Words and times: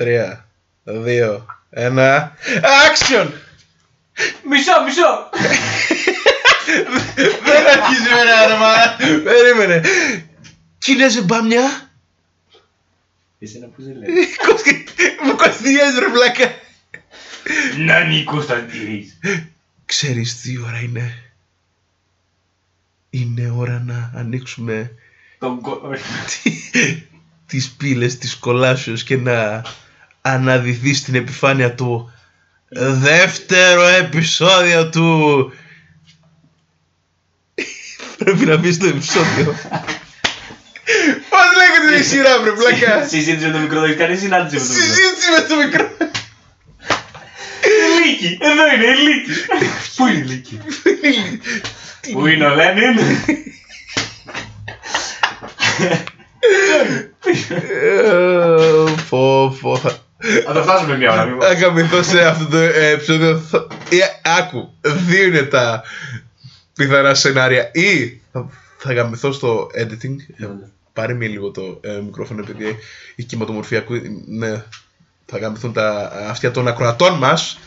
τρία, 0.00 0.48
δύο, 0.82 1.46
ένα. 1.70 2.32
Action! 2.62 3.28
Μισό, 4.48 4.72
μισό! 4.84 5.30
Δεν 7.44 7.66
αρχίζει 7.66 8.08
με 8.14 8.20
ένα 8.20 8.44
όνομα. 8.44 8.72
Περίμενε. 9.22 9.82
Κινέζε 10.78 11.22
μπάμια. 11.22 11.90
Εσένα 13.38 13.66
που 13.66 13.82
σε 13.82 13.92
λέει. 13.92 14.08
Μου 15.24 15.36
κοστιές 15.36 15.98
ρε 15.98 16.08
βλάκα. 16.08 16.54
Νάνι 17.78 18.24
Κωνσταντίνης. 18.24 19.18
Ξέρεις 19.84 20.40
τι 20.40 20.58
ώρα 20.58 20.80
είναι; 20.80 21.32
Είναι 23.10 23.50
ώρα 23.50 23.82
να 23.86 24.12
ανοίξουμε 24.14 24.92
Τον 25.38 25.60
κο... 25.60 25.80
τις 27.50 27.70
πύλες 27.70 28.18
της 28.18 28.36
κολάσεως 28.36 29.04
και 29.04 29.16
να 29.16 29.62
αναδυθεί 30.20 30.94
στην 30.94 31.14
επιφάνεια 31.14 31.74
του 31.74 32.12
δεύτερο 33.00 33.86
επεισόδιο 33.86 34.88
του 34.88 35.52
Πρέπει 38.18 38.44
να 38.44 38.56
μπει 38.56 38.72
στο 38.72 38.86
επεισόδιο 38.86 39.56
Πώς 41.30 41.46
λέγεται 41.58 42.00
η 42.00 42.02
σειρά 42.02 42.40
βρε 42.40 42.50
πλάκα; 42.50 43.04
Συζήτηση 43.08 43.46
με 43.46 43.52
το 43.52 43.58
μικρό, 43.58 43.80
δεν 43.80 43.90
έχει 43.90 43.98
κάνει 43.98 44.16
συνάντηση 44.16 44.56
με 44.56 44.62
το 44.66 44.72
μικρό. 44.72 44.94
Συζήτηση 44.94 45.30
με 45.30 45.46
το 45.48 45.56
μικρό 45.56 45.88
Λύκη, 48.04 48.38
εδώ 48.40 48.66
είναι 48.74 48.86
η 48.86 48.96
Λύκη. 49.06 49.30
Πού 49.96 50.06
είναι 50.06 50.18
η 50.18 50.22
Λύκη; 50.22 50.60
Πού 52.12 52.26
είναι 52.26 52.46
ο 52.46 52.54
Λένιν; 52.54 52.98
Ε, 57.48 58.92
Πω 59.08 59.58
πω 59.60 59.80
Θα 60.44 60.52
το 60.52 60.62
φτάσουμε 60.62 60.96
μια 60.96 61.12
ώρα. 61.12 61.24
μήπως. 61.24 61.46
Θα 61.46 61.52
γαμηθώ 61.54 62.02
σε 62.02 62.24
αυτό 62.26 62.46
το 62.46 62.56
ε, 62.56 62.88
επεισόδιο. 62.90 63.38
Θα- 63.38 63.66
ε, 63.90 64.30
Άκου, 64.38 64.68
δύο 65.08 65.24
είναι 65.24 65.42
τα 65.42 65.82
πιθανά 66.74 67.14
σενάρια. 67.14 67.70
Ή 67.74 68.20
θα, 68.32 68.48
θα 68.78 68.92
γαμηθώ 68.92 69.32
στο 69.32 69.70
editing. 69.80 70.16
Ε, 70.36 70.46
Πάρε 70.92 71.14
με 71.14 71.26
λίγο 71.26 71.50
το 71.50 71.78
ε, 71.82 72.00
μικρόφωνο 72.04 72.40
επειδή 72.48 72.76
η 73.14 73.22
κυματομορφία 73.22 73.78
ακούει. 73.78 74.24
Ναι, 74.26 74.62
θα 75.26 75.38
γαμηθούν 75.38 75.72
τα 75.72 76.12
αυτιά 76.30 76.50
των 76.50 76.68
ακροατών 76.68 77.14
μας. 77.18 77.58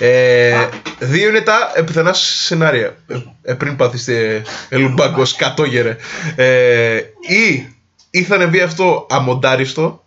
Ε, 0.00 0.68
δύο 0.98 1.28
είναι 1.28 1.40
τα 1.40 1.72
ε, 1.74 1.82
πιθανά 1.82 2.12
σενάρια. 2.12 2.96
Ε, 3.06 3.16
ε, 3.42 3.54
πριν 3.54 3.76
πάθεις 3.76 4.08
ελουμπάγκος 4.68 5.36
κατόγερε. 5.36 5.96
Ε, 6.36 6.96
ή, 7.28 7.66
ή 8.10 8.22
θα 8.22 8.34
ανεβεί 8.34 8.60
αυτό 8.60 9.06
αμοντάριστο. 9.10 10.04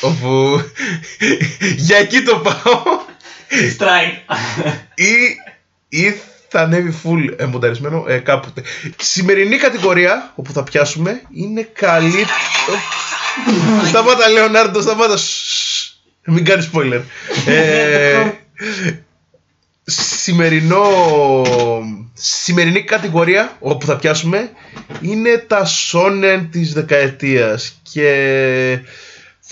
Όπου 0.00 0.60
για 1.76 1.96
εκεί 1.96 2.22
το 2.22 2.36
πάω. 2.36 3.00
Strike. 3.78 4.34
ή, 4.94 5.12
ή 5.88 6.20
θα 6.48 6.60
ανέβει 6.60 6.94
full 7.04 7.34
ε, 7.36 7.44
μονταρισμένο 7.44 8.04
ε, 8.08 8.18
κάποτε. 8.18 8.62
Σημερινή 8.96 9.56
κατηγορία 9.56 10.32
όπου 10.34 10.52
θα 10.52 10.62
πιάσουμε 10.62 11.22
είναι 11.34 11.62
καλή. 11.62 12.26
σταμάτα, 13.88 14.28
Λεωνάρντο, 14.28 14.80
σταμάτα. 14.80 15.16
Σσσ. 15.16 15.72
Μην 16.24 16.44
κάνεις 16.44 16.70
spoiler. 16.72 17.00
ε, 17.46 18.30
σημερινό, 19.84 20.84
σημερινή 22.14 22.82
κατηγορία 22.82 23.56
όπου 23.60 23.86
θα 23.86 23.96
πιάσουμε 23.96 24.50
είναι 25.00 25.38
τα 25.46 25.64
σόνεν 25.64 26.50
της 26.50 26.72
δεκαετίας 26.72 27.80
και 27.92 28.78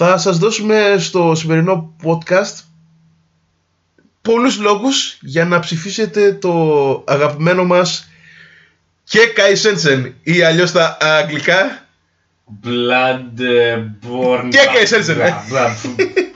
θα 0.07 0.19
σας 0.19 0.39
δώσουμε 0.39 0.97
στο 0.99 1.35
σημερινό 1.35 1.95
podcast 2.05 2.55
πολλούς 4.23 4.59
λόγους 4.59 5.19
για 5.21 5.45
να 5.45 5.59
ψηφίσετε 5.61 6.33
το 6.33 7.05
αγαπημένο 7.07 7.65
μας 7.65 8.09
και 9.05 9.19
Kai 9.37 10.13
ή 10.23 10.43
αλλιώς 10.43 10.73
τα 10.73 10.97
αγγλικά 11.01 11.87
Bloodborne. 12.65 14.49
Και 14.49 14.59
έκανε 14.59 14.87
Sensor, 14.91 15.19
ε. 15.19 15.33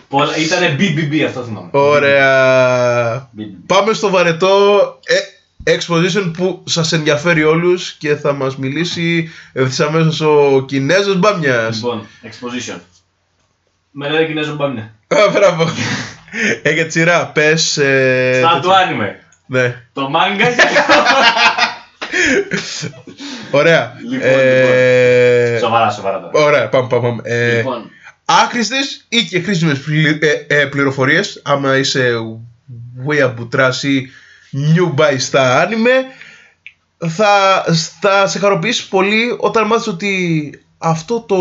Πολλά- 0.09 0.37
Ήτανε 0.37 0.77
BBB 0.79 1.21
αυτό 1.27 1.43
θυμάμαι. 1.45 1.69
Ωραία. 1.73 3.31
BBB. 3.37 3.43
Πάμε 3.67 3.93
στο 3.93 4.11
βαρετό 4.11 4.81
ε, 5.05 5.77
exposition 5.77 6.31
που 6.37 6.63
σας 6.67 6.93
ενδιαφέρει 6.93 7.45
όλους 7.45 7.93
και 7.93 8.17
θα 8.17 8.33
μας 8.33 8.57
μιλήσει 8.57 9.31
ευθύς 9.53 9.81
αμέσως 9.81 10.21
ο 10.21 10.65
Κινέζος 10.69 11.19
Μπάμιας. 11.19 11.77
Λοιπόν, 11.77 12.07
exposition. 12.23 12.79
Με 13.97 14.09
λένε 14.11 14.27
Κινέζος 14.27 14.57
Μπάμια. 14.57 14.95
Α, 15.09 15.17
Μπράβο. 15.33 15.69
Έχει 16.63 16.91
σειρά, 16.91 17.27
πες... 17.27 17.77
ε, 17.77 18.33
Στα 18.39 18.49
τέτοιο. 18.49 18.61
του 18.71 18.75
άνιμε. 18.75 19.19
Ναι. 19.47 19.83
Το 19.93 20.09
μάγκα 20.09 20.45
και 20.45 20.63
Ωραία. 23.51 23.93
Λοιπόν, 24.11 24.29
Ε, 24.31 25.59
Σοβαρά, 25.61 25.91
σοβαρά 25.91 26.21
τώρα. 26.21 26.45
Ωραία, 26.47 26.69
πάμε, 26.69 26.87
πάμε. 26.89 27.09
πάμε. 27.09 27.21
Ε, 27.25 27.57
Λοιπόν, 27.57 27.91
άχρηστες 28.25 29.05
ή 29.09 29.23
και 29.25 29.41
χρήσιμες 29.41 29.81
πλη- 29.81 30.23
ε, 30.25 30.61
ε, 30.61 30.65
πληροφορίες 30.67 31.41
άμα 31.45 31.77
είσαι 31.77 32.11
weaboutras 33.09 33.83
ή 33.83 34.09
new 34.77 34.95
buy 35.01 35.15
στα 35.19 35.61
άνιμε 35.61 35.91
θα, 37.09 37.65
θα 38.01 38.27
σε 38.27 38.39
χαροποιήσει 38.39 38.89
πολύ 38.89 39.37
όταν 39.39 39.67
μάθεις 39.67 39.87
ότι 39.87 40.53
αυτό 40.79 41.21
το 41.21 41.37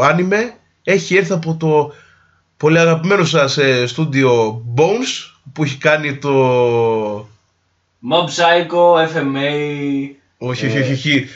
άνιμε 0.00 0.52
έχει 0.92 1.16
έρθει 1.16 1.32
από 1.32 1.56
το 1.56 1.94
πολύ 2.56 2.78
αγαπημένο 2.78 3.24
σας 3.24 3.56
ε, 3.58 3.86
στούντιο 3.86 4.62
Bones 4.76 5.32
που 5.52 5.62
έχει 5.64 5.76
κάνει 5.76 6.16
το... 6.16 7.28
Mob 8.10 8.24
Psycho, 8.36 9.06
FMA. 9.14 9.50
Όχι, 10.38 10.64
Ε. 10.64 10.68
όχι, 10.68 10.78
όχι, 10.80 10.92
όχι. 10.92 11.28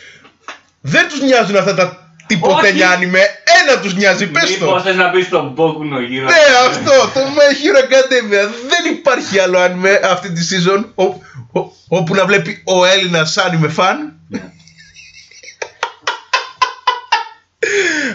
Δεν 0.81 1.09
τους 1.09 1.21
νοιάζουν 1.21 1.57
αυτά 1.57 1.75
τα 1.75 2.15
τυποτένια 2.27 2.87
Όχι. 2.87 2.95
άνιμε. 2.95 3.19
Ένα 3.63 3.81
τους 3.81 3.95
νοιάζει, 3.95 4.27
πες 4.31 4.59
το. 4.59 4.65
Μήπως 4.65 4.83
θες 4.83 4.97
να 4.97 5.11
πεις 5.11 5.29
τον 5.29 5.55
Boku 5.57 6.07
γύρω. 6.09 6.25
Ναι, 6.25 6.33
αυτό, 6.69 6.91
το 7.15 7.21
My 7.21 7.53
Hero 7.55 7.83
Academia. 7.84 8.49
Δεν 8.69 8.93
υπάρχει 8.95 9.39
άλλο 9.39 9.59
anime 9.59 10.01
αυτή 10.11 10.33
τη 10.33 10.41
season 10.51 10.84
ο- 10.95 11.05
ο- 11.61 11.73
όπου 11.89 12.15
να 12.15 12.27
βλέπει 12.27 12.63
ο 12.65 12.84
Έλληνας 12.84 13.39
anime 13.39 13.75
fan. 13.77 13.97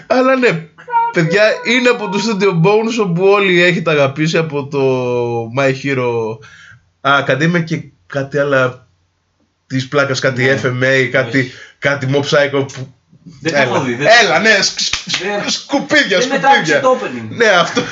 Αλλά 0.08 0.36
ναι, 0.36 0.68
παιδιά, 1.13 1.44
είναι 1.66 1.90
από 1.90 2.09
το 2.09 2.19
Studio 2.28 2.50
Bones 2.50 3.06
όπου 3.06 3.23
όλοι 3.28 3.62
έχετε 3.63 3.91
αγαπήσει 3.91 4.38
από 4.38 4.68
το 4.68 4.81
My 5.59 5.73
Hero 5.84 6.38
Academia 7.01 7.63
και 7.63 7.81
κάτι 8.07 8.38
άλλα 8.38 8.88
της 9.68 9.88
πλάκας, 9.88 10.19
κάτι 10.19 10.44
Ναι. 10.44 10.59
FMA, 10.63 11.09
κάτι, 11.12 11.51
κάτι 11.79 12.07
Mob 12.13 12.19
Psycho 12.22 12.68
που... 12.73 12.94
Δεν 13.41 13.51
το 13.51 13.57
Έλα, 13.57 13.69
έχω 13.75 13.81
δει. 13.84 13.94
δεν- 13.94 14.07
Έλα, 14.23 14.40
ναι, 14.40 14.62
σκ- 14.62 14.79
σκ- 14.79 15.22
Δεν- 15.22 15.50
σκουπίδια, 15.50 16.18
Δεν 16.19 16.28
μετράει 16.28 16.53
σκουπίδια. 16.53 16.79
το 16.81 16.97
opening. 17.01 17.28
Ναι, 17.29 17.45
αυτό. 17.47 17.81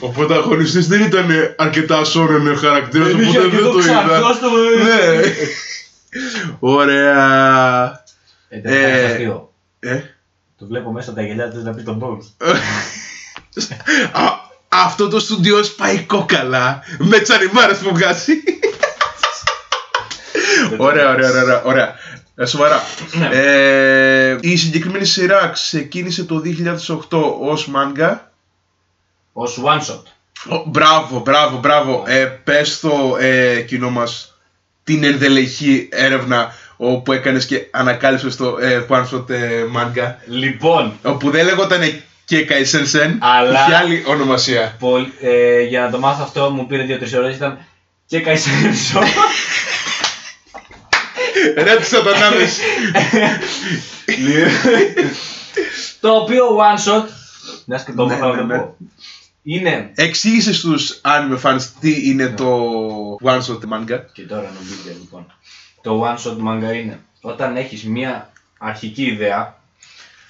Ο 0.00 0.08
πρωταγωνιστής 0.08 0.86
δεν 0.88 1.00
ήταν 1.02 1.28
αρκετά 1.56 2.04
σώνενε 2.04 2.54
χαρακτήρας, 2.56 3.08
Δεν 3.08 3.20
είχε 3.20 3.28
οπότε 3.28 3.40
δεν 3.40 3.50
αρκετό 3.50 3.70
το 3.72 3.78
ξαφνό 3.78 4.14
είδα. 4.16 4.32
στο- 4.34 4.48
Ναι. 4.84 5.20
Ωραία. 6.74 8.04
Ε, 8.48 8.60
δεν 8.60 8.72
θα 8.72 8.78
Ε, 8.78 8.88
είναι 8.98 9.06
αστείο. 9.12 9.52
Ε, 9.80 10.00
Το 10.62 10.68
βλέπω 10.68 10.92
μέσα 10.92 11.10
από 11.10 11.18
τα 11.18 11.24
γυαλιά 11.24 11.50
θες 11.50 11.62
να 11.62 11.72
πεις 11.74 11.84
τον 11.84 12.00
Bones. 12.02 12.46
α, 14.22 14.22
αυτό 14.68 15.08
το 15.08 15.18
στούντιο 15.18 15.62
σπάει 15.62 15.98
κόκαλα 15.98 16.82
με 16.98 17.18
τσανιμάρες 17.18 17.78
που 17.78 17.94
βγάζει. 17.94 18.32
Ωραία, 20.78 21.10
ωραία, 21.10 21.30
ωραία, 21.30 21.42
ωραία, 21.42 21.62
ωραία. 21.64 21.94
Ε, 22.34 22.44
σοβαρά. 22.44 22.82
Ναι. 23.12 23.28
Ε, 23.32 24.38
η 24.40 24.56
συγκεκριμένη 24.56 25.04
σειρά 25.04 25.48
ξεκίνησε 25.48 26.24
το 26.24 26.42
2008 27.10 27.22
ως 27.40 27.66
μάγκα. 27.66 28.32
Ως 29.32 29.60
one 29.64 29.80
shot. 29.80 30.02
Ω, 30.48 30.64
Μπράβο, 30.66 31.20
μπράβο, 31.20 31.58
μπράβο. 31.58 32.04
Ε, 32.06 32.24
πες 32.24 32.72
στο 32.72 33.16
ε, 33.20 33.60
κοινό 33.60 33.90
μας 33.90 34.38
την 34.84 35.04
ενδελεχή 35.04 35.88
έρευνα 35.92 36.54
όπου 36.84 37.12
έκανες 37.12 37.46
και 37.46 37.66
ανακάλυψες 37.70 38.36
το 38.36 38.56
ε, 38.60 38.86
one 38.88 39.04
shot 39.12 39.30
ε, 39.30 39.64
manga 39.76 40.14
Λοιπόν, 40.26 40.92
όπου 41.02 41.30
δεν 41.30 41.44
λέγονταν 41.44 41.80
και 42.24 42.44
Καϊσένσεν, 42.44 43.18
Αλλά- 43.20 43.60
είχε 43.66 43.74
άλλη 43.74 44.02
ονομασία. 44.06 44.76
πολ- 44.78 45.08
ε, 45.20 45.62
για 45.62 45.80
να 45.80 45.90
το 45.90 45.98
μάθω 45.98 46.22
αυτό 46.22 46.50
μου 46.50 46.66
πήρε 46.66 46.84
2-3 46.86 47.16
ώρες. 47.18 47.36
Ήταν 47.36 47.58
και 48.06 48.20
Καϊσένσο. 48.20 48.98
Ρε 51.56 51.76
τους 51.76 51.88
σατανάδες. 51.88 52.58
το 56.00 56.10
οποίο 56.10 56.44
one 56.58 56.78
shot. 56.92 57.04
Να 57.64 57.78
και 57.78 57.92
το 57.92 58.06
Ναι, 58.06 58.14
έχω 58.14 58.26
να 58.26 58.32
ναι, 58.34 58.40
το 58.40 58.46
ναι. 58.46 58.58
πω. 58.58 58.76
Είναι. 59.42 59.90
Εξήγησες 59.94 60.56
στους 60.56 61.00
anime 61.04 61.40
fans 61.42 61.60
τι 61.80 62.08
είναι 62.08 62.28
το 62.28 62.66
one 63.24 63.38
shot 63.40 63.58
manga. 63.72 63.98
Και 64.12 64.22
τώρα 64.22 64.52
νομίζετε 64.58 64.96
λοιπόν. 65.00 65.26
Το 65.82 66.04
one 66.06 66.18
shot 66.28 66.36
manga 66.36 66.74
είναι 66.74 66.98
όταν 67.20 67.56
έχεις 67.56 67.84
μία 67.84 68.30
αρχική 68.58 69.02
ιδέα 69.06 69.56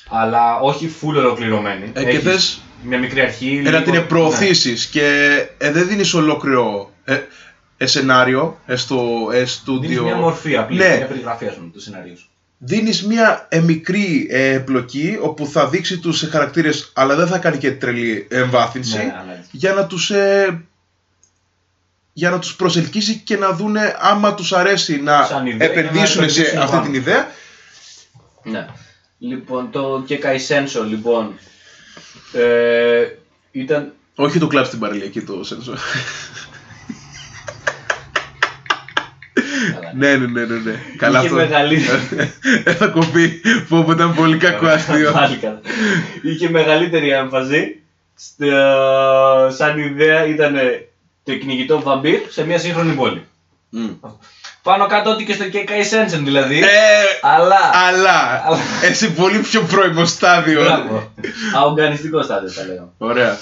Αλλά 0.08 0.58
όχι 0.60 0.90
full 1.00 1.14
ολοκληρωμένη. 1.16 1.90
Ε, 1.94 2.02
και 2.02 2.08
Έχεις 2.08 2.22
θες 2.22 2.60
μια 2.82 2.98
μικρή 2.98 3.20
αρχή. 3.20 3.62
ε, 3.64 3.70
να 3.70 3.70
λίγο- 3.70 3.82
την 3.82 3.92
ναι. 3.94 4.00
προωθήσεις 4.00 4.86
και 4.86 5.36
ε, 5.58 5.70
δεν 5.70 5.86
δίνεις 5.88 6.14
ολόκληρο 6.14 6.90
ε, 7.04 7.18
ε, 7.76 7.86
σενάριο 7.86 8.58
ε, 8.66 8.76
στο 8.76 9.28
ε, 9.32 9.34
Δίνεις 9.36 9.52
στούντιο. 9.52 10.02
μια 10.02 10.16
μορφή 10.16 10.56
απλή, 10.56 10.76
Ναι. 10.76 10.96
μια 10.96 11.06
περιγραφή 11.06 11.46
ας 11.46 11.54
πούμε 11.54 11.70
του 11.72 11.80
σενάριου 11.80 12.18
σου. 12.18 12.26
Δίνεις 12.58 13.06
μια 13.06 13.46
ε, 13.50 13.60
μικρή 13.60 14.26
ε, 14.30 14.52
εμπλοκή 14.52 15.18
όπου 15.20 15.46
θα 15.46 15.68
δείξει 15.68 15.98
τους 15.98 16.28
χαρακτήρες 16.30 16.90
αλλά 16.94 17.14
δεν 17.14 17.26
θα 17.26 17.38
κάνει 17.38 17.56
και 17.56 17.72
τρελή 17.72 18.26
εμβάθυνση 18.30 18.96
Ναι, 18.96 19.02
αλλά- 19.20 19.44
για 19.50 19.72
να 19.72 19.86
τους 19.86 20.10
ε, 20.10 20.62
για 22.12 22.30
να 22.30 22.38
τους 22.38 22.56
προσελκύσει 22.56 23.18
και 23.24 23.36
να 23.36 23.52
δούνε 23.52 23.96
άμα 24.00 24.34
τους 24.34 24.52
αρέσει 24.52 25.02
να 25.02 25.24
Σαν 25.24 25.46
ιδέα, 25.46 25.68
επενδύσουν 25.70 26.22
να 26.22 26.28
σε 26.28 26.40
επενδύσουν 26.40 26.58
αυτή 26.58 26.70
πάνω. 26.76 26.82
την 26.84 26.94
ιδέα 26.94 27.30
Ναι. 28.42 28.66
Λοιπόν, 29.18 29.70
το 29.70 30.04
Kekai 30.08 30.36
Sensor, 30.48 30.84
λοιπόν, 30.88 31.38
ε, 32.32 33.06
ήταν... 33.52 33.92
όχι 34.14 34.38
το 34.38 34.46
κλαμπ 34.46 34.64
στην 34.64 34.78
παραλιακή 34.78 35.20
το 35.22 35.44
σένσο 35.44 35.74
ναι 39.94 40.16
ναι 40.16 40.26
ναι 40.26 40.44
ναι, 40.44 40.56
ναι. 40.58 40.74
καλά 40.96 41.18
Είχε 41.18 41.26
αυτό 41.26 41.36
μεγαλύτερη- 41.38 42.30
Ε, 42.64 42.72
θα 42.74 42.86
κοπεί 42.86 43.28
που 43.68 43.84
που 43.84 43.92
ήταν 43.92 44.14
πολύ 44.14 44.36
κακό 44.36 44.66
αστείο 44.66 45.12
Πάλι 45.12 45.36
καλά. 45.36 45.60
Είχε 46.22 46.50
μεγαλύτερη 46.50 47.08
έμφαση. 47.10 47.80
στο- 48.14 49.50
σαν 49.56 49.78
ιδέα 49.78 50.26
ήταν 50.26 50.54
το 51.24 51.34
κυνηγητό 51.36 51.80
βαμπύρ 51.82 52.20
σε 52.28 52.44
μια 52.44 52.58
σύγχρονη 52.58 52.94
πόλη. 52.94 53.26
Μμ. 53.68 53.88
Πάνω 54.62 54.86
κάτω 54.86 55.10
ό,τι 55.10 55.24
και 55.24 55.32
στο 55.32 55.44
Kekkai 55.52 55.92
Sensen 55.92 56.20
δηλαδή. 56.22 56.58
Ε, 56.58 56.66
αλλά... 57.22 57.56
αλλά 57.72 58.42
Αλλά- 58.46 58.58
εσύ 58.82 59.12
πολύ 59.12 59.38
πιο 59.38 59.62
πρώιμο 59.62 60.04
στάδιο 60.04 60.62
Μπράβο. 60.62 61.12
Αογκανιστικό 61.54 62.22
στάδιο 62.22 62.48
θα 62.48 62.64
λέγαμε. 62.66 62.88
ωραία 62.98 63.38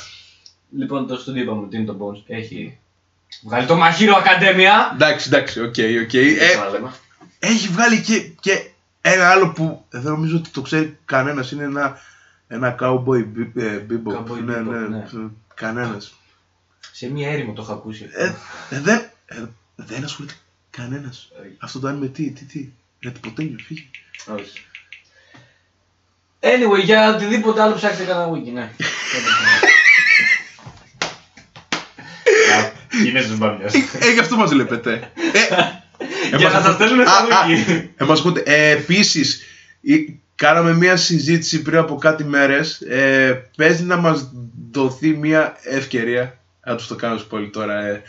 Λοιπόν, 0.76 1.06
το 1.06 1.16
στούντιο 1.16 1.42
είπαμε 1.42 1.62
ότι 1.62 1.76
είναι 1.76 1.86
το 1.86 1.96
Bones. 2.00 2.22
Έχει 2.26 2.78
βγάλει 3.42 3.66
το 3.66 3.76
My 3.76 3.89
Hero 3.89 4.16
Academia. 4.16 4.90
εντάξει 4.94 5.28
εντάξει 5.28 5.60
ok 5.60 5.74
ok 6.04 6.14
Ε, 6.14 6.18
Ε, 6.18 6.38
Έχει 7.38 7.68
βγάλει 7.68 8.00
και, 8.00 8.20
και 8.40 8.70
ένα 9.00 9.30
άλλο 9.30 9.52
που 9.52 9.84
δεν 9.90 10.02
νομίζω 10.02 10.36
ότι 10.36 10.50
το 10.50 10.60
ξέρει 10.60 10.98
κανένας. 11.04 11.50
Είναι 11.52 11.64
ένα, 11.64 11.98
ένα 12.48 12.76
cowboy 12.80 13.24
bebop. 13.56 14.12
Cowboy 14.12 14.42
ναι, 14.44 14.54
bebop, 14.56 14.64
ναι, 14.64 14.78
ναι. 14.78 15.04
Κανένας. 15.54 16.14
Σε 17.00 17.10
μια 17.10 17.30
έρημο 17.30 17.52
το 17.52 17.62
έχω 17.62 17.72
ακούσει. 17.72 18.08
Ε, 18.12 18.32
δεν, 18.70 19.10
ε, 19.26 19.36
δεν 19.76 20.04
ασχολείται 20.04 20.34
κανένας. 20.70 21.28
Όχι. 21.40 21.54
Αυτό 21.58 21.78
το 21.78 21.88
άνοιγμα 21.88 22.06
τι, 22.06 22.30
τι, 22.30 22.44
τι. 22.44 22.68
Για 23.00 23.12
το 23.12 23.18
ποτέλιο, 23.20 23.56
φύγε. 23.66 23.82
Όχι. 24.26 24.64
Anyway, 26.40 26.84
για 26.84 27.14
οτιδήποτε 27.14 27.62
άλλο 27.62 27.74
ψάξτε 27.74 28.04
κανένα 28.04 28.30
wiki, 28.32 28.52
ναι. 28.52 28.70
Είναι 33.06 33.20
στους 33.20 33.38
μπαμιάς. 33.38 33.74
Ε, 33.74 34.12
γι' 34.12 34.18
αυτό 34.20 34.36
μας 34.36 34.52
λεπετε. 34.52 35.10
Ε, 36.32 36.36
Για 36.36 36.48
να 36.48 36.60
σας 36.60 36.74
στέλνουν 36.74 37.06
στα 37.06 37.16
Α, 37.16 37.38
α, 37.38 37.46
wiki. 37.48 37.88
ε, 37.96 38.04
μας 38.04 38.18
ακούτε. 38.20 38.42
Ε, 38.46 38.70
επίσης, 38.70 39.42
η- 39.80 40.18
κάναμε 40.34 40.74
μια 40.74 40.96
συζήτηση 40.96 41.62
πριν 41.62 41.78
από 41.78 41.94
κάτι 41.94 42.24
μέρες. 42.24 42.80
Ε, 42.80 43.48
παίζει 43.56 43.84
να 43.84 43.96
μας 43.96 44.30
δοθεί 44.70 45.08
μια 45.16 45.56
ευκαιρία. 45.62 46.39
Να 46.66 46.76
τους 46.76 46.86
το 46.86 46.94
κάνω 46.94 47.20
πολύ 47.28 47.48
τώρα. 47.48 47.84
Ε, 47.84 48.02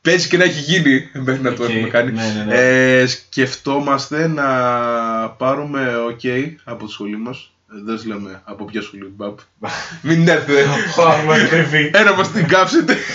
παίζει 0.00 0.28
και 0.28 0.36
να 0.36 0.44
έχει 0.44 0.60
γίνει 0.60 1.08
μέχρι 1.26 1.42
να 1.42 1.52
το 1.52 1.62
Οκ, 1.64 1.70
έχουμε 1.70 1.88
κάνει. 1.88 2.12
ναι, 2.12 2.22
ναι, 2.36 2.44
ναι. 2.44 2.54
Ε, 3.00 3.06
σκεφτόμαστε 3.06 4.26
να 4.28 4.44
πάρουμε 5.28 5.92
ok 6.10 6.50
από 6.64 6.84
τη 6.86 6.92
σχολή 6.92 7.16
μας. 7.18 7.52
Ε, 7.72 7.74
Δεν 7.84 7.98
σου 7.98 8.08
λέμε 8.08 8.40
από 8.44 8.64
ποια 8.64 8.82
σχολή, 8.82 9.12
μπαπ. 9.16 9.38
Μην 10.02 10.28
έρθετε. 10.28 10.64
Πάμε 10.96 11.46
κρυφή. 11.50 11.90
Ένα 11.94 12.14
μας 12.14 12.30
την 12.32 12.48
κάψετε. 12.48 12.96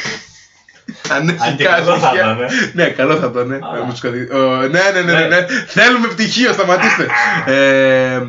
Αν 1.11 1.29
έχει 1.29 1.37
Αν 1.49 1.55
και 1.55 1.63
καλό 1.63 1.97
θα 1.97 2.07
κάτι. 2.07 2.17
ήταν, 2.17 2.41
ε. 2.41 2.47
Ναι, 2.73 2.89
καλό 2.89 3.15
θα 3.15 3.25
ήταν. 3.31 3.51
ε, 3.51 3.59
Αλλά. 3.71 3.85
με 3.85 3.91
τους 3.91 3.99
καθη- 3.99 4.33
Ω, 4.33 4.55
Ναι, 4.55 4.67
ναι, 4.67 5.01
ναι, 5.01 5.11
ναι, 5.13 5.19
Ναι. 5.19 5.27
ναι. 5.27 5.45
Θέλουμε 5.67 6.07
πτυχίο, 6.07 6.53
σταματήστε. 6.53 7.07
Ε, 7.45 8.21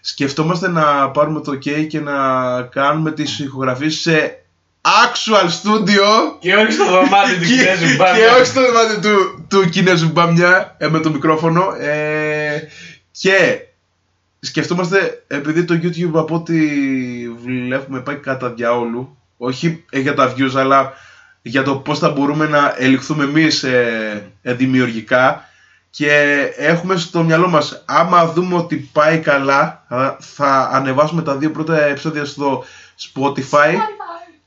σκεφτόμαστε 0.00 0.68
να 0.68 1.10
πάρουμε 1.10 1.40
το 1.40 1.52
OK 1.52 1.86
και 1.88 2.00
να 2.00 2.12
κάνουμε 2.62 3.12
τις 3.12 3.38
ηχογραφίες 3.38 3.94
σε 3.94 4.41
actual 4.82 5.46
studio 5.48 6.36
Και 6.38 6.54
όχι 6.56 6.72
στο 6.72 6.84
δωμάτιο 6.90 7.34
του 7.34 7.40
και, 7.40 7.46
Κινέζου 7.56 7.86
και 7.86 7.94
μπαμιά. 7.96 8.34
όχι 8.36 8.44
στο 8.44 8.60
δωμάτιο 8.60 9.00
του, 9.00 9.46
του 9.48 9.68
Κινέζου 9.68 10.08
Μπαμιά 10.08 10.74
ε, 10.78 10.88
με 10.88 11.00
το 11.00 11.10
μικρόφωνο. 11.10 11.74
Ε, 11.80 12.60
και 13.10 13.58
σκεφτόμαστε, 14.40 15.24
επειδή 15.26 15.64
το 15.64 15.80
YouTube 15.82 16.10
από 16.18 16.34
ό,τι 16.34 16.54
βλέπουμε 17.44 18.00
πάει 18.00 18.16
κατά 18.16 18.48
διαόλου, 18.50 19.16
όχι 19.36 19.84
ε, 19.90 19.98
για 20.00 20.14
τα 20.14 20.34
views, 20.36 20.52
αλλά 20.56 20.92
για 21.42 21.62
το 21.62 21.74
πώς 21.76 21.98
θα 21.98 22.08
μπορούμε 22.10 22.46
να 22.46 22.74
ελιχθούμε 22.78 23.24
εμείς 23.24 23.62
ε, 23.62 24.30
ε, 24.42 24.52
δημιουργικά 24.54 25.48
και 25.90 26.10
έχουμε 26.56 26.96
στο 26.96 27.22
μυαλό 27.22 27.48
μας, 27.48 27.82
άμα 27.86 28.26
δούμε 28.26 28.54
ότι 28.56 28.76
πάει 28.92 29.18
καλά, 29.18 29.84
θα- 29.88 30.16
θα 30.20 30.70
ανεβάσουμε 30.72 31.22
τα 31.22 31.36
δύο 31.36 31.50
πρώτα 31.50 31.82
επεισόδια 31.84 32.24
στο 32.24 32.64
Spotify 33.14 33.72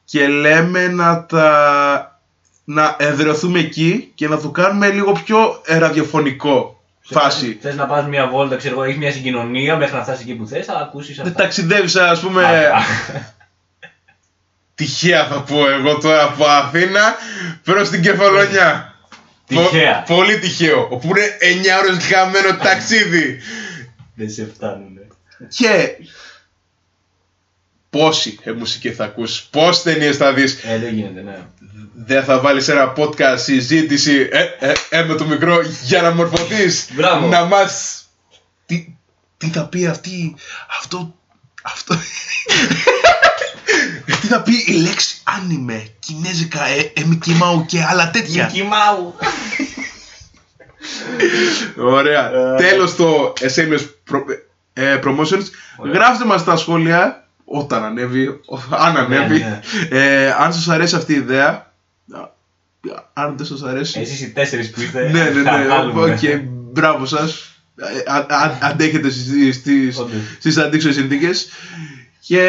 και 0.06 0.28
λέμε 0.28 0.88
να 0.88 1.26
τα 1.26 2.20
να 2.68 2.96
εδραιωθούμε 3.00 3.60
εκεί 3.60 4.12
και 4.16 4.28
να 4.28 4.38
το 4.40 4.50
κάνουμε 4.50 4.90
λίγο 4.90 5.12
πιο 5.26 5.62
ε, 5.66 5.78
ραδιοφωνικό 5.78 6.84
φάση. 7.02 7.58
Θες 7.62 7.76
να 7.76 7.86
πας 7.86 8.06
μια 8.06 8.28
βόλτα, 8.28 8.56
ξέρω 8.56 8.74
εγώ, 8.74 8.84
έχεις 8.84 8.98
μια 8.98 9.12
συγκοινωνία 9.12 9.78
μέχρι 9.78 9.96
να 9.96 10.04
φτάσεις 10.04 10.22
εκεί 10.22 10.34
που 10.36 10.48
θες, 10.48 10.66
θα 10.66 10.74
ακούσεις 10.74 11.16
Δεν 11.16 11.26
αυτά. 11.28 11.42
ταξιδεύεις 11.42 11.96
ας 11.96 12.20
πούμε 12.20 12.44
Αυτά. 12.46 13.34
τυχαία 14.76 15.28
θα 15.28 15.42
πω 15.42 15.70
εγώ 15.70 15.98
τώρα 15.98 16.24
από 16.24 16.46
Αθήνα 16.46 17.16
προς 17.64 17.90
την 17.90 18.02
Κεφαλονιά. 18.02 18.94
Τυχαία. 19.48 20.04
Πο- 20.08 20.16
πολύ 20.16 20.40
τυχαίο. 20.40 20.88
Όπου 20.92 21.08
είναι 21.08 21.28
9 21.80 21.84
ώρες 21.84 22.06
χαμένο 22.06 22.58
ταξίδι. 22.64 23.40
Δεν 24.16 24.30
σε 24.30 24.52
φτάνουνε. 24.56 25.08
Και 25.48 25.90
πόση 27.96 28.40
ε, 28.44 28.52
μουσική 28.52 28.92
θα 28.92 29.04
ακούσεις, 29.04 29.48
πόσες 29.52 29.84
ταινίες 29.84 30.18
θα 30.18 30.34
δεις. 30.34 30.64
Ε, 30.64 30.78
δεν 30.78 30.94
γίνεται, 30.94 31.22
ναι. 31.22 31.38
Δεν 31.94 32.24
θα 32.24 32.40
βάλεις 32.40 32.68
ένα 32.68 32.94
podcast 32.98 33.38
συζήτηση 33.38 34.30
ε, 34.32 34.42
ε, 34.60 34.74
ε, 34.90 35.04
με 35.04 35.16
το 35.16 35.26
μικρό 35.26 35.62
για 35.84 36.02
να 36.02 36.12
μορφωθείς. 36.12 36.88
Μπράβο. 36.94 37.28
Να 37.28 37.46
μας... 37.46 38.04
Τι, 38.66 38.96
τι 39.38 39.48
θα 39.48 39.66
πει 39.66 39.88
αυτή... 39.88 40.36
Αυτό... 40.80 41.16
Αυτό... 41.64 41.96
τι 44.22 44.28
θα 44.28 44.42
πει 44.42 44.64
η 44.66 44.72
λέξη 44.74 45.18
άνιμε, 45.24 45.88
κινέζικα, 46.00 46.66
ε, 46.66 46.80
ε, 46.80 47.02
Mickey 47.10 47.32
Mouse 47.32 47.66
και 47.66 47.84
άλλα 47.84 48.12
τέτοια. 48.12 48.46
Μικημάου. 48.46 49.16
Ωραία. 51.78 52.32
Ε, 52.34 52.56
Τέλος 52.58 52.96
το 52.96 53.34
SMS 53.40 53.86
pro- 54.12 54.40
ε, 54.74 55.00
promotions. 55.04 55.46
Ωραία. 55.78 55.94
Γράψτε 55.94 56.26
μας 56.26 56.42
στα 56.42 56.56
σχόλια 56.56 57.25
όταν 57.58 57.84
ανέβει, 57.84 58.28
ο- 58.28 58.60
αν 58.70 58.98
ανέβει. 58.98 59.38
ναι. 59.38 59.60
Ε, 59.90 60.32
αν 60.32 60.54
σας 60.54 60.70
αρέσει 60.70 60.96
αυτή 60.96 61.14
η 61.14 61.16
ιδέα. 61.16 61.74
Α, 62.14 62.30
Αν 63.14 63.38
δεν 63.38 63.46
σας 63.46 63.64
αρέσει. 63.64 64.00
Εσείς 64.00 64.22
οι 64.22 64.32
τέσσερις 64.32 64.70
που 64.70 64.82
είστε. 64.82 65.10
ναι, 65.12 65.24
ναι, 65.24 65.42
θα 65.42 65.58
ναι. 65.58 65.68
βάλουμε. 65.68 66.02
Οκ, 66.12 66.20
μπράβο 66.72 67.06
σας. 67.06 67.50
Ε, 67.76 68.12
α- 68.12 68.26
α- 68.44 68.58
Αντέχετε 68.62 69.10
στις, 69.10 69.56
στις, 69.56 69.98
Όντως. 69.98 70.16
στις 70.40 70.58
αντίξωες 70.58 70.96
συνθήκες. 70.96 71.50
Και 72.28 72.42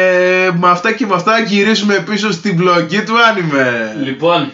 με 0.57 0.69
αυτά 0.69 0.91
και 0.93 1.05
με 1.05 1.13
αυτά 1.13 1.39
γυρίζουμε 1.39 1.99
πίσω 1.99 2.31
στην 2.31 2.57
πλοκή 2.57 3.03
του 3.03 3.23
άνιμε. 3.25 3.95
Λοιπόν, 4.03 4.51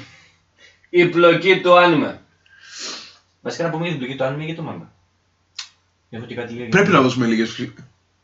η 0.90 1.06
πλοκή 1.06 1.60
του 1.62 1.78
άνιμε. 1.78 2.20
Βασικά 3.42 3.64
να 3.64 3.70
πούμε 3.70 3.84
για 3.84 3.92
την 3.92 4.00
πλοκή 4.02 4.18
του 4.18 4.24
άνιμε 4.24 4.44
για 4.44 4.56
το 4.56 4.62
μάγκα. 4.62 4.92
Έχω 6.10 6.26
και 6.26 6.36
κάτι 6.36 6.54
για 6.54 6.68
Πρέπει 6.70 6.90
να 6.92 7.02
δώσουμε 7.02 7.26
λίγες, 7.26 7.68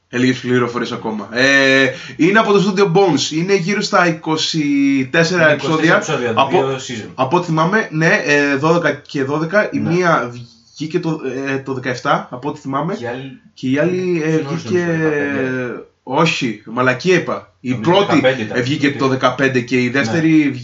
φλι- 0.10 0.12
ε, 0.12 0.18
λίγες 0.18 0.40
πληροφορίες 0.40 0.92
ακόμα. 0.92 1.30
Ε, 1.32 1.94
είναι 2.18 2.40
από 2.40 2.52
το 2.52 2.60
Studio 2.76 2.92
Bones. 2.92 3.32
Είναι 3.32 3.56
γύρω 3.56 3.82
στα 3.82 4.08
24 4.08 5.50
επεισόδια. 5.52 5.96
επεισόδια, 5.96 6.34
από, 6.36 6.50
δύο 6.68 6.76
season. 6.78 7.10
από 7.16 7.38
ό,τι 7.38 7.46
θυμάμαι, 7.46 7.88
ναι, 7.92 8.22
ε, 8.26 8.58
12 8.62 8.92
και 9.08 9.24
12. 9.24 9.70
Η 9.72 9.78
Ναι. 9.80 9.94
μία 9.94 10.32
βγήκε 10.76 11.00
το, 11.00 11.20
ε, 11.48 11.58
το 11.58 11.74
17, 11.74 12.28
από 12.30 12.50
ό,τι 12.50 12.60
θυμάμαι. 12.60 12.96
Και 12.96 13.08
άλλοι- 13.08 13.32
Και 13.54 13.70
η 13.70 13.78
άλλη 13.78 14.22
ε, 14.26 14.30
Δεν 14.30 14.44
νομίζω 14.44 14.62
βγήκε... 14.70 14.86
το 14.86 15.10
15. 15.10 15.86
Όχι, 16.04 16.62
μαλακή 16.66 17.14
είπα. 17.14 17.54
Η 17.60 17.70
Νομίζω 17.70 17.92
πρώτη 17.92 18.20
15 18.24 18.40
ήταν. 18.40 18.58
ε, 18.58 18.62
βγήκε 18.62 18.92
το 18.92 19.08
15 19.22 19.62
και 19.62 19.82
η 19.84 19.90
δεύτερη 19.90 20.62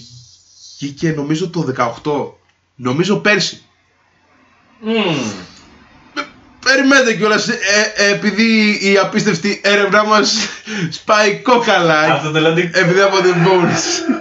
βγήκε 0.79 1.11
νομίζω 1.11 1.49
το 1.49 1.61
18. 1.61 2.33
Νομίζω 2.75 3.15
πέρσι. 3.15 3.61
Μμμ. 4.79 4.93
Περιμένετε 6.74 7.13
κιόλας, 7.15 7.48
ε, 7.48 7.57
ε, 7.95 8.13
επειδή 8.13 8.77
η 8.91 8.98
απίστευτη 8.98 9.62
έρευνά 9.63 10.05
μας 10.05 10.36
σπάει 10.89 11.36
κόκαλα. 11.39 12.00
Αυτό 12.00 12.31
το 12.31 12.39
λέω 12.39 12.51
ότι- 12.51 12.69
Επειδή 12.74 13.01
από 13.01 13.17
την 13.22 13.34
Bones. 13.45 14.13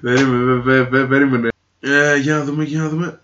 περίμενε, 0.00 0.60
πε- 0.60 0.88
πε- 0.90 1.06
περίμενε. 1.08 1.48
Ε, 1.80 2.16
για 2.16 2.34
να 2.34 2.44
δούμε, 2.44 2.64
για 2.64 2.80
να 2.80 2.88
δούμε. 2.88 3.20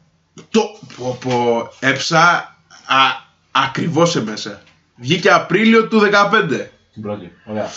Το 0.51 0.63
πω, 0.97 1.19
πω, 1.21 1.69
έψα 1.81 2.23
α, 2.87 2.97
ακριβώς 3.51 4.11
σε 4.11 4.23
μέσα. 4.23 4.63
Βγήκε 4.97 5.31
Απρίλιο 5.31 5.89
του 5.89 5.99
15. 6.01 6.71
Την 6.93 7.03
πρώτη. 7.03 7.33
Ωραία. 7.45 7.71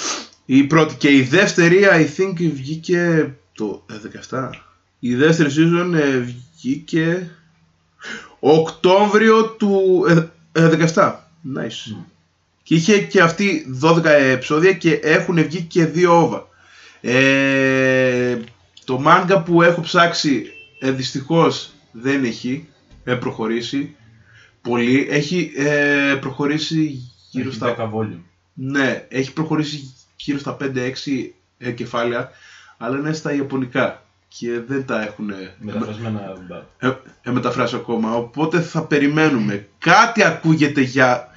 Η 0.46 0.64
πρώτη 0.64 0.96
και 0.96 1.10
η 1.12 1.22
δεύτερη, 1.22 1.80
I 1.92 2.22
think, 2.22 2.34
βγήκε 2.54 3.34
το 3.54 3.86
ε, 3.90 3.94
17. 4.30 4.50
Η 5.00 5.16
δεύτερη 5.16 5.50
season 5.58 5.94
ε, 6.00 6.24
βγήκε 6.58 7.30
Οκτώβριο 8.40 9.46
του 9.50 10.04
ε, 10.52 10.64
ε, 10.64 10.92
17. 10.96 11.16
Nice. 11.56 11.92
Μμ. 11.92 12.02
Και 12.64 12.76
είχε 12.76 13.02
και 13.02 13.22
αυτή 13.22 13.66
12 13.84 14.04
επεισόδια 14.06 14.74
και 14.74 14.94
έχουν 14.94 15.44
βγει 15.44 15.62
και 15.62 15.86
δύο 15.86 16.22
όβα. 16.22 16.48
Ε, 17.02 18.38
το 18.86 19.00
μάγκα 19.00 19.44
που 19.44 19.62
έχω 19.62 19.82
ψάξει 19.82 20.46
ε, 20.80 20.92
δυστυχώς 20.92 21.72
δεν 21.92 22.24
έχει 22.24 22.68
ε, 23.04 23.16
προχωρήσει 23.16 23.96
πολύ. 24.62 25.08
Έχει 25.10 25.52
ε, 25.56 26.18
προχωρήσει 26.22 27.12
γύρω 27.30 27.48
Έχει 27.48 27.56
στα 27.56 27.76
10 27.78 27.94
volume. 27.94 28.20
ναι, 28.54 29.06
έχει 29.10 29.34
προχωρήσει 29.34 29.94
γύρω 30.16 30.40
στα 30.40 30.58
5-6 30.62 30.66
ε, 31.58 31.72
κεφάλαια, 31.72 32.32
αλλά 32.78 32.98
είναι 32.98 33.14
στα 33.14 33.34
Ιαπωνικά 33.34 34.09
και 34.38 34.60
δεν 34.68 34.86
τα 34.86 35.02
έχουν 35.02 35.30
ε, 35.30 35.54
Μεταφρασμένα. 35.60 36.34
μπα. 36.48 36.88
ε, 36.88 36.98
ε, 37.22 37.32
μεταφράσει 37.32 37.76
ακόμα. 37.76 38.14
Οπότε 38.16 38.62
θα 38.62 38.82
περιμένουμε. 38.82 39.68
Κάτι 39.78 40.24
ακούγεται 40.24 40.82
για, 40.82 41.28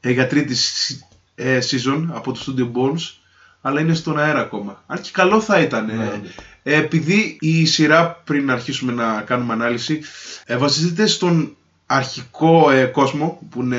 ε, 0.00 0.10
για 0.10 0.26
τρίτη 0.26 0.54
σι- 0.54 1.00
ε, 1.34 1.58
season 1.70 2.06
από 2.12 2.32
το 2.32 2.40
Studio 2.46 2.64
Bones, 2.78 3.12
αλλά 3.60 3.80
είναι 3.80 3.94
στον 3.94 4.18
αέρα 4.18 4.40
ακόμα. 4.40 4.82
Αν 4.86 5.00
και 5.00 5.10
καλό 5.12 5.40
θα 5.40 5.60
ήταν. 5.60 5.88
ε. 5.88 5.92
Ναι, 5.94 6.04
όντως. 6.14 6.34
Ε, 6.62 6.74
επειδή 6.76 7.36
η 7.40 7.66
σειρά, 7.66 8.22
πριν 8.24 8.50
αρχίσουμε 8.50 8.92
να 8.92 9.20
κάνουμε 9.22 9.52
ανάλυση, 9.52 10.00
ε, 10.44 10.56
βασίζεται 10.56 11.06
στον 11.06 11.56
αρχικό 11.86 12.70
ε, 12.70 12.84
κόσμο, 12.84 13.38
που 13.50 13.60
είναι 13.62 13.78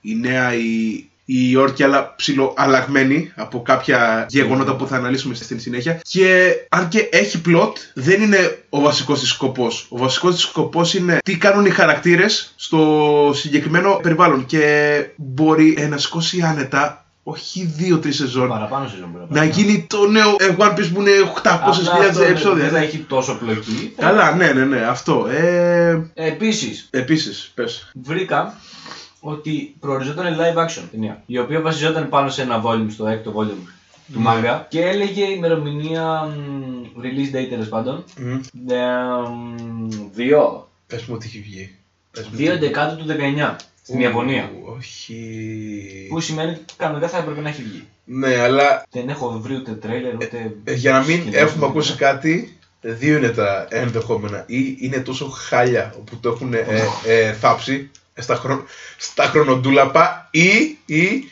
η 0.00 0.14
νέα 0.14 0.54
η, 0.54 1.04
η 1.32 1.56
όρκη, 1.56 1.82
αλλά 1.82 2.14
ψιλοαλλαγμένη 2.16 3.32
από 3.34 3.62
κάποια 3.62 4.26
γεγονότα 4.28 4.76
που 4.76 4.86
θα 4.86 4.96
αναλύσουμε 4.96 5.34
στην 5.34 5.60
συνέχεια. 5.60 6.00
Και 6.02 6.54
αν 6.68 6.88
και 6.88 7.08
έχει 7.12 7.40
plot, 7.46 7.72
δεν 7.94 8.22
είναι 8.22 8.58
ο 8.68 8.80
βασικός 8.80 9.20
της 9.20 9.28
σκοπός. 9.28 9.86
Ο 9.88 9.98
βασικός 9.98 10.34
της 10.34 10.42
σκοπός 10.42 10.94
είναι 10.94 11.18
τι 11.24 11.36
κάνουν 11.36 11.66
οι 11.66 11.70
χαρακτήρες 11.70 12.52
στο 12.56 13.30
συγκεκριμένο 13.34 13.98
περιβάλλον. 14.02 14.46
Και 14.46 15.04
μπορεί 15.16 15.76
ε, 15.78 15.86
να 15.86 15.96
σηκώσει 15.96 16.40
άνετα, 16.42 17.04
όχι 17.22 17.74
2-3 17.78 18.06
σεζόν, 18.08 18.48
Παραπάνω 18.48 18.88
σεζόν 18.88 19.08
μπορεί 19.12 19.24
να 19.28 19.38
πάρει. 19.38 19.50
γίνει 19.50 19.86
το 19.88 20.06
νέο 20.06 20.36
ε, 20.38 20.54
One 20.58 20.72
Piece 20.72 20.90
που 20.94 21.00
είναι 21.00 21.10
800.000 21.42 21.42
Απλά 21.42 22.08
αυτό 22.08 22.22
επεισόδια. 22.22 22.62
Δεν 22.62 22.72
θα 22.72 22.78
ναι. 22.78 22.84
έχει 22.84 22.98
τόσο 22.98 23.38
πλοκή. 23.38 23.94
Καλά, 23.96 24.34
ναι, 24.34 24.52
ναι, 24.52 24.64
ναι, 24.64 24.80
αυτό. 24.80 25.26
Ε, 25.30 26.10
Επίσης, 26.14 26.88
επίσης, 26.90 27.52
πες. 27.54 27.90
βρήκα 27.94 28.54
ότι 29.20 29.74
προοριζόταν 29.80 30.36
live 30.38 30.58
action 30.66 30.82
ταινία. 30.90 31.22
Η 31.26 31.38
οποία 31.38 31.60
βασιζόταν 31.60 32.08
πάνω 32.08 32.28
σε 32.30 32.42
ένα 32.42 32.62
volume, 32.64 32.86
στο 32.90 33.06
έκτο 33.06 33.32
volume 33.36 33.68
του 34.12 34.22
manga 34.26 34.60
και 34.68 34.80
έλεγε 34.80 35.24
ημερομηνία 35.24 36.22
μ, 36.22 37.00
release 37.02 37.36
date 37.36 37.46
τέλος 37.48 37.68
πάντων. 37.68 38.04
Ε, 38.68 38.74
μ, 39.34 39.88
Δύο. 40.12 40.68
Πες 40.86 41.04
μου 41.04 41.14
ότι 41.14 41.26
έχει 41.26 41.40
βγει. 41.40 41.74
Πες 42.10 42.26
μου 42.26 42.36
2 42.38 42.48
ότι- 42.50 42.58
Δεκάτου 42.58 42.96
του 42.96 43.04
19 43.06 43.56
στην 43.82 43.96
Ου, 43.98 44.00
Ιαπωνία. 44.02 44.50
Όχι. 44.78 46.06
Που 46.08 46.20
σημαίνει 46.20 46.50
ότι 46.50 46.60
κανονικά 46.76 47.08
θα 47.08 47.18
έπρεπε 47.18 47.40
να 47.40 47.48
έχει 47.48 47.62
βγει. 47.62 47.84
Ναι, 48.04 48.36
αλλά 48.36 48.82
Δεν 48.90 49.08
έχω 49.08 49.38
βρει 49.40 49.54
ούτε 49.54 49.72
τρέιλερ 49.72 50.14
ούτε. 50.14 50.52
ε, 50.64 50.74
για 50.74 50.92
να 50.92 50.98
μην 51.02 51.16
σκηνές, 51.20 51.40
έχουμε 51.40 51.56
ούτε 51.64 51.66
ακούσει 51.66 51.92
τίποτα. 51.92 52.12
κάτι, 52.12 52.58
δύο 52.80 53.16
είναι 53.16 53.28
τα 53.28 53.66
ενδεχόμενα. 53.70 54.44
Ή 54.46 54.76
είναι 54.80 54.98
τόσο 55.00 55.28
χάλια 55.28 55.94
που 56.04 56.16
το 56.20 56.28
έχουν 56.30 56.54
ε, 56.54 56.64
ε, 57.06 57.32
θάψει 57.32 57.90
στα, 58.14 58.34
χρο... 58.34 58.64
στα 58.98 59.24
χρονοτούλαπα 59.24 60.28
ή, 60.30 60.78
ή 60.86 61.30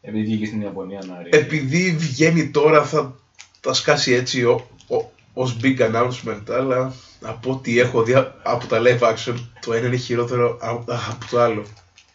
Επειδή 0.00 0.24
βγήκε 0.24 0.46
στην 0.46 0.60
Ιαπωνία 0.60 1.02
να 1.06 1.22
ρίξει. 1.22 1.40
επειδή 1.40 1.92
βγαίνει 1.96 2.50
τώρα 2.50 2.84
θα 2.84 3.16
τα 3.60 3.72
σκάσει 3.72 4.12
έτσι 4.12 4.44
ο, 4.44 4.68
ο, 4.88 5.10
ως 5.32 5.56
big 5.62 5.78
announcement 5.80 6.42
αλλά 6.50 6.94
από 7.22 7.50
ό,τι 7.50 7.78
έχω 7.78 8.02
δει 8.02 8.14
από 8.42 8.66
τα 8.66 8.80
live 8.84 9.00
action 9.00 9.34
το 9.60 9.72
ένα 9.72 9.86
είναι 9.86 9.96
χειρότερο 9.96 10.58
από, 10.60 10.84
από 10.92 11.26
το 11.30 11.40
άλλο. 11.40 11.62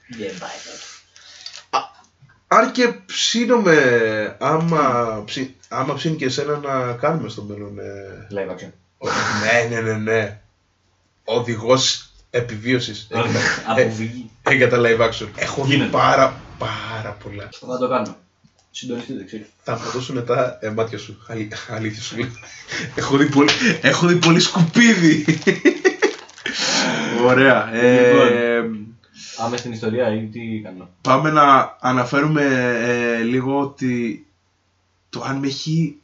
Δεν 0.07 0.27
πάει 0.39 0.49
τώρα. 0.65 0.77
Αν 2.51 2.71
και 2.71 2.87
ψήνομαι 3.05 4.37
άμα, 4.39 5.21
ψη, 5.25 5.55
άμα 5.69 5.93
ψήνει 5.93 6.15
και 6.15 6.25
εσένα 6.25 6.57
να 6.57 6.93
κάνουμε 6.93 7.29
στο 7.29 7.41
μέλλον. 7.43 7.79
Ε, 7.79 8.27
Live 8.31 8.51
action. 8.55 8.69
ο- 8.97 9.07
ναι, 9.43 9.75
ναι, 9.75 9.81
ναι, 9.81 9.97
ναι. 9.97 10.41
Οδηγός 11.23 12.08
επιβίωσης 12.29 13.07
ε, 13.09 13.19
Από 13.67 13.89
βγει. 13.89 14.29
ε, 14.43 14.53
για 14.53 14.69
τα 14.69 14.77
live 14.79 14.99
action. 15.09 15.27
Έχω 15.35 15.63
δει 15.65 15.71
Γίνεται. 15.73 15.89
πάρα 15.91 16.41
πάρα 16.57 17.17
πολλά. 17.23 17.49
Θα 17.67 17.77
το 17.77 17.87
κάνω. 17.89 18.15
Συντονιστείτε, 18.71 19.23
ξέρεις. 19.23 19.45
Θα 19.63 19.73
μου 19.73 19.91
δώσουν 19.93 20.25
τα 20.25 20.57
ε, 20.61 20.69
μάτια 20.69 20.97
σου. 20.97 21.23
Αλή- 21.27 21.53
αλήθεια 21.69 22.01
σου 22.01 22.17
λέω. 22.17 22.27
έχω, 22.95 23.17
δει 23.17 23.25
πολύ, 23.29 23.49
έχω 23.81 24.07
δει 24.07 24.15
πολύ 24.15 24.39
σκουπίδι. 24.39 25.25
Ωραία. 27.25 27.73
Ε, 27.75 28.63
Άμε 29.37 29.57
στην 29.57 29.71
ιστορία 29.71 30.13
ή 30.13 30.19
τι 30.25 30.61
κάνω. 30.63 30.89
πάμε 31.01 31.31
να 31.31 31.77
αναφέρουμε 31.79 32.43
ε, 33.19 33.21
λίγο 33.23 33.59
ότι 33.59 34.25
το 35.09 35.23
αν 35.27 35.43
έχει 35.43 35.95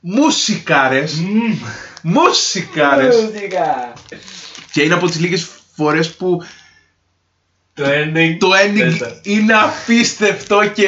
μουσικάρες. 0.00 1.22
Μουσικάρες. 2.02 3.16
Μουσικά. 3.22 3.92
και 4.72 4.82
είναι 4.82 4.94
από 4.94 5.06
τις 5.06 5.20
λίγες 5.20 5.48
φορές 5.76 6.14
που 6.14 6.42
Το 7.74 7.84
ending. 7.86 8.36
το 8.38 8.48
ending 8.64 8.78
Τέσσερα. 8.78 9.20
είναι 9.22 9.52
απίστευτο 9.54 10.68
και 10.74 10.86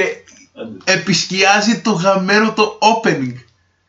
Άντε. 0.61 0.93
επισκιάζει 0.93 1.81
το 1.81 1.90
γαμμένο 1.90 2.52
το 2.52 2.78
opening. 2.81 3.35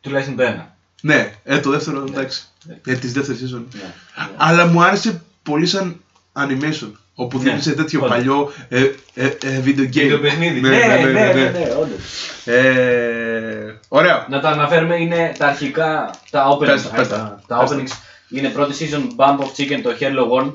Τουλάχιστον 0.01 0.36
το 0.36 0.44
ένα. 0.44 0.75
Ναι, 1.01 1.32
ε, 1.44 1.60
το 1.60 1.70
δεύτερο 1.70 2.04
εντάξει. 2.08 2.44
Ναι. 2.63 2.94
Ε, 2.94 2.96
της 2.96 3.12
δεύτερης 3.13 3.42
season. 3.42 3.63
Ναι. 3.74 3.80
ναι. 3.82 4.30
Αλλά 4.38 4.66
μου 4.66 4.84
άρεσε 4.84 5.22
πολύ 5.44 5.66
σαν 5.66 6.01
animation. 6.34 6.92
Όπου 7.20 7.38
Ναι, 7.38 7.44
θύμισε 7.50 7.72
τέτοιο 7.74 8.00
όντως. 8.00 8.16
παλιό 8.16 8.51
ε, 8.70 8.82
ε, 9.13 9.25
ε, 9.25 9.62
video 9.66 9.80
game. 9.80 9.89
Και 9.89 10.10
το 10.10 10.18
παιχνίδι. 10.20 10.60
Ναι, 10.62 10.70
ναι, 10.70 10.77
ναι, 10.77 11.12
ναι, 11.12 11.34
ναι. 11.34 11.50
ναι, 11.50 11.68
όντως. 11.80 12.00
Ε, 12.46 13.80
ωραία. 13.88 14.25
Να 14.30 14.39
τα 14.39 14.50
αναφέρουμε 14.50 14.96
είναι 14.96 15.34
τα 15.38 15.48
αρχικά, 15.48 16.12
τα 16.30 16.48
openings. 16.58 16.66
Πες 16.66 16.84
τα, 16.84 16.89
πες 16.89 17.08
τα, 17.08 17.16
τα. 17.18 17.42
τα 17.48 17.58
Πες 17.58 17.70
τα. 17.70 17.75
openings. 17.77 17.92
Είναι 18.30 18.50
πρώτη 18.50 18.74
season 18.89 19.01
Bump 19.16 19.38
of 19.39 19.48
Chicken 19.58 19.80
το 19.84 19.96
Hello 20.00 20.27
World. 20.32 20.51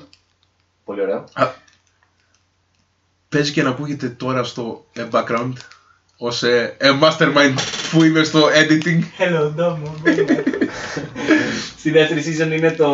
Πολύ 0.84 1.00
ωραίο. 1.00 1.24
Α, 1.32 1.50
Παίζει 3.32 3.52
και 3.52 3.62
να 3.62 3.68
ακούγεται 3.68 4.08
τώρα 4.08 4.44
στο 4.44 4.86
ε, 4.92 5.06
background 5.12 5.52
ως 6.16 6.42
ε, 6.42 6.76
ε, 6.78 6.90
mastermind 7.00 7.54
που 7.90 8.04
είμαι 8.04 8.22
στο 8.22 8.48
editing. 8.48 9.02
Hello 9.18 9.52
Domo. 9.60 9.92
Στη 11.78 11.90
δεύτερη 11.90 12.24
season 12.26 12.52
είναι 12.52 12.70
το 12.70 12.88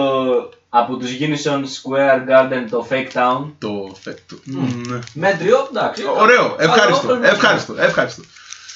από 0.68 0.96
τους 0.96 1.10
Unison 1.20 1.60
Square 1.60 2.28
Garden 2.28 2.66
το 2.70 2.86
Fake 2.90 3.12
Town. 3.12 3.52
Το 3.58 3.96
effect. 3.96 4.34
Mm, 4.54 4.98
Μέτριο, 5.12 5.68
εντάξει. 5.70 6.02
Ωραίο, 6.16 6.56
ευχάριστο, 6.58 7.06
Καλό, 7.06 7.24
ευχάριστο, 7.24 7.74
ευχάριστο. 7.78 8.22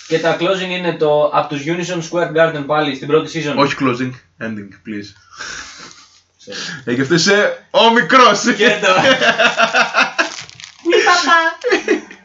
Και 0.08 0.18
τα 0.18 0.36
closing 0.40 0.70
είναι 0.70 0.92
το 0.92 1.30
από 1.32 1.54
τους 1.54 1.62
Unison 1.66 2.10
Square 2.10 2.32
Garden 2.36 2.64
πάλι 2.66 2.94
στην 2.94 3.08
πρώτη 3.08 3.42
season. 3.44 3.54
Όχι 3.56 3.76
closing, 3.80 4.12
ending, 4.44 4.68
please. 4.86 5.08
Ξέρω. 6.42 6.56
Ε, 6.84 6.94
και 6.94 7.00
αυτός 7.00 7.20
είσαι 7.20 7.66
ο 7.70 7.90
μικρός. 7.92 8.40
Και 8.56 8.68
το... 8.80 8.88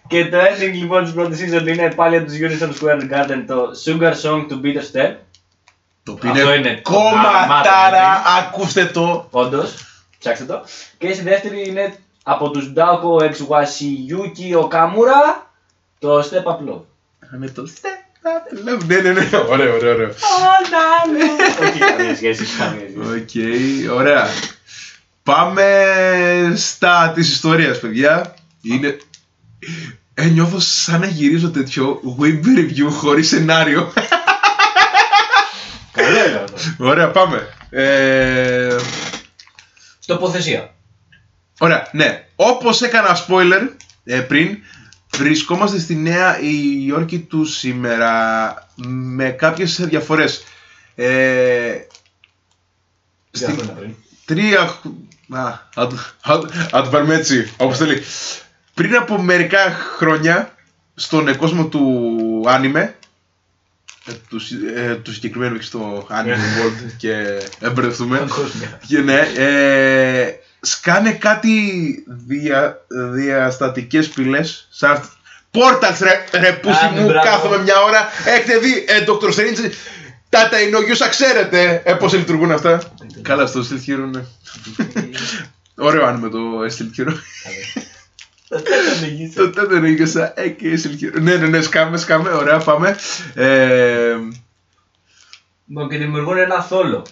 και 0.07 0.25
το 0.25 0.37
ending 0.37 0.73
λοιπόν 0.73 1.03
της 1.03 1.13
πρώτης 1.13 1.39
season 1.39 1.67
είναι 1.67 1.93
πάλι 1.93 2.17
από 2.17 2.25
τους 2.25 2.37
Unison 2.41 2.69
Square 2.79 3.01
Garden 3.11 3.43
το 3.47 3.69
Sugar 3.85 4.13
Song 4.23 4.45
to 4.49 4.61
Bitter 4.63 4.83
Step. 4.93 5.15
Το 6.03 6.11
οποίο 6.11 6.31
Αυτό 6.31 6.53
είναι 6.53 6.69
είναι 6.69 6.79
κομματάρα, 6.81 8.21
ending. 8.23 8.37
ακούστε 8.37 8.85
το. 8.85 9.27
Όντως, 9.31 9.73
ψάξτε 10.19 10.45
το. 10.45 10.63
Και 10.97 11.13
στη 11.13 11.23
δεύτερη 11.23 11.67
είναι 11.67 11.93
από 12.23 12.49
τους 12.49 12.73
Daoko 12.75 13.21
X 13.21 13.33
Yasuyuki 13.47 14.67
Okamura 14.67 15.41
το 15.99 16.19
Step 16.19 16.43
Up 16.43 16.69
Love. 16.69 16.81
Είναι 17.35 17.47
το 17.47 17.63
step 17.75 17.85
up 17.85 17.89
love. 17.89 18.06
Ναι, 18.63 19.01
ναι, 19.01 19.11
ναι, 19.11 19.29
ωραίο, 19.49 19.75
ωραίο, 19.75 19.93
ωραίο. 19.93 20.09
Όχι 21.61 21.79
καμία 21.79 22.15
σχέση, 22.15 22.45
καμία 22.57 22.87
σχέση. 22.89 23.87
Οκ, 23.87 23.93
ωραία. 23.93 24.27
Πάμε 25.23 26.53
στα 26.55 27.11
της 27.15 27.31
ιστορίας, 27.31 27.79
παιδιά. 27.79 28.35
Είναι... 28.61 28.97
Ε, 30.13 30.25
νιώθω 30.25 30.59
σαν 30.59 30.99
να 30.99 31.05
γυρίζω 31.05 31.49
τέτοιο 31.49 32.01
web 32.19 32.45
review 32.57 32.89
χωρίς 32.89 33.27
σενάριο. 33.27 33.93
Καλό 35.91 36.25
είναι 36.25 36.43
αυτό. 36.43 36.85
Ωραία, 36.85 37.11
πάμε. 37.11 37.47
Ε, 37.69 38.75
Τοποθεσία. 40.05 40.73
Ωραία, 41.59 41.87
ναι. 41.91 42.25
Όπως 42.35 42.81
έκανα 42.81 43.25
spoiler 43.27 43.67
ε, 44.03 44.19
πριν, 44.19 44.57
βρισκόμαστε 45.15 45.79
στη 45.79 45.95
Νέα 45.95 46.39
Υόρκη 46.85 47.19
του 47.19 47.45
σήμερα 47.45 48.53
με 48.85 49.29
κάποιες 49.29 49.85
διαφορές. 49.87 50.43
Ε, 50.95 51.71
Τι 53.31 53.45
αυτό 53.45 53.63
είναι 53.63 53.73
πριν. 53.79 53.93
τρία... 54.25 54.67
χ- 54.67 54.85
Α, 55.35 55.53
θα 55.73 55.87
το- 55.87 55.95
θα 56.21 56.39
το- 56.39 56.47
θα 56.49 56.81
το 56.83 56.89
πάρουμε 56.89 57.15
έτσι, 57.15 57.51
όπως 57.57 57.77
θέλει. 57.77 58.01
Πριν 58.73 58.95
από 58.95 59.21
μερικά 59.21 59.71
χρόνια, 59.97 60.55
στον 60.95 61.35
κόσμο 61.37 61.65
του 61.67 62.43
άνιμε, 62.47 62.95
ε, 64.05 64.11
του, 64.29 64.39
ε, 64.75 64.95
του 64.95 65.13
συγκεκριμένου 65.13 65.57
και 65.57 65.63
στο 65.63 66.07
anime 66.11 66.35
world 66.35 66.91
και 66.97 67.41
εμπερδευτούμε. 67.59 68.17
Παγκόσμια. 68.17 68.79
και 68.87 68.99
ναι, 68.99 69.19
ε, 69.19 70.33
σκάνε 70.67 71.11
κάτι 71.11 71.51
δια, 72.07 72.85
διαστατικές 73.13 74.07
πύλες, 74.09 74.67
σαν 74.71 74.91
αυτ- 74.91 75.11
Portals 75.51 75.97
ρε, 76.01 76.39
ρε 76.39 76.53
πούσι 76.53 76.85
Α, 76.85 76.91
ναι, 76.91 76.99
μου, 76.99 77.07
μπράβο. 77.07 77.29
κάθομαι 77.29 77.57
μια 77.57 77.81
ώρα, 77.81 78.07
έχετε 78.25 78.57
δει, 78.57 78.85
ε, 78.87 79.03
Dr. 79.07 79.33
Strange, 79.33 79.71
Τάτα 80.29 80.61
Ινόγιουσα, 80.61 81.07
ξέρετε 81.09 81.81
ε, 81.85 81.93
πώς 81.93 82.13
λειτουργούν 82.13 82.51
αυτά. 82.51 82.81
Καλά, 83.21 83.45
στο 83.45 83.59
Steel 83.69 83.89
Hero, 83.89 84.09
ναι. 84.11 84.21
Ωραίο 85.75 86.05
άνιμε 86.05 86.29
το 86.29 86.39
Steel 86.61 86.99
Hero. 87.01 87.13
Τα 88.49 88.61
τέτοια 88.61 89.01
νεγίσια. 89.01 89.41
Το 89.41 89.49
Τάτα 89.49 89.75
Ινόγιουσα, 89.77 90.33
ε, 90.35 90.47
και 90.49 90.79
Steel 90.83 91.03
Hero. 91.03 91.21
Ναι, 91.21 91.35
ναι, 91.35 91.47
ναι, 91.47 91.61
σκάμε, 91.61 91.97
σκάμε, 91.97 92.29
ωραία, 92.29 92.57
πάμε. 92.57 92.95
Ε, 93.33 94.15
Λοιπόν, 95.67 95.89
Και 95.89 95.97
δημιουργούν 95.97 96.37
ένα 96.37 96.61
θόλο. 96.63 97.05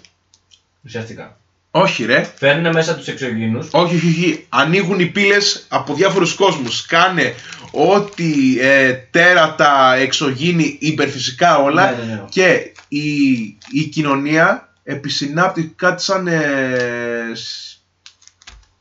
Ουσιαστικά. 0.86 1.38
Όχι 1.77 2.05
ρε, 2.05 2.27
Φέρνουν 2.36 2.74
μέσα 2.74 2.96
τους 2.96 3.08
εξωγήνου. 3.08 3.67
Όχι, 3.72 3.96
όχι, 3.96 4.08
όχι. 4.08 4.46
Ανοίγουν 4.50 5.00
οι 5.00 5.05
πύλες 5.05 5.65
από 5.70 5.94
διάφορους 5.94 6.34
κόσμους. 6.34 6.86
Κάνε 6.86 7.34
ό,τι 7.72 8.60
ε, 8.60 8.94
τέρατα, 8.94 9.96
εξωγήινη, 9.96 10.77
υπερφυσικά 10.79 11.58
όλα. 11.58 11.91
Ναι, 11.91 11.98
ναι, 12.05 12.13
ναι. 12.13 12.24
Και 12.29 12.72
η, 12.88 13.12
η 13.72 13.84
κοινωνία 13.91 14.74
επισυνάπτει 14.84 15.74
κάτι 15.75 16.03
σαν... 16.03 16.27
Ε, 16.27 16.41
σ- 17.34 17.77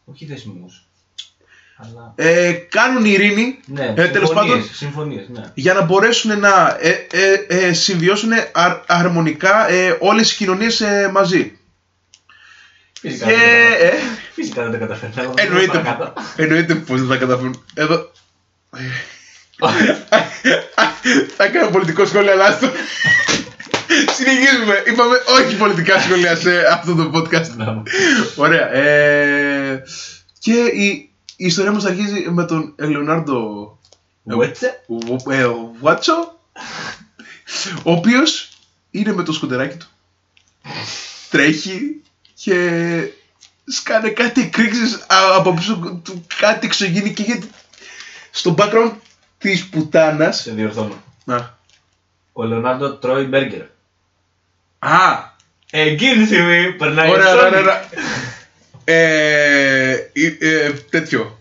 Όχι 0.04 0.24
δεσμούς. 0.24 0.82
Αλλά. 1.76 2.12
ε, 2.16 2.52
κάνουν 2.52 3.04
ειρήνη 3.04 3.58
Ναι, 3.66 3.92
Ε, 3.96 4.08
τέλος 4.08 4.32
πάντων- 4.32 4.64
Συμφωνίες, 4.72 5.28
ναι. 5.28 5.40
για 5.54 5.74
να 5.74 5.82
μπορέσουν 5.82 6.38
να 6.40 6.76
ε, 6.80 7.06
ε, 7.12 7.32
ε, 7.66 7.72
συμβιώσουν 7.72 8.30
αρ- 8.52 8.82
αρμονικά 8.86 9.68
ε, 9.70 9.96
όλες 10.00 10.32
οι 10.32 10.36
κοινωνίες 10.36 10.80
ε, 10.80 11.10
μαζί. 11.12 11.58
Φυσικά, 13.04 13.26
Και, 13.26 13.32
δεν 13.32 13.40
τα 13.40 13.46
καταφέρνουν. 13.49 13.99
ε, 13.99 14.32
Φυσικά 14.34 14.62
δεν 14.62 14.73
τα 14.73 14.78
καταφέρνουν. 14.78 15.34
εννοείται, 15.38 15.78
Παρακάτω. 15.78 16.12
εννοείται 16.37 16.75
πως 16.75 16.99
δεν 17.00 17.08
θα 17.08 17.16
καταφέρουν. 17.16 17.64
Εδώ, 17.75 18.11
Θα 21.37 21.49
κάνω 21.49 21.70
πολιτικό 21.70 22.06
σχόλιο, 22.06 22.32
αλλά 22.32 22.44
άστο. 22.44 22.70
Συνεχίζουμε. 24.16 24.82
Είπαμε 24.87 25.16
όχι 25.40 25.56
πολιτικά 25.56 26.00
σχόλια 26.00 26.37
σε 26.37 26.66
αυτό 26.73 26.94
το 26.94 27.11
podcast. 27.14 27.49
Μπράβο. 27.56 27.82
Ωραία. 28.37 28.73
Ε, 28.73 29.82
και 30.38 30.52
η, 30.52 30.87
η 31.37 31.46
ιστορία 31.46 31.73
μας 31.73 31.84
αρχίζει 31.84 32.30
με 32.30 32.44
τον 32.44 32.75
Λεωνάρντο 32.78 33.78
Βουέτσε. 34.23 34.80
ε, 35.30 35.46
Βάτσο, 35.80 36.38
ο 37.82 37.92
οποίος 37.92 38.49
είναι 38.90 39.12
με 39.12 39.23
το 39.23 39.32
σκουτεράκι 39.32 39.76
του. 39.76 39.87
Τρέχει 41.30 42.02
και 42.44 43.08
σκάνε 43.64 44.08
κάτι 44.08 44.40
εκρήξεις 44.40 44.94
α- 45.06 45.34
από 45.36 45.54
πίσω 45.54 46.00
του, 46.04 46.26
κάτι 46.38 46.66
εξωγήινη 46.66 47.12
και 47.12 47.22
γιατί 47.22 47.50
στο 48.30 48.54
background 48.58 48.92
της 49.38 49.68
πουτάνας. 49.68 50.40
Σε 50.40 50.50
διορθώνω. 50.52 51.02
Να. 51.24 51.58
Ο 52.32 52.42
Λεωνάρντο 52.44 52.92
τρώει 52.94 53.24
μπέργκερ. 53.24 53.60
Α, 54.78 55.32
Εκείνη 55.70 56.16
τη 56.16 56.24
στιγμή 56.24 56.72
περνάει 56.72 57.10
Ωραία, 57.10 57.34
ο 57.34 57.36
ωραία, 57.36 57.48
Sonic. 57.48 57.62
ωραία. 57.62 57.88
Ε, 58.84 59.90
ε, 60.12 60.36
ε, 60.40 60.72
τέτοιο. 60.72 61.40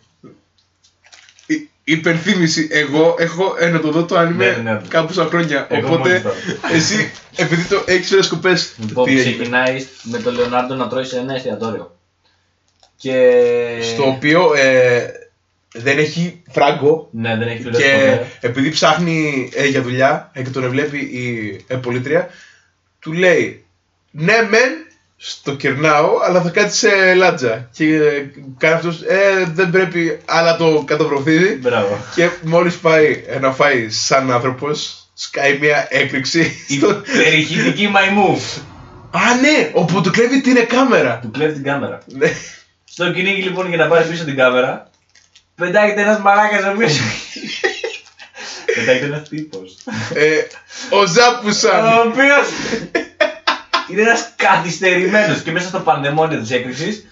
Η- 1.83 1.91
Υπενθύμηση, 1.93 2.67
εγώ 2.71 3.15
έχω 3.19 3.55
ε, 3.59 3.69
να 3.69 3.79
το 3.79 3.91
δω 3.91 4.05
το 4.05 4.17
άνιμε 4.17 4.61
Ναι, 4.63 4.71
ναι. 4.71 4.81
κάπου 4.87 5.13
στα 5.13 5.25
χρόνια. 5.25 5.67
Εγώ 5.69 5.87
οπότε 5.87 6.09
μόλις 6.09 6.21
τώρα. 6.21 6.35
εσύ, 6.73 7.11
επειδή 7.35 7.63
το 7.63 7.83
έχεις 7.85 8.07
φέρει 8.09 8.23
σκοπές, 8.23 8.73
Λοιπόν, 8.87 9.05
τι 9.05 9.11
έγινε; 9.19 9.35
ξεκινάει 9.35 9.85
με 10.03 10.17
τον 10.17 10.33
Λεωνάρντο 10.35 10.75
να 10.75 10.87
τρώει 10.87 11.05
σε 11.05 11.17
ένα 11.17 11.33
εστιατόριο. 11.35 11.97
Και. 12.97 13.39
Στο 13.81 14.07
οποίο 14.07 14.53
ε, 14.55 15.05
δεν 15.73 15.97
έχει 15.97 16.41
φράγκο 16.51 17.07
Ναι, 17.11 17.37
δεν 17.37 17.47
έχει 17.47 17.61
πληρώσει 17.61 17.83
και 17.83 17.89
ποτέ. 17.89 18.27
επειδή 18.39 18.69
ψάχνει 18.69 19.49
ε, 19.53 19.67
για 19.67 19.81
δουλειά 19.81 20.29
ε, 20.33 20.41
και 20.43 20.49
τον 20.49 20.69
βλέπει 20.69 20.97
η 20.97 21.57
ε, 21.67 21.75
πολίτρια, 21.75 22.29
του 22.99 23.13
λέει 23.13 23.65
ναι 24.11 24.33
μεν 24.49 24.82
στο 25.25 25.55
κερνάω 25.55 26.09
αλλά 26.23 26.41
θα 26.41 26.49
κάτσει 26.49 26.77
σε 26.77 27.13
λάτζα 27.13 27.69
και 27.71 27.95
ε, 27.95 28.25
κάνει 28.57 28.75
αυτός 28.75 29.01
ε, 29.01 29.43
δεν 29.53 29.69
πρέπει 29.69 30.19
αλλά 30.25 30.57
το 30.57 30.83
καταβροχθίζει 30.87 31.53
Μπράβο. 31.55 32.05
και 32.15 32.29
μόλις 32.41 32.75
πάει 32.77 33.23
ε, 33.27 33.39
να 33.39 33.51
φάει 33.51 33.89
σαν 33.89 34.31
άνθρωπος 34.31 35.07
σκάει 35.13 35.57
μια 35.57 35.87
έκρηξη 35.89 36.63
Η 36.67 36.75
στο... 36.77 37.01
περιχητική 37.17 37.87
μαϊμού 37.87 38.41
Α 39.11 39.35
ναι, 39.41 39.69
όπου 39.73 40.01
του 40.01 40.11
κλέβει 40.11 40.41
την 40.41 40.67
κάμερα 40.67 41.19
που 41.21 41.31
κλέβει 41.31 41.53
την 41.53 41.63
κάμερα. 41.63 41.99
Ναι. 42.05 42.31
Στο 42.83 43.11
κυνήγι 43.11 43.41
λοιπόν 43.41 43.67
για 43.67 43.77
να 43.77 43.87
πάρεις 43.87 44.07
πίσω 44.07 44.23
την 44.23 44.35
κάμερα, 44.35 44.89
πετάγεται 45.55 46.01
ένας 46.01 46.19
μαλάκας 46.19 46.63
ο 46.63 46.69
οποίο. 46.69 46.87
πετάγεται 48.75 49.05
ένας 49.05 49.29
τύπος. 49.29 49.77
ε, 50.13 50.37
Ο 50.89 51.05
Ζάπουσαν 51.05 51.85
ο 51.85 52.01
οποίο 52.09 52.35
είναι 53.91 54.01
ένας 54.01 54.33
καθυστερημένος 54.35 55.41
και 55.41 55.51
μέσα 55.51 55.67
στο 55.67 55.79
πανδαιμόνιο 55.79 56.39
της 56.39 56.51
έκρηξης 56.51 57.05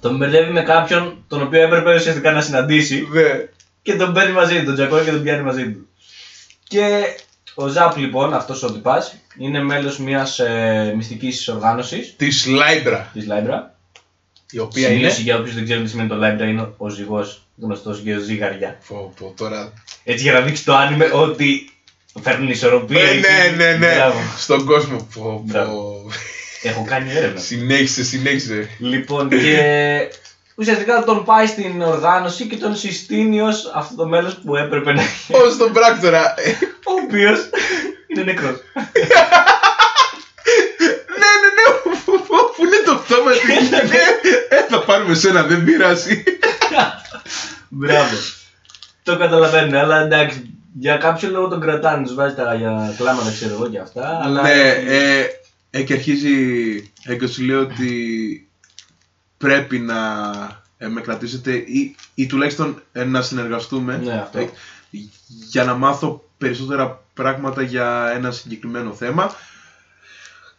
τον 0.00 0.16
μπερδεύει 0.16 0.52
με 0.52 0.62
κάποιον 0.62 1.24
τον 1.28 1.42
οποίο 1.42 1.62
έπρεπε 1.62 1.94
ουσιαστικά 1.94 2.32
να 2.32 2.40
συναντήσει 2.40 3.08
ναι. 3.12 3.22
και 3.82 3.96
τον 3.96 4.12
παίρνει 4.12 4.32
μαζί 4.32 4.58
του, 4.58 4.64
τον 4.64 4.74
τζακώνει 4.74 5.04
και 5.04 5.10
τον 5.10 5.22
πιάνει 5.22 5.42
μαζί 5.42 5.72
του. 5.72 5.88
Και 6.68 7.04
ο 7.54 7.66
Ζαπ 7.66 7.96
λοιπόν, 7.96 8.34
αυτός 8.34 8.62
ο 8.62 8.72
τυπάς, 8.72 9.16
είναι 9.38 9.62
μέλος 9.62 9.98
μιας 9.98 10.38
ε, 10.38 10.92
μυστικής 10.96 11.48
οργάνωσης 11.48 12.16
Της 12.16 12.46
Libra 12.46 13.10
της 13.12 13.26
Libra. 13.26 13.74
η 14.50 14.58
οποία 14.58 14.88
είναι 14.88 14.96
Σημείωση 14.96 15.22
για 15.22 15.36
όποιους 15.36 15.54
δεν 15.54 15.64
ξέρουν 15.64 15.84
τι 15.84 15.90
σημαίνει 15.90 16.08
το 16.08 16.14
Libra 16.14 16.46
είναι 16.46 16.68
ο 16.76 16.88
ζυγός 16.88 17.42
γνωστός 17.56 17.98
για 17.98 18.18
ζυγαριά. 18.18 18.78
Πω, 18.88 19.12
πω, 19.18 19.34
τώρα 19.36 19.72
Έτσι 20.04 20.22
για 20.22 20.32
να 20.32 20.40
δείξει 20.40 20.64
το 20.64 20.74
άνιμε 20.74 21.10
ότι 21.12 21.70
φέρνουν 22.22 22.48
ισορροπία. 22.50 23.00
Ε, 23.02 23.08
εκεί. 23.10 23.20
ναι, 23.20 23.64
ναι, 23.64 23.72
ναι. 23.72 23.94
Μπράβο. 23.94 24.18
Στον 24.38 24.64
κόσμο. 24.64 25.08
Πω, 25.14 25.22
πω. 25.22 25.42
Μπράβο. 25.46 26.10
Έχω 26.62 26.84
κάνει 26.88 27.10
έρευνα. 27.12 27.40
συνέχισε, 27.40 28.04
συνέχισε. 28.04 28.68
λοιπόν, 28.78 29.28
και 29.28 29.62
ουσιαστικά 30.54 31.04
τον 31.04 31.24
πάει 31.24 31.46
στην 31.46 31.82
οργάνωση 31.82 32.44
και 32.46 32.56
τον 32.56 32.76
συστήνει 32.76 33.40
ως 33.40 33.70
αυτό 33.74 33.94
το 33.94 34.06
μέλος 34.06 34.34
που 34.44 34.56
έπρεπε 34.56 34.92
να 34.92 35.02
είναι. 35.02 35.10
Ω 35.44 35.56
τον 35.56 35.72
πράκτορα. 35.72 36.34
Ε, 36.36 36.50
Ο 36.84 36.92
οποίος 37.04 37.38
είναι 38.06 38.22
νεκρός. 38.22 38.56
ναι, 41.18 41.30
ναι, 41.40 41.48
ναι. 41.56 41.92
Πού- 42.04 42.26
πού- 42.26 42.52
Πού 42.56 42.64
είναι 42.64 42.82
το 42.86 42.94
πτώμα 42.94 43.30
του. 43.30 43.38
Ναι, 43.70 43.96
ε, 44.56 44.66
θα 44.68 44.80
πάρουμε 44.80 45.14
σένα, 45.14 45.42
δεν 45.42 45.64
πειράζει. 45.64 46.22
Μπράβο. 47.68 48.16
Το 49.02 49.16
καταλαβαίνω, 49.18 49.78
αλλά 49.78 50.00
εντάξει. 50.00 50.50
Για 50.80 50.96
κάποιο 50.96 51.30
λόγο 51.30 51.48
τον 51.48 51.60
κρατάνε, 51.60 52.04
τους 52.06 52.14
βάζει 52.14 52.34
τα 52.34 52.54
για 52.54 52.94
κλάματα, 52.98 53.30
ξέρω 53.30 53.54
εγώ 53.54 53.68
και 53.68 53.78
αυτά. 53.78 54.20
Αλλά 54.22 54.42
Ναι, 54.42 54.68
ε, 54.86 55.26
ε, 55.70 55.82
και 55.82 55.92
αρχίζει 55.92 56.32
ε, 57.04 57.14
και 57.16 57.26
σου 57.26 57.42
λέει 57.42 57.56
ότι 57.56 58.48
πρέπει 59.38 59.78
να 59.78 59.96
ε, 60.78 60.86
με 60.88 61.00
κρατήσετε 61.00 61.52
ή, 61.52 61.96
ή 62.14 62.26
τουλάχιστον 62.26 62.82
ε, 62.92 63.04
να 63.04 63.22
συνεργαστούμε 63.22 63.96
Ναι, 64.04 64.12
αυτό. 64.12 64.38
ε, 64.38 64.48
για 65.50 65.64
να 65.64 65.74
μάθω 65.74 66.24
περισσότερα 66.38 67.04
πράγματα 67.14 67.62
για 67.62 68.12
ένα 68.14 68.30
συγκεκριμένο 68.30 68.92
θέμα 68.92 69.34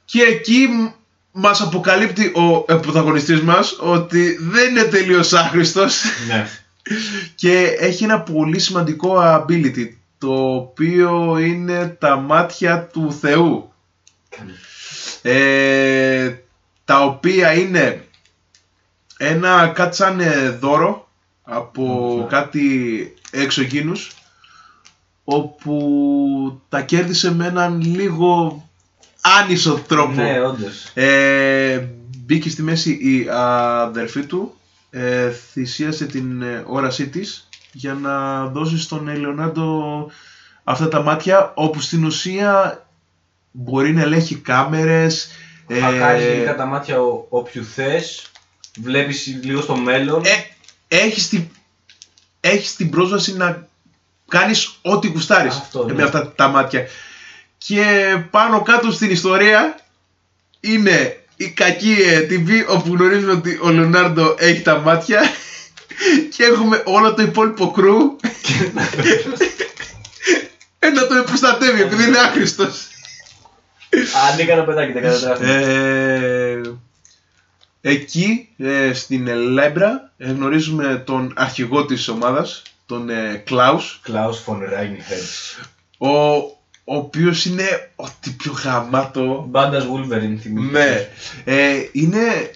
και 0.06 0.22
εκεί 0.22 0.68
μ- 0.68 0.92
μας 1.32 1.62
αποκαλύπτει 1.62 2.26
ο 2.26 2.66
ε, 2.68 2.76
πρωταγωνιστής 2.76 3.42
μας 3.42 3.78
ότι 3.80 4.38
δεν 4.42 4.70
είναι 4.70 4.84
τελείως 4.84 5.34
άχρηστος 5.34 6.04
ναι. 6.28 6.48
και 7.42 7.76
έχει 7.80 8.04
ένα 8.04 8.22
πολύ 8.22 8.60
σημαντικό 8.60 9.16
ability 9.20 9.88
το 10.20 10.56
οποίο 10.56 11.38
είναι 11.38 11.88
τα 12.00 12.16
μάτια 12.16 12.86
του 12.86 13.14
Θεού 13.14 13.72
ε, 15.22 16.36
τα 16.86 17.04
οποία 17.04 17.54
είναι 17.54 18.08
ένα 19.18 19.68
κάτι 19.68 19.96
σαν 19.96 20.20
ε, 20.20 20.50
δώρο 20.50 21.10
από 21.44 21.84
Μάλιστα. 21.84 22.28
κάτι 22.28 23.14
εξωγήνους 23.32 24.12
όπου 25.24 26.62
τα 26.70 26.82
κέρδισε 26.82 27.34
με 27.34 27.46
έναν 27.48 27.82
λίγο 27.82 28.64
άνισο 29.22 29.84
τρόπο. 29.88 30.12
Ναι, 30.12 30.42
όντως. 30.42 30.92
Ε, 30.94 31.88
μπήκε 32.18 32.50
στη 32.50 32.62
μέση 32.62 32.92
η 32.92 33.28
αδερφή 33.32 34.24
του, 34.26 34.54
ε, 34.90 35.30
θυσίασε 35.32 36.06
την 36.06 36.42
ε, 36.42 36.64
όρασή 36.68 37.08
της 37.08 37.49
για 37.72 37.94
να 37.94 38.46
δώσεις 38.46 38.84
στον 38.84 39.08
Ελεονάντο 39.08 40.12
αυτά 40.64 40.88
τα 40.88 41.02
μάτια 41.02 41.52
όπου 41.56 41.80
στην 41.82 42.06
ουσία 42.06 42.84
μπορεί 43.52 43.94
να 43.94 44.02
ελέγχει 44.02 44.36
κάμερες 44.36 45.30
ε, 45.68 45.80
Χακάρει 45.80 46.24
γενικά 46.24 46.56
τα 46.56 46.66
μάτια 46.66 47.02
ο- 47.02 47.26
όποιου 47.30 47.64
θες. 47.66 48.32
Βλέπεις 48.82 49.28
λίγο 49.44 49.62
στο 49.62 49.76
μέλλον. 49.76 50.22
ε, 50.26 50.30
έχεις, 50.88 51.30
την, 51.30 51.48
έχεις 52.40 52.76
την 52.76 52.90
πρόσβαση 52.90 53.36
να 53.38 53.68
κάνεις 54.28 54.80
ό,τι 54.82 55.08
γουστάρεις 55.08 55.56
Αυτό, 55.56 55.86
ναι. 55.86 55.94
με 55.94 56.04
αυτά 56.04 56.32
τα 56.36 56.48
μάτια. 56.48 56.86
Και 57.58 57.84
πάνω 58.32 58.62
κάτω 58.62 58.92
στην 58.92 59.12
ιστορία 59.12 59.80
είναι 60.60 61.24
η 61.36 61.50
κακή 61.50 61.92
ε, 61.92 62.28
TV 62.30 62.50
όπου 62.68 62.96
γνωρίζουμε 62.96 63.32
ότι 63.32 63.60
ο 63.62 63.70
Λεωνάρντο 63.70 64.36
έχει 64.38 64.62
τα 64.62 64.78
μάτια 64.80 65.22
και 66.36 66.44
έχουμε 66.44 66.84
όλο 66.86 67.14
το 67.14 67.22
υπόλοιπο 67.22 67.72
κρού 67.72 68.16
ε, 70.80 70.90
να 70.90 71.08
τον 71.08 71.24
προστατεύει 71.24 71.82
επειδή 71.82 72.04
είναι 72.04 72.18
άχρηστος. 72.18 72.88
Ανήκα 74.32 74.56
να 74.56 74.64
πετάκι, 74.64 74.92
δεν 74.92 75.02
κατατράφει. 75.02 75.44
Ε, 75.46 76.62
εκεί 77.82 78.50
ε, 78.58 78.94
στην 78.94 79.28
Λέμπρα 79.28 80.14
ε, 80.18 80.32
γνωρίζουμε 80.32 81.04
τον 81.06 81.34
αρχηγό 81.36 81.86
της 81.86 82.08
ομάδας, 82.08 82.62
τον 82.86 83.10
ε, 83.10 83.44
Κλάους, 83.46 84.02
Klaus 84.08 84.46
von 84.46 84.58
Reinichel. 84.58 85.58
ο, 85.98 86.10
ο 86.84 86.96
οποίος 86.96 87.46
είναι 87.46 87.92
ό,τι 87.96 88.30
πιο 88.30 88.52
γαμάτο. 88.52 89.46
Μπάντας 89.50 89.86
Wolverine 89.86 90.38
θυμίζει. 90.42 90.72
Ναι, 90.72 91.10
ε, 91.44 91.90
είναι, 91.92 92.52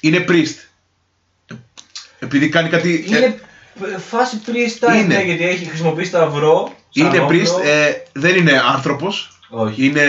είναι 0.00 0.24
priest. 0.28 0.54
Επειδή 2.24 2.48
κάνει 2.48 2.68
κάτι... 2.68 3.04
ε, 3.12 3.16
Είναι 3.16 3.38
φάση 4.10 4.40
priest 4.46 4.94
Είναι. 4.94 5.14
ναι, 5.14 5.22
γιατί 5.22 5.44
έχει 5.44 5.64
χρησιμοποιήσει 5.64 6.08
σταυρό. 6.08 6.72
σαν 6.90 7.06
είναι 7.06 7.18
όπλο. 7.20 7.38
priest, 7.40 7.64
ε, 7.64 7.92
δεν 8.12 8.36
είναι 8.36 8.62
άνθρωπος. 8.74 9.28
Όχι. 9.48 9.84
Είναι 9.86 10.02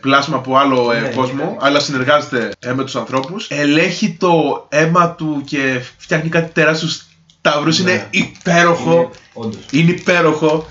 πλάσμα 0.00 0.36
από 0.36 0.56
άλλο 0.56 0.92
ε, 0.92 1.00
Ναι, 1.00 1.08
κόσμο, 1.08 1.44
ναι. 1.44 1.56
αλλά 1.60 1.80
συνεργάζεται 1.80 2.50
ε, 2.58 2.72
με 2.72 2.84
τους 2.84 2.96
ανθρώπους. 2.96 3.46
Ελέγχει 3.50 4.16
το 4.20 4.66
αίμα 4.68 5.10
του 5.10 5.42
και 5.46 5.80
φτιάχνει 5.96 6.28
κάτι 6.28 6.52
τεράστιους 6.52 7.06
σταυρούς. 7.38 7.78
Ναι. 7.78 7.90
Είναι 7.90 8.06
υπέροχο. 8.10 8.92
Είναι, 8.94 9.08
όντως. 9.32 9.60
Είναι 9.70 9.90
υπέροχο. 9.90 10.68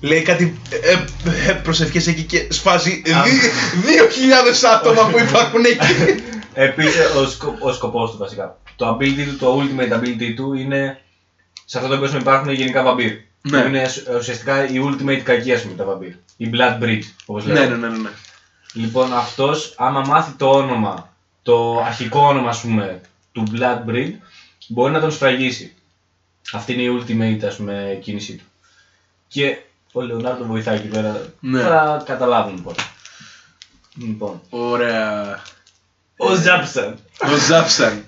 Λέει 0.00 0.22
κάτι 0.22 0.60
ε, 0.70 0.90
ε, 1.50 1.52
προσευχές 1.52 2.06
εκεί 2.06 2.22
και 2.22 2.46
σφάζει 2.50 2.90
Α. 2.90 3.22
δι- 3.22 3.84
δύο 3.90 4.08
χιλιάδες 4.08 4.64
άτομα 4.64 5.02
που 5.06 5.18
υπάρχουν 5.18 5.64
εκεί. 5.64 6.22
Επίσης, 6.66 6.94
ο, 7.16 7.28
σκο, 7.28 7.56
ο 7.60 7.72
σκοπός 7.72 8.10
του 8.10 8.16
βασικά. 8.18 8.56
Το 8.76 8.88
ability 8.96 9.24
του, 9.28 9.36
το 9.38 9.60
ultimate 9.60 9.92
ability 9.92 10.32
του 10.36 10.52
είναι. 10.52 11.00
Σε 11.64 11.78
αυτό 11.78 11.90
το 11.90 11.98
κόσμο 11.98 12.18
υπάρχουν 12.18 12.50
γενικά 12.52 12.82
βαμπύρ. 12.82 13.12
Ναι. 13.42 13.60
Που 13.60 13.68
είναι 13.68 13.88
σ- 13.88 14.08
ουσιαστικά 14.18 14.68
η 14.68 14.74
ultimate 14.84 15.20
κακή, 15.24 15.52
ας 15.52 15.62
πούμε, 15.62 15.74
τα 15.74 15.84
βαμπύρ. 15.84 16.12
Η 16.36 16.50
blood 16.52 16.82
bridge, 16.82 17.02
όπως 17.26 17.44
ναι, 17.44 17.52
λέμε. 17.52 17.66
ναι, 17.66 17.76
ναι, 17.76 17.88
ναι, 17.88 18.02
ναι. 18.02 18.08
Λοιπόν, 18.72 19.12
αυτός, 19.14 19.74
άμα 19.76 20.00
μάθει 20.00 20.32
το 20.32 20.50
όνομα, 20.50 21.12
το 21.42 21.80
αρχικό 21.80 22.20
όνομα, 22.20 22.48
ας 22.48 22.60
πούμε, 22.60 23.00
του 23.32 23.42
blood 23.52 23.90
bridge, 23.90 24.12
μπορεί 24.68 24.92
να 24.92 25.00
τον 25.00 25.10
σφραγίσει. 25.10 25.74
Αυτή 26.52 26.72
είναι 26.72 26.82
η 26.82 27.00
ultimate, 27.00 27.44
ας 27.46 27.56
πούμε, 27.56 27.98
κίνησή 28.02 28.36
του. 28.36 28.44
Και 29.28 29.58
ο 29.92 30.00
Λεωνάρντο 30.00 30.44
βοηθάει 30.44 30.76
εκεί 30.76 30.86
πέρα. 30.88 31.20
Ναι. 31.40 31.62
Θα 31.62 32.02
καταλάβουν 32.06 32.54
λοιπόν. 32.54 32.74
Λοιπόν. 33.94 34.40
Ωραία. 34.50 35.42
Ο 36.16 36.34
Ζάψαν. 36.34 36.98
Ο 37.20 37.36
Ζάψαν. 37.48 38.04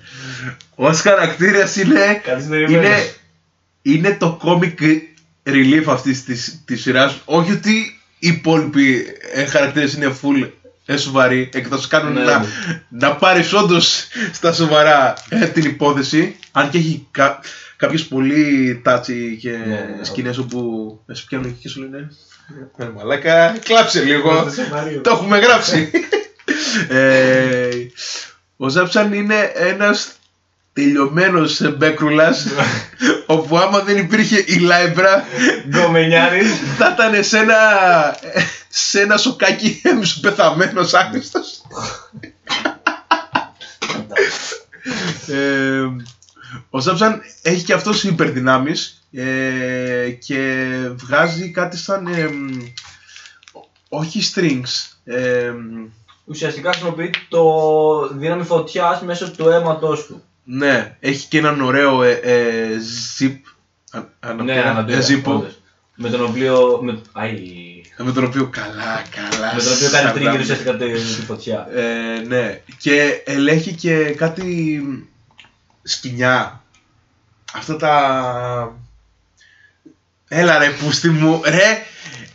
Ως 0.75 1.01
χαρακτήρας 1.01 1.77
είναι 1.77 2.21
Κάτι 2.25 2.45
περιμένω. 2.49 2.83
είναι, 2.87 3.11
είναι 3.83 4.17
το 4.21 4.41
comic 4.45 4.99
relief 5.47 5.85
αυτής 5.87 6.25
της, 6.25 6.63
της 6.65 6.81
σειράς. 6.83 7.19
Όχι 7.25 7.53
ότι 7.53 8.01
οι 8.19 8.29
υπόλοιποι 8.29 9.07
ε, 9.33 9.45
χαρακτήρες 9.47 9.95
είναι 9.95 10.17
full 10.23 10.49
ε, 10.87 10.97
σοβαροί, 10.97 11.49
εκτός 11.53 11.87
κάνουν 11.87 12.13
Ναι, 12.13 12.23
να, 12.25 12.39
ναι. 12.39 12.47
να 12.89 13.17
πάρεις 13.17 13.53
όντως 13.53 14.07
στα 14.33 14.53
σοβαρά 14.53 15.15
ε, 15.29 15.47
την 15.47 15.65
υπόθεση. 15.65 16.37
Αν 16.53 16.71
και 16.71 16.79
έχει 16.79 17.07
κα, 17.11 17.41
κάποιες 17.77 18.05
πολύ 18.07 18.81
τάτσι 18.85 19.39
και 19.41 19.51
Ναι, 19.51 19.65
ναι, 19.67 20.05
σκηνές 20.05 20.39
όπου 20.39 20.61
ε, 21.07 21.15
σου 21.15 21.27
πιάνουν 21.27 21.59
και 21.59 21.69
σου 21.69 21.81
λένε 21.81 22.11
«Ε, 22.79 22.85
μαλάκα, 22.95 23.57
κλάψε 23.65 24.03
λίγο, 24.03 24.31
Είμαστε 24.33 24.63
σοβαροί. 24.65 25.01
το 25.01 25.11
έχουμε 25.11 25.39
γράψει. 25.39 25.91
Ε, 26.89 27.69
ο 28.57 28.69
Ζάψαν 28.69 29.13
είναι 29.13 29.53
ένας 29.55 30.13
τελειωμένος 30.73 31.77
μπέκρουλας 31.77 32.47
όπου 33.27 33.59
άμα 33.59 33.81
δεν 33.81 33.97
υπήρχε 33.97 34.45
η 34.47 34.59
Λάιμπρα 34.59 35.25
Γκομενιάρης. 35.69 36.49
θα 36.79 36.95
ήταν 36.95 37.25
σε 37.25 37.39
ένα, 37.39 37.57
σε 38.69 39.01
ένα 39.01 39.17
σοκάκι 39.17 39.81
έμισο 39.85 40.21
πεθαμένος 40.21 40.95
άχρηστος. 40.95 41.63
ε, 45.27 45.83
ο 46.71 46.81
Ζάψαν 46.81 47.23
έχει 47.43 47.65
και 47.65 47.73
αυτός 47.73 48.05
υπερδυνάμεις 48.05 49.07
ε, 49.13 50.11
και 50.11 50.71
βγάζει 50.95 51.51
κάτι 51.51 51.77
σαν 51.77 52.07
ε, 52.07 52.29
όχι 53.89 54.33
strings 54.35 54.97
ε, 55.05 55.53
Ουσιαστικά 56.29 56.71
χρησιμοποιεί 56.71 57.11
το 57.29 57.43
δύναμη 58.13 58.45
φωτιάς 58.45 59.01
μέσω 59.03 59.31
του 59.31 59.49
αίματος 59.49 60.07
του. 60.07 60.23
ναι, 60.45 60.97
έχει 61.01 61.27
και 61.29 61.39
έναν 61.39 61.61
ωραίο 61.61 62.03
ε, 62.03 62.11
ε, 62.23 62.69
zip 63.19 63.37
α- 63.91 64.03
αναπτέρα, 64.21 64.63
Ναι, 64.63 64.69
αναπτύσσεται, 64.69 65.03
ε, 65.03 65.07
ζύπο, 65.17 65.33
όντως. 65.33 65.61
Με 65.95 66.11
τον 66.11 66.25
οποίο. 66.25 66.81
Με... 66.83 67.01
Αϊ. 67.13 67.41
με 67.99 68.13
τον 68.13 68.25
οποίο 68.25 68.47
καλά, 68.47 69.03
καλά 69.11 69.55
Με 69.55 69.63
τον 69.63 69.73
οποίο 69.73 69.91
κάνει 69.91 70.07
σαρδάμε. 70.09 70.31
trigger 70.37 70.41
ουσιαστικά 70.41 70.77
τη, 70.77 70.93
τη 70.93 71.23
φωτιά. 71.27 71.69
Ε, 71.75 72.21
ναι, 72.27 72.61
και 72.79 73.23
ελέγχει 73.25 73.73
και 73.75 73.95
κάτι 74.05 74.83
σκηνιά. 75.83 76.63
Αυτά 77.55 77.77
τα... 77.77 78.77
Έλα 80.29 80.59
ρε 80.59 80.71
πούστη 80.71 81.09
μου, 81.09 81.41
ρε, 81.45 81.83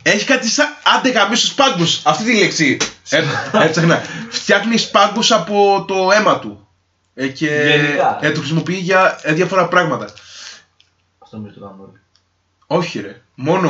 έχει 0.02 0.24
κάτι 0.24 0.48
σαν 0.48 0.66
άντε 0.96 1.10
γαμίσου 1.10 1.46
σπάγκους, 1.46 2.00
αυτή 2.04 2.24
τη 2.24 2.38
λέξη. 2.38 2.76
Ε, 3.08 3.22
έψαχνα. 3.52 4.02
Φτιάχνεις 4.30 4.82
σπάγκους 4.82 5.32
από 5.32 5.84
το 5.88 6.10
αίμα 6.10 6.38
του. 6.38 6.66
Ε, 7.14 7.28
και 7.28 7.46
Γενικά. 7.46 8.18
ε, 8.20 8.30
το 8.30 8.38
χρησιμοποιεί 8.38 8.74
για 8.74 9.18
ε, 9.22 9.32
διάφορα 9.32 9.68
πράγματα. 9.68 10.04
Αυτό 11.18 11.36
νομίζω 11.36 11.54
το 11.54 11.60
κάνουμε 11.60 11.82
όλοι. 11.82 12.00
Όχι 12.66 13.00
ρε, 13.00 13.22
μόνο 13.34 13.68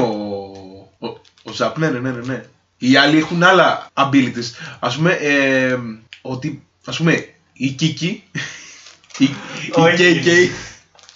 ο, 0.98 1.06
ο, 1.06 1.20
ο 1.42 1.52
Ζαπ, 1.52 1.78
ναι, 1.78 1.88
ναι, 1.90 1.98
ναι, 1.98 2.10
ναι, 2.10 2.20
ναι. 2.26 2.44
Οι 2.78 2.96
άλλοι 2.96 3.18
έχουν 3.18 3.42
άλλα 3.42 3.86
abilities. 3.94 4.76
Ας 4.80 4.96
πούμε, 4.96 5.12
ε, 5.12 5.78
ότι, 6.22 6.66
ας 6.86 6.96
πούμε, 6.96 7.34
η 7.52 7.68
Κίκη, 7.68 8.24
η, 9.18 9.24
η 9.24 9.30
Όχι. 9.72 10.50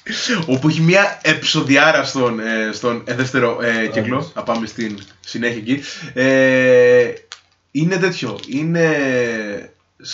KK, 0.07 0.45
όπου 0.47 0.69
έχει 0.69 0.81
μια 0.81 1.19
επεισοδιάρα 1.23 2.05
στον, 2.05 2.41
ε, 2.41 2.71
στον 2.73 3.03
ε, 3.07 3.15
δεύτερο 3.15 3.59
ε, 3.63 3.87
κύκλο, 3.87 4.17
Όντως. 4.17 4.33
να 4.35 4.43
πάμε 4.43 4.67
στην 4.67 4.99
συνέχεια 5.21 5.57
εκεί, 5.57 5.83
ε, 6.15 7.13
είναι 7.71 7.97
τέτοιο, 7.97 8.39
είναι 8.49 8.91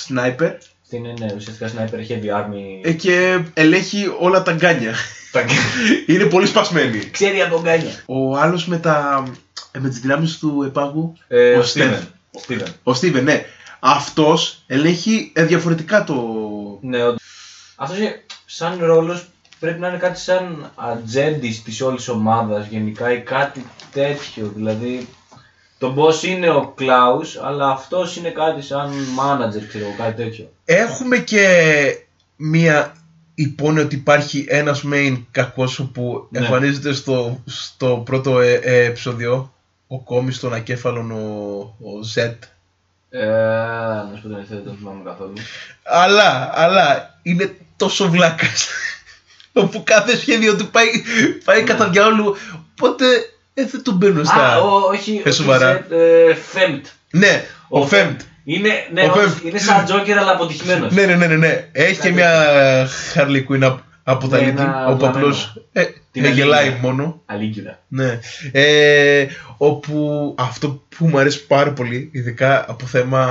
sniper 0.08 0.50
Αυτή 0.82 0.96
είναι 0.96 1.14
ναι, 1.18 1.26
ουσιαστικά 1.36 1.70
sniper 1.76 2.10
heavy 2.10 2.40
army. 2.40 2.80
ε, 2.82 2.92
και 2.92 3.40
ελέγχει 3.54 4.12
όλα 4.18 4.42
τα 4.42 4.52
γκάνια. 4.52 4.94
Τα- 5.32 5.44
είναι 6.14 6.24
πολύ 6.24 6.46
σπασμένη. 6.46 6.98
Ξέρει 7.10 7.42
από 7.42 7.54
τον 7.54 7.64
Κάνια. 7.64 8.02
Ο 8.06 8.36
άλλος 8.36 8.66
με, 8.66 8.78
τα, 8.78 9.24
ε, 9.72 9.78
με 9.78 9.88
τις 9.88 9.98
δυνάμεις 10.00 10.38
του 10.38 10.62
επάγου, 10.66 11.16
Ε, 11.28 11.54
Ο 11.54 11.58
ο 11.58 11.62
Steven. 11.74 11.78
Steven. 11.78 12.02
Ο 12.32 12.40
Steven. 12.48 12.66
Ο 12.82 12.94
Στίβεν, 12.94 13.24
ναι. 13.24 13.44
Αυτός 13.80 14.62
ελέγχει 14.66 15.32
ε, 15.34 15.44
διαφορετικά 15.44 16.04
το... 16.04 16.14
Ναι, 16.82 17.04
όντως. 17.04 17.20
Αυτός 17.76 17.98
είναι- 17.98 18.24
σαν 18.46 18.78
ρόλος 18.80 19.26
πρέπει 19.62 19.80
να 19.80 19.88
είναι 19.88 19.96
κάτι 19.96 20.18
σαν 20.18 20.70
ατζέντης 20.74 21.62
της 21.62 21.80
όλης 21.80 22.08
ομάδας 22.08 22.66
γενικά 22.66 23.12
ή 23.12 23.20
κάτι 23.20 23.66
τέτοιο. 23.92 24.52
Δηλαδή, 24.54 25.08
το 25.78 25.94
boss 25.98 26.22
είναι 26.22 26.50
ο 26.50 26.74
Klaus, 26.78 27.26
αλλά 27.44 27.70
αυτός 27.70 28.16
είναι 28.16 28.30
κάτι 28.30 28.62
σαν 28.62 28.90
manager, 28.92 29.62
ξέρω 29.68 29.84
εγώ, 29.84 29.94
κάτι 29.96 30.22
τέτοιο. 30.22 30.50
Έχουμε 30.64 31.18
και 31.18 31.46
μία 32.36 32.96
υπόνοια 33.34 33.82
ότι 33.82 33.94
υπάρχει 33.94 34.44
ένας 34.48 34.82
main 34.92 35.22
κακός 35.30 35.88
που 35.92 36.26
Ναι. 36.30 36.38
εμφανίζεται 36.38 36.92
στο, 36.92 37.42
στο 37.46 38.02
πρώτο 38.04 38.40
ε, 38.40 38.52
ε, 38.52 38.84
επεισόδιο. 38.84 39.52
Ο 39.86 40.00
κόμις 40.00 40.38
των 40.38 40.54
ακέφαλων, 40.54 41.10
ο, 41.10 41.18
ο 41.80 41.90
Z. 42.14 42.32
Ε, 43.10 43.26
να 43.26 44.12
σου 44.14 44.22
πω 44.22 44.28
την 44.28 44.34
αλήθεια, 44.36 44.56
δεν 44.56 44.64
τον 44.64 44.76
θυμάμαι 44.76 45.02
καθόλου. 45.04 45.32
Αλλά, 45.82 46.50
αλλά, 46.54 47.18
είναι 47.22 47.56
τόσο 47.76 48.08
βλάκας. 48.08 48.68
Όπου 49.52 49.82
κάθε 49.84 50.16
σχέδιο 50.16 50.56
του 50.56 50.66
πάει, 50.70 50.86
πάει 51.44 51.62
κατά 51.62 51.88
διάολου. 51.88 52.36
Οπότε 52.78 53.04
ε, 53.54 53.64
δεν 53.64 53.82
τον 53.82 53.94
μπαίνουν 53.94 54.24
στα... 54.24 54.52
Α, 54.52 54.58
ο, 54.58 54.80
όχι, 54.92 55.20
Ε, 55.24 55.28
όχι 55.28 55.36
σοβαρά. 55.38 55.80
Zed, 55.88 55.90
ε, 55.92 56.34
Femt. 56.54 56.80
Ναι, 57.10 57.44
ο, 57.68 57.80
Ο 57.80 57.86
Φέμπτ. 57.86 58.20
Είναι, 58.44 58.86
ναι, 58.92 59.02
Ο 59.02 59.10
όντως, 59.10 59.32
Femt. 59.32 59.44
είναι 59.46 59.58
σαν 59.58 59.84
Joker 59.88 60.10
αλλά 60.10 60.30
αποτυχημένος. 60.32 60.92
Ναι, 60.92 61.04
ναι, 61.04 61.14
ναι, 61.14 61.26
ναι, 61.26 61.36
ναι. 61.36 61.68
Έχει 61.72 61.92
και 61.92 61.96
Κάτι 61.96 62.12
μια 62.12 62.30
Harley 63.14 63.44
Quinn 63.50 63.62
απ- 63.62 63.78
από 64.02 64.28
τα 64.28 64.36
Ναι, 64.38 64.44
λίτη, 64.44 64.60
ένα 64.60 64.86
όπου 64.86 64.98
βλαμμένο. 64.98 65.18
απλώς 65.26 65.66
ε, 65.72 65.84
Την 66.10 66.24
ε, 66.24 66.28
γελάει 66.28 66.62
αλήθεια. 66.66 66.80
μόνο. 66.82 67.22
Αλήκυρα. 67.26 67.78
Ναι. 67.88 68.18
Ε, 68.52 69.26
όπου 69.56 70.34
αυτό 70.38 70.82
που 70.98 71.06
μου 71.08 71.18
αρέσει 71.18 71.46
πάρα 71.46 71.72
πολύ, 71.72 72.08
ειδικά 72.12 72.64
από 72.68 72.86
θέμα 72.86 73.24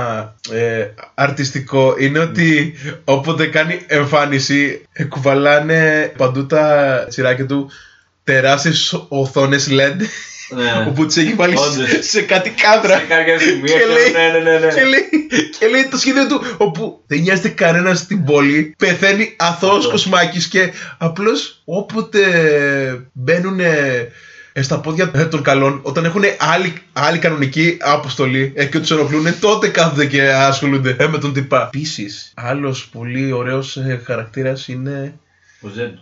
ε, 0.52 0.86
αρτιστικό, 1.14 1.94
είναι 1.98 2.18
ότι 2.18 2.74
όποτε 3.04 3.46
κάνει 3.46 3.80
εμφάνιση, 3.86 4.82
ε, 4.92 5.04
κουβαλάνε 5.04 6.12
παντού 6.16 6.46
τα 6.46 7.06
τσιράκια 7.08 7.46
του 7.46 7.70
τεράστιες 8.24 9.04
οθόνες 9.08 9.68
LED 9.70 10.00
Ναι. 10.54 10.84
όπου 10.88 11.06
τις 11.06 11.16
έχει 11.16 11.32
βάλει 11.34 11.54
Όντως. 11.56 11.88
σε- 11.88 12.02
σε 12.02 12.22
κάτι 12.22 12.50
κάδρα 12.50 12.98
Σε 12.98 13.04
κάποια 13.04 13.38
σημεία. 13.38 13.78
Και 13.78 13.86
λέει- 13.92 14.12
Ναι, 14.12 14.38
ναι, 14.38 14.58
ναι. 14.58 14.66
ναι. 14.66 14.72
και 14.72 14.84
λέει, 14.84 15.08
και 15.58 15.66
λέει 15.66 15.88
το 15.90 15.96
σχέδιο 15.96 16.26
του 16.26 16.42
όπου 16.56 17.02
δεν 17.06 17.20
νοιάζεται 17.20 17.48
κανένας 17.48 17.98
στην 17.98 18.24
πόλη 18.24 18.74
πεθαίνει 18.78 19.34
αθώος 19.38 19.76
Αυτό. 19.78 19.90
κοσμάκης 19.90 20.48
και 20.48 20.72
απλώς 20.98 21.62
όποτε 21.64 22.20
μπαίνουν 23.12 23.60
στα 24.60 24.80
πόδια 24.80 25.28
των 25.28 25.42
καλών 25.42 25.80
όταν 25.82 26.04
έχουν 26.04 26.22
άλλη, 26.38 26.72
άλλη 26.92 27.18
κανονική 27.18 27.76
αποστολή 27.80 28.52
ε, 28.54 28.64
και 28.64 28.78
τους 28.78 28.90
ενοχλούν 28.90 29.38
τότε 29.40 29.68
κάθονται 29.68 30.06
και 30.06 30.32
ασχολούνται 30.32 30.96
ε, 30.98 31.06
με 31.06 31.18
τον 31.18 31.32
τυπά 31.32 31.70
Επίσης, 31.74 32.32
άλλος 32.36 32.88
πολύ 32.92 33.32
ωραίος 33.32 33.76
ε, 33.76 34.02
χαρακτήρας 34.06 34.68
είναι 34.68 35.14
Ο 35.60 35.68
Ζέντ. 35.68 35.94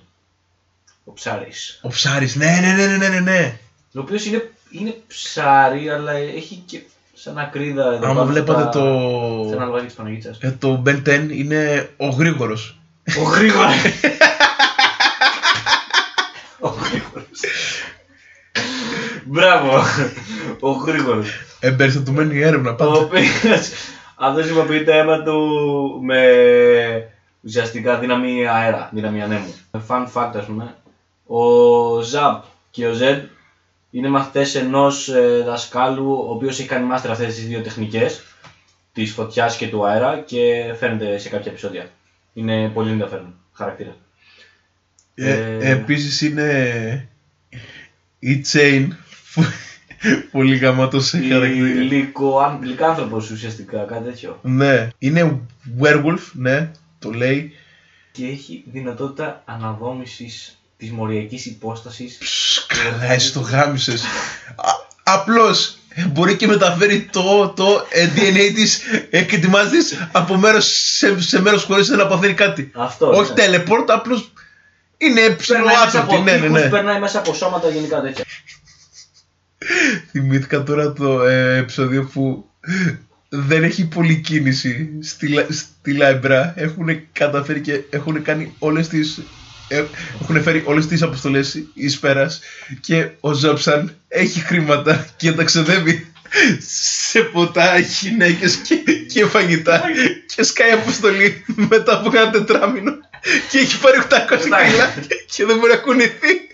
Ο 1.05 1.13
Ψάρης. 1.13 1.79
ο 1.83 1.89
Ψάρης 1.89 2.37
ναι 2.37 2.59
ναι 2.63 2.73
ναι 2.73 2.87
ναι 2.87 2.97
ναι, 2.97 3.09
ναι, 3.09 3.21
ναι. 3.21 3.59
Ο 3.95 4.01
οποίος 4.01 4.25
είναι, 4.27 4.51
είναι 4.71 4.95
ψάρι, 5.07 5.89
αλλά 5.91 6.13
έχει 6.13 6.63
και 6.67 6.81
σαν 7.15 7.39
ακρίδα 7.39 7.93
εδώ 7.93 8.05
άμα 8.07 8.15
πάνω 8.15 8.25
βλέπατε 8.25 8.61
στα- 8.61 8.69
το 8.69 9.47
Σε 9.49 9.55
ένα 9.55 9.65
λογάκι 9.65 9.87
της 9.87 9.95
Παναγίτσας. 9.95 10.39
ε, 10.41 10.51
το 10.59 10.83
Ben 10.87 11.03
10 11.03 11.31
είναι 11.31 11.91
ο 11.97 12.09
γρήγορος 12.09 12.79
Ο 13.19 13.23
γρήγορος. 13.23 13.73
Ο 16.61 16.69
γρήγορος. 16.69 17.27
Μπράβο. 19.25 19.83
Ο 20.61 20.71
γρήγορος. 20.71 21.29
εμπεριστατωμένη 21.61 22.41
έρευνα 22.41 22.71
Ο 22.71 22.75
πάντα 22.75 22.99
οποίος 22.99 23.71
αυτός 24.17 24.45
χρησιμοποιεί 24.45 24.85
το 24.85 24.93
αίμα 24.93 25.23
του 25.23 25.39
με 26.03 26.23
ουσιαστικά 27.41 27.99
δύναμη 27.99 28.47
αέρα, 28.49 28.91
δύναμη 28.93 29.23
ανέμου. 29.23 29.55
Fun 29.89 30.07
fact 30.15 30.31
ας 30.37 30.45
πούμε, 30.45 30.75
ο 31.27 32.01
Ζαπ 32.01 32.45
και 32.71 32.87
ο 32.87 32.93
Ζεντ 32.93 33.23
είναι 33.91 34.09
μαθητές 34.09 34.55
ενός 34.55 35.09
ε, 35.09 35.43
δασκάλου 35.47 36.11
ο 36.11 36.31
οποίος 36.33 36.59
έχει 36.59 36.69
κάνει 36.69 36.87
μάστερ 36.87 37.11
αυτές 37.11 37.35
τις 37.35 37.47
δύο 37.47 37.61
τεχνικές 37.61 38.23
της 38.93 39.13
φωτιάς 39.13 39.57
και 39.57 39.69
του 39.69 39.87
αέρα 39.87 40.21
και 40.21 40.75
φαίνεται 40.79 41.19
σε 41.19 41.29
κάποια 41.29 41.51
επεισόδια. 41.51 41.87
Είναι 42.35 42.69
πολύ 42.69 42.91
ενδιαφέρον 42.91 43.35
χαρακτήρα. 43.53 43.97
Ε, 45.15 45.31
Ε, 45.59 45.71
επίσης 45.71 46.21
είναι 46.21 47.09
η 48.19 48.45
Chain 48.53 48.89
που- 49.35 49.45
πολύ 50.33 50.57
γαμάτος 50.57 51.07
σε 51.07 51.19
χαρακτήρα. 51.29 51.67
Λυκο, 51.67 52.59
λυκάνθρωπος 52.63 53.31
ουσιαστικά, 53.31 53.85
κάτι 53.85 54.05
τέτοιο. 54.05 54.39
Ναι, 54.43 54.89
είναι 54.99 55.41
werewolf, 55.81 56.31
ναι, 56.33 56.71
το 56.99 57.11
λέει. 57.11 57.53
Και 58.13 58.27
έχει 58.27 58.65
δυνατότητα 58.73 59.43
αναδόμησης 59.47 60.60
της 60.81 60.91
μοριακής 60.91 61.47
υπόστασης 61.47 62.17
Ψ, 62.19 62.67
Καλά, 62.67 63.13
εσύ 63.13 63.33
το 63.33 63.41
γάμισες. 63.41 64.03
Α- 64.57 64.89
Απλώς 65.03 65.77
ε, 65.89 66.05
μπορεί 66.07 66.37
και 66.37 66.47
μεταφέρει 66.47 67.09
το, 67.13 67.49
το 67.57 67.87
ε, 67.91 68.09
DNA 68.17 68.53
της 68.55 68.81
ε, 69.11 69.23
και 69.23 69.39
της 69.39 69.49
μάζη 69.49 69.69
της 69.79 70.09
από 70.13 70.37
μέρος 70.37 70.67
σε, 70.97 71.21
σε 71.21 71.41
μέρος 71.41 71.63
χωρίς 71.65 71.89
να 71.89 72.07
παθαίνει 72.07 72.35
κάτι. 72.35 72.71
Αυτό. 72.75 73.11
Όχι 73.11 73.33
ναι. 73.33 73.45
teleport, 73.47 73.85
απλώς 73.87 74.33
είναι 74.97 75.21
Περνάει 75.21 75.31
μέσα 75.31 75.37
ψηλοάτροπτη. 75.39 75.97
από 76.15 76.23
Ναι, 76.23 76.33
ναι, 76.33 76.41
τείχους, 76.41 76.61
ναι. 76.61 76.69
περνάει 76.69 77.01
μέσα 77.01 77.19
από 77.19 77.35
σώματα 77.35 77.69
γενικά 77.69 78.01
τέτοια. 78.01 78.25
Θυμήθηκα 80.11 80.63
τώρα 80.63 80.93
το 80.93 81.23
ε, 81.23 81.57
επεισόδιο 81.57 82.05
που 82.13 82.45
δεν 83.29 83.63
έχει 83.63 83.85
πολλή 83.87 84.17
κίνηση 84.17 84.91
στη, 85.03 85.29
Λα- 85.29 85.47
στη 85.51 85.93
Λάιμπρα. 85.93 86.53
Έχουν 86.57 86.87
καταφέρει 87.13 87.61
και 87.61 87.81
έχουν 87.91 88.23
κάνει 88.23 88.55
όλες 88.59 88.89
τις... 88.89 89.21
ε, 89.71 89.85
Έχουν 90.23 90.43
φέρει 90.43 90.63
όλες 90.67 90.87
τις 90.87 91.03
αποστολές 91.03 91.63
εις 91.75 91.99
πέρας 91.99 92.41
και 92.81 93.09
ο 93.21 93.33
Ζόψαν 93.33 93.97
έχει 94.09 94.41
χρήματα 94.41 95.07
και 95.17 95.33
τα 95.33 95.45
ξοδεύει 95.45 96.13
σε 97.09 97.21
ποτά, 97.21 97.79
γυναίκες 97.79 98.57
και, 98.57 98.75
και 99.13 99.27
φαγητά 99.27 99.83
και 100.35 100.43
σκάει 100.43 100.71
αποστολή 100.71 101.45
μετά 101.47 101.95
από 101.99 102.11
ένα 102.15 102.31
τετράμινο 102.31 102.93
και 103.51 103.59
έχει 103.59 103.81
πάρει 103.81 103.99
800 104.11 104.39
κιλά 104.39 104.95
και 105.37 105.45
δεν 105.45 105.59
μπορεί 105.59 105.73
να 105.73 105.79
κουνηθεί. 105.79 106.49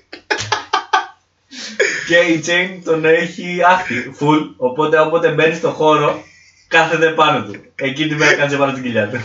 και 2.09 2.17
η 2.17 2.45
Chain 2.47 2.81
τον 2.85 3.05
έχει 3.05 3.59
άχτη, 3.67 4.17
full, 4.21 4.51
οπότε 4.57 5.01
όποτε 5.01 5.29
μπαίνει 5.29 5.55
στο 5.55 5.71
χώρο, 5.71 6.25
κάθεται 6.69 7.11
πάνω 7.11 7.45
του. 7.45 7.61
Εκεί 7.75 8.07
την 8.09 8.17
μέρα 8.17 8.35
κάτσε 8.35 8.57
πάνω 8.57 8.71
στην 8.71 8.83
κοιλιά 8.83 9.09
του. 9.09 9.19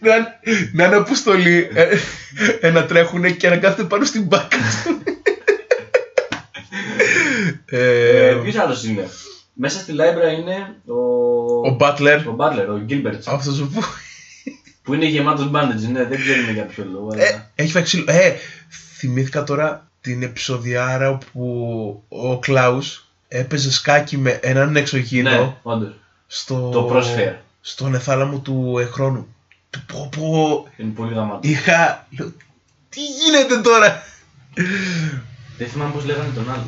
Να, 0.00 0.40
να 0.72 0.84
είναι 0.86 0.96
αποστολή, 0.96 1.68
ε, 1.74 1.88
ε, 2.60 2.70
να 2.70 2.84
τρέχουνε 2.86 3.30
και 3.30 3.48
να 3.48 3.56
κάθεται 3.56 3.84
πάνω 3.84 4.04
στην 4.04 4.22
μπάκα 4.22 4.56
του. 4.84 5.02
ε, 7.64 8.28
ε, 8.28 8.34
Ποιος 8.34 8.56
άλλος 8.56 8.84
είναι; 8.84 9.08
Μέσα 9.52 9.78
στη 9.78 9.92
Λάιμπρα 9.92 10.30
είναι 10.32 10.74
ο... 10.86 10.94
ο 11.68 11.76
Butler, 11.80 12.20
ο 12.26 12.36
Butler, 12.38 12.66
ο 12.68 12.84
Gilbert, 12.88 13.18
αυτός 13.26 13.58
που 13.74 13.80
που 14.82 14.94
είναι 14.94 15.06
γεμάτος 15.06 15.50
bandage, 15.54 15.88
ναι, 15.92 16.04
δεν 16.04 16.20
ξέρουμε 16.20 16.52
για 16.52 16.64
ποιο 16.64 16.86
λόγο. 16.92 17.08
αλλά- 17.12 17.22
ε, 17.24 17.50
έχει 17.54 17.72
φάει 17.72 17.82
ξύλο. 17.82 18.04
Ε, 18.08 18.34
θυμήθηκα 18.96 19.44
τώρα 19.44 19.88
την 20.00 20.22
επεισοδιάρα 20.22 21.08
όπου 21.10 22.02
ο 22.08 22.38
Κλάους 22.38 23.08
έπαιζε 23.28 23.72
σκάκι 23.72 24.16
με 24.16 24.30
έναν 24.42 24.76
εξωγήινο 24.76 25.30
ναι, 25.30 25.54
όντως. 25.62 25.94
στο, 26.26 26.70
Το 26.72 26.90
Crossfire. 26.92 27.34
στον 27.60 27.94
εθάλαμο 27.94 28.38
του 28.38 28.76
εχρόνου. 28.80 29.33
Του 29.74 29.82
πω 29.92 30.08
πω, 30.16 30.66
Είναι 30.76 30.90
πολύ 30.92 31.14
γαμάτο. 31.14 31.38
είχα... 31.42 32.06
λέω, 32.18 32.32
Τι 32.88 33.00
γίνεται 33.00 33.60
τώρα; 33.60 34.02
Δεν 35.58 35.68
θυμάμαι 35.68 35.92
πώς 35.92 36.04
λέγανε 36.04 36.28
τον 36.34 36.50
άλλον. 36.50 36.66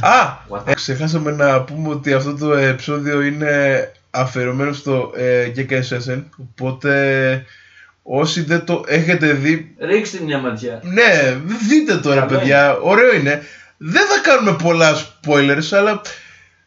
Α! 0.00 0.36
What? 0.48 0.62
Ε, 0.68 0.74
ξεχάσαμε 0.74 1.30
να 1.30 1.62
πούμε 1.62 1.88
ότι 1.88 2.12
αυτό 2.12 2.34
το 2.34 2.52
επεισόδιο 2.52 3.20
είναι 3.22 3.92
αφιερωμένο 4.10 4.72
στο 4.72 5.12
ε, 5.16 5.52
Gekka 5.56 5.80
Session, 5.88 6.22
οπότε 6.38 7.44
όσοι 8.02 8.42
δεν 8.42 8.64
το 8.64 8.84
έχετε 8.86 9.32
δει, 9.32 9.74
Ρίξτε 9.78 10.18
μια 10.24 10.38
ματιά. 10.38 10.80
ναι, 10.84 11.36
δείτε 11.68 11.96
τώρα 11.96 12.20
Καλό 12.20 12.38
παιδιά, 12.38 12.76
ωραίο 12.76 13.14
είναι. 13.14 13.42
Δεν 13.76 14.02
θα 14.06 14.30
κάνουμε 14.30 14.56
πολλά 14.62 14.96
spoilers, 14.96 15.76
αλλά 15.76 16.00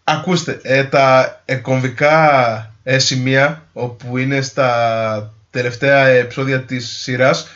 ακούστε, 0.04 0.60
ε, 0.62 0.84
τα 0.84 1.42
ε, 1.46 1.56
κομβικά 1.56 2.76
ε, 2.84 3.00
σημεία 3.00 3.64
όπου 3.74 4.18
είναι 4.18 4.42
στα 4.42 5.34
τελευταία 5.52 6.06
επεισόδια 6.08 6.62
της 6.62 6.90
σειράς 7.02 7.48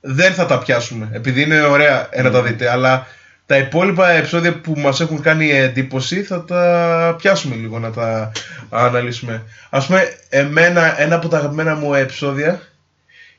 δεν 0.00 0.34
θα 0.34 0.46
τα 0.46 0.58
πιάσουμε, 0.58 1.08
επειδή 1.12 1.42
είναι 1.42 1.60
ωραία 1.62 2.08
ε, 2.10 2.22
να 2.22 2.30
τα 2.30 2.42
δείτε, 2.42 2.70
αλλά 2.70 3.06
τα 3.46 3.56
υπόλοιπα 3.56 4.10
επεισόδια 4.10 4.60
που 4.60 4.74
μας 4.76 5.00
έχουν 5.00 5.20
κάνει 5.22 5.50
εντύπωση 5.50 6.22
θα 6.22 6.44
τα 6.44 7.14
πιάσουμε 7.18 7.54
λίγο 7.54 7.78
να 7.78 7.90
τα 7.90 8.32
αναλύσουμε. 8.70 9.42
Ας 9.70 9.86
πούμε, 9.86 10.02
εμένα, 10.28 11.00
ένα 11.00 11.14
από 11.16 11.28
τα 11.28 11.36
αγαπημένα 11.38 11.74
μου 11.74 11.94
επεισόδια 11.94 12.60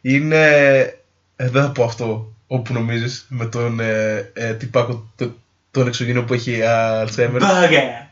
είναι, 0.02 0.46
ε, 1.36 1.50
δεν 1.50 1.62
θα 1.64 1.70
πω 1.72 1.84
αυτό 1.84 2.34
όπου 2.48 2.74
νομίζεις, 2.74 3.26
με 3.30 3.46
τον 3.46 3.80
ε, 3.80 4.30
ε, 4.34 4.54
τυπάκο, 4.54 5.12
το- 5.16 5.36
τον 5.72 5.88
εξωγήινο 5.88 6.22
που 6.24 6.34
έχει 6.34 6.60
Alzheimer. 6.64 7.38
Μπάγκα. 7.40 8.07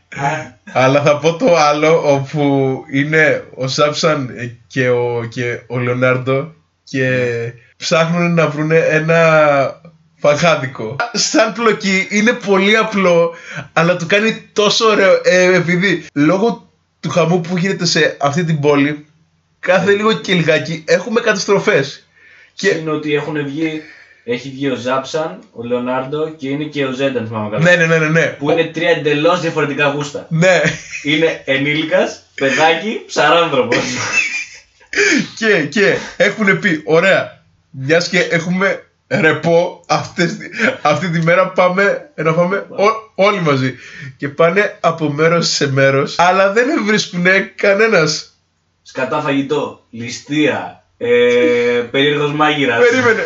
Αλλά 0.72 1.02
θα 1.02 1.18
πω 1.18 1.36
το 1.36 1.56
άλλο 1.56 2.12
όπου 2.12 2.84
είναι 2.92 3.44
ο 3.54 3.68
Σάψαν 3.68 4.30
και 4.66 4.88
ο, 4.88 5.24
και 5.28 5.60
ο 5.66 5.78
Λεωνάρντο 5.78 6.54
και 6.84 7.28
ψάχνουν 7.76 8.34
να 8.34 8.48
βρουν 8.48 8.70
ένα 8.70 9.80
φαγάδικο. 10.16 10.96
Σαν 11.12 11.52
πλοκή 11.52 12.06
είναι 12.10 12.32
πολύ 12.32 12.76
απλό 12.76 13.34
αλλά 13.72 13.96
του 13.96 14.06
κάνει 14.06 14.48
τόσο 14.52 14.84
ωραίο 14.84 15.20
ε, 15.24 15.54
επειδή 15.54 16.06
λόγω 16.12 16.70
του 17.00 17.10
χαμού 17.10 17.40
που 17.40 17.56
γίνεται 17.56 17.86
σε 17.86 18.16
αυτή 18.20 18.44
την 18.44 18.60
πόλη 18.60 19.06
κάθε 19.66 19.92
λίγο 19.92 20.12
και 20.12 20.34
λιγάκι 20.34 20.84
έχουμε 20.86 21.20
καταστροφές. 21.20 22.06
Και 22.54 22.68
Και 22.68 22.74
είναι 22.74 22.90
ότι 22.90 23.14
έχουν 23.14 23.44
βγει, 23.44 23.82
έχει 24.28 24.48
βγει 24.50 24.68
ο 24.70 24.74
Ζάψαν, 24.74 25.38
ο 25.52 25.62
Λεωνάρντο 25.62 26.28
και 26.30 26.48
είναι 26.48 26.64
και 26.64 26.84
ο 26.84 26.90
Ζέντα, 26.92 27.18
αν 27.18 27.26
θυμάμαι 27.26 27.50
καλά. 27.50 27.62
ναι 27.62 27.76
ναι 27.76 27.86
ναι 27.86 27.98
ναι 27.98 28.08
ναι. 28.08 28.26
Που 28.26 28.50
είναι 28.50 28.64
τρία 28.64 28.90
εντελώς 28.90 29.40
διαφορετικά 29.40 29.88
γούστα. 29.90 30.26
Ναι. 30.28 30.60
Είναι 31.02 31.42
ενήλικας, 31.44 32.22
παιδάκι, 32.34 33.00
ψαράνθρωπος. 33.06 33.78
και, 35.38 35.62
και 35.66 35.96
έχουν 36.16 36.58
πει, 36.58 36.82
ωραία, 36.84 37.42
μιας 37.70 38.08
και 38.08 38.20
έχουμε 38.20 38.84
ρεπό 39.08 39.84
αυτές, 39.88 40.36
αυτή 40.82 41.08
τη 41.08 41.22
μέρα 41.22 41.48
πάμε 41.48 42.10
να 42.14 42.32
φάμε 42.32 42.66
ό- 42.68 43.10
όλοι 43.14 43.40
μαζί. 43.40 43.74
Και 44.16 44.28
πάνε 44.28 44.76
από 44.80 45.08
μέρος 45.12 45.48
σε 45.48 45.72
μέρος, 45.72 46.14
αλλά 46.18 46.52
δεν 46.52 46.84
βρίσκουν 46.84 47.26
κανένας. 47.54 48.30
Σκατά 48.82 49.20
φαγητό, 49.20 49.84
ληστεία, 49.90 50.82
ε, 50.98 51.08
περίεργος 51.90 52.32
μάγειρας. 52.32 52.78
Περίμενε. 52.88 53.22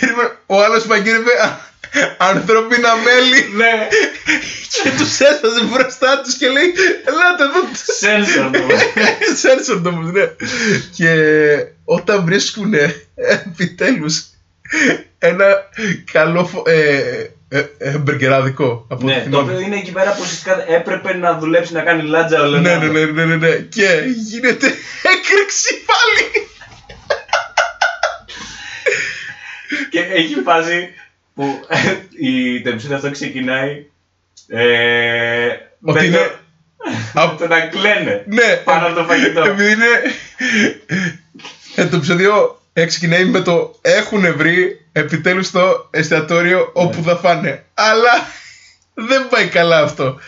Περίμενε. 0.00 0.30
Ο 0.46 0.62
άλλος 0.62 0.84
μαγείρευε 0.86 1.30
α- 1.42 1.70
ανθρώπινα 2.18 2.88
μέλη 2.96 3.48
ναι, 3.56 3.88
και 4.82 4.90
τους 4.98 5.20
έσπασε 5.20 5.64
μπροστά 5.64 6.20
τους 6.20 6.34
και 6.34 6.48
λέει 6.48 6.72
Ελάτε 7.04 7.42
εδώ 7.42 7.60
σένσορ 7.98 8.50
του. 8.50 8.66
Σένσορ 9.40 9.82
το 9.82 9.90
ναι. 9.90 10.24
Και 10.96 11.12
όταν 11.84 12.24
βρίσκουν 12.24 12.72
επιτέλους 13.14 14.22
ένα 15.18 15.46
καλό 16.12 16.44
φο- 16.46 16.62
ε, 16.68 17.30
ε, 17.48 17.64
ε, 17.78 17.90
μπεργκεράδικο. 17.98 18.86
Από 18.88 19.04
ναι, 19.06 19.12
ό,τι 19.12 19.20
το 19.20 19.24
θυμάμαι. 19.30 19.52
οποίο 19.52 19.66
είναι 19.66 19.76
εκεί 19.76 19.92
πέρα 19.92 20.10
που 20.12 20.18
ουσιαστικά 20.22 20.64
έπρεπε 20.72 21.14
να 21.16 21.38
δουλέψει 21.38 21.72
να 21.72 21.80
κάνει 21.80 22.02
λάτζα 22.02 22.40
ο 22.40 22.44
Ναι, 22.44 22.48
Λεωνάρντο. 22.50 22.92
ναι, 22.92 23.00
ναι, 23.04 23.10
ναι, 23.12 23.24
ναι, 23.24 23.36
ναι. 23.36 23.54
Και 23.56 24.02
γίνεται 24.28 24.66
έκρηξη 25.12 25.74
πάλι. 25.90 26.46
Και 29.90 30.00
έχει 30.00 30.34
φάση 30.44 30.88
που 31.34 31.60
η, 32.20 32.62
το 32.62 32.68
επεισόδιο 32.68 32.96
αυτό 32.96 33.10
ξεκινάει 33.10 33.86
ε, 34.48 35.46
Ότι 35.82 35.98
με 35.98 36.04
είναι- 36.04 36.16
το, 37.14 37.20
Απ- 37.20 37.38
το 37.38 37.46
να 37.46 37.60
κλαίνε 37.60 38.24
Ναι, 38.28 38.56
πάνω 38.64 38.86
από 38.86 38.94
το 38.94 39.04
φαγητό. 39.04 39.42
επειδή 39.42 39.72
είναι. 39.72 39.86
Ε, 41.74 41.86
το 41.86 41.96
επεισόδιο 41.96 42.60
ε, 42.72 42.84
ξεκινάει 42.86 43.24
με 43.24 43.40
το 43.40 43.78
έχουν 43.82 44.36
βρει 44.36 44.86
επιτέλους 44.92 45.50
το 45.50 45.88
εστιατόριο 45.90 46.70
όπου 46.72 47.00
Ναι. 47.00 47.02
θα 47.06 47.16
φάνε. 47.16 47.64
Αλλά 47.74 48.10
δεν 48.94 49.28
πάει 49.28 49.46
καλά 49.46 49.80
αυτό. 49.82 50.18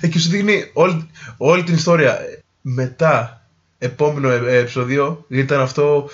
Ε, 0.00 0.06
και 0.06 0.18
σου 0.18 0.28
δείχνει 0.28 0.70
όλη, 0.72 1.10
όλη 1.36 1.62
την 1.62 1.74
ιστορία. 1.74 2.12
Ε, 2.20 2.42
Μετά, 2.60 3.46
επόμενο 3.78 4.30
ε, 4.30 4.42
ε, 4.46 4.56
επεισόδιο, 4.58 5.24
ήταν 5.28 5.60
αυτό 5.60 6.10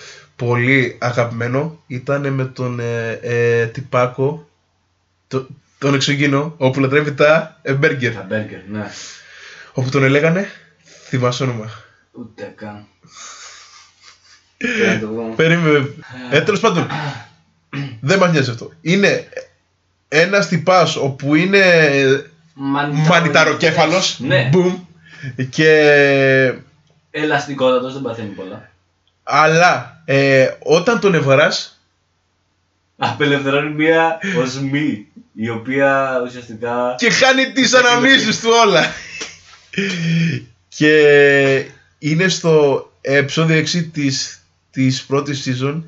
πολύ 0.46 0.96
αγαπημένο. 1.00 1.83
Ήταν 1.87 2.33
με 2.33 2.44
τον 2.44 2.81
ε, 2.81 3.18
ε, 3.22 3.66
τυπάκο, 3.66 4.48
το, 5.29 5.46
τον 5.79 5.94
εξωγήινο, 5.94 6.55
όπου 6.57 6.81
λατρεύει 6.81 7.14
τα 7.14 7.59
ε, 7.62 7.72
μπέργκερ. 7.72 8.14
Τα 8.14 8.22
μπέργκερ, 8.29 8.61
ναι. 8.68 8.90
Όπου 9.72 9.88
τον 9.88 10.05
έλεγανε, 10.05 10.50
θυμάσαι 11.09 11.42
όνομα. 11.42 11.70
Ούτε 12.12 12.53
καν. 12.57 12.87
Πρέπει 14.57 14.94
να 14.94 15.00
το 15.00 15.07
πω. 15.07 15.33
Περίμενε. 15.37 15.88
Ε, 16.31 16.40
τέλος 16.40 16.61
πάντων. 16.61 16.87
δεν 18.00 18.18
μας 18.18 18.31
νοιάζει 18.31 18.50
αυτό. 18.50 18.72
Είναι 18.81 19.29
ένας 20.09 20.48
τυπάς 20.48 20.96
όπου 20.96 21.35
είναι 21.35 21.62
μανιταροκέφαλος. 23.09 24.20
Ναι. 24.20 24.48
Μπουμ. 24.53 24.85
Και. 25.50 26.55
Ελαστικότατος, 27.11 27.92
δεν 27.92 28.03
παθαίνει 28.03 28.29
πολλά. 28.29 28.70
Αλλά 29.22 29.99
ε, 30.12 30.56
όταν 30.58 31.00
τον 31.00 31.14
ευαρά. 31.14 31.48
Απελευθερώνει 32.96 33.74
μία 33.74 34.18
οσμή, 34.38 35.06
η 35.34 35.48
οποία 35.48 36.20
ουσιαστικά... 36.26 36.94
και 36.98 37.10
χάνει 37.10 37.52
τις 37.52 37.74
αναμνήσεις 37.74 38.40
του 38.40 38.48
όλα. 38.64 38.92
και 40.68 41.64
είναι 41.98 42.28
στο 42.28 42.84
επεισόδιο 43.00 43.60
6 43.60 43.88
της, 43.92 44.42
της 44.70 45.04
πρώτης 45.04 45.46
season 45.48 45.82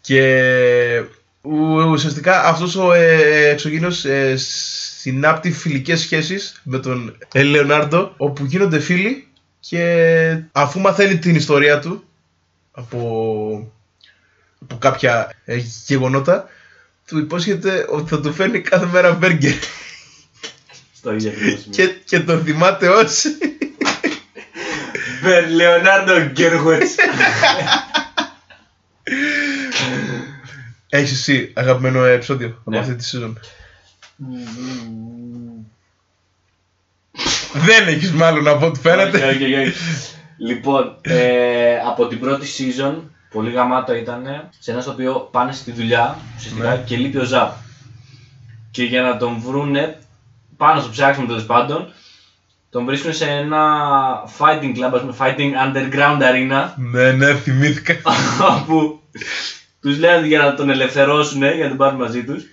και 0.00 1.02
ου- 1.42 1.90
ουσιαστικά 1.90 2.44
αυτός 2.44 2.76
ο 2.76 2.92
ε, 2.92 3.48
εξωγήινος 3.48 4.04
ε, 4.04 4.34
συνάπτει 4.36 5.52
φιλικές 5.52 6.00
σχέσεις 6.00 6.60
με 6.62 6.78
τον 6.78 7.16
ε, 7.32 7.42
Λεωνάρντο 7.42 8.14
όπου 8.16 8.44
γίνονται 8.44 8.80
φίλοι 8.80 9.28
και 9.60 10.38
αφού 10.52 10.80
μαθαίνει 10.80 11.18
την 11.18 11.34
ιστορία 11.34 11.78
του 11.78 12.04
από, 12.76 13.72
από 14.62 14.76
κάποια 14.76 15.32
ε, 15.44 15.56
γεγονότα 15.86 16.48
του 17.06 17.18
υπόσχεται 17.18 17.86
ότι 17.88 18.08
θα 18.10 18.20
του 18.20 18.32
φέρνει 18.32 18.60
κάθε 18.60 18.86
μέρα 18.86 19.12
μπέργκερ 19.12 19.54
Στο 20.94 21.12
ίδιο 21.14 21.30
ακριβώς 21.30 21.60
σημείο. 21.60 21.76
και, 21.76 21.86
και 22.04 22.20
τον 22.20 22.44
θυμάται 22.44 22.88
ως 22.88 23.22
Μπερ 25.22 25.48
Λεωνάρντο 25.50 26.20
Γκέρχουετς. 26.20 26.94
Έχεις 30.88 31.12
εσύ 31.12 31.52
αγαπημένο 31.54 32.04
επεισόδιο 32.04 32.62
Ναι. 32.64 32.78
από 32.78 32.90
αυτή 32.90 32.94
τη 33.04 33.10
season 33.12 33.32
Δεν 37.52 37.88
έχεις 37.88 38.12
μάλλον 38.12 38.48
από 38.48 38.66
ό,τι 38.66 38.80
φαίνεται 38.80 39.26
Όχι, 39.26 39.44
όχι, 39.44 39.54
όχι. 39.54 39.72
Λοιπόν, 40.36 40.96
ε, 41.00 41.76
από 41.86 42.06
την 42.06 42.20
πρώτη 42.20 42.46
season, 42.58 42.94
πολύ 43.30 43.50
γαμάτο 43.50 43.94
ήταν 43.94 44.48
σε 44.58 44.70
ένα 44.70 44.80
στο 44.80 44.90
οποίο 44.90 45.28
πάνε 45.32 45.52
στη 45.52 45.72
δουλειά 45.72 46.18
ουσιαστικά 46.36 46.70
Ναι. 46.70 46.82
και 46.86 46.96
λείπει 46.96 47.18
ο 47.18 47.24
Ζαπ. 47.24 47.52
Και 48.70 48.84
για 48.84 49.02
να 49.02 49.16
τον 49.16 49.40
βρούνε, 49.40 49.98
πάνω 50.56 50.80
στο 50.80 50.90
ψάξιμο 50.90 51.26
τέλος 51.26 51.46
πάντων, 51.46 51.92
τον 52.70 52.84
βρίσκουν 52.84 53.12
σε 53.12 53.24
ένα 53.30 53.62
fighting 54.38 54.72
club, 54.76 54.90
ας 54.94 55.00
πούμε, 55.00 55.14
fighting 55.18 55.52
underground 55.64 56.20
arena, 56.22 56.68
Ναι, 56.76 57.12
ναι, 57.12 57.34
θυμήθηκα 57.34 57.94
όπου 58.60 59.00
τους 59.80 59.98
λένε 59.98 60.26
για 60.26 60.38
να 60.38 60.54
τον 60.54 60.70
ελευθερώσουν, 60.70 61.42
για 61.42 61.62
να 61.62 61.68
τον 61.68 61.76
πάρουν 61.76 62.00
μαζί 62.00 62.24
τους. 62.24 62.44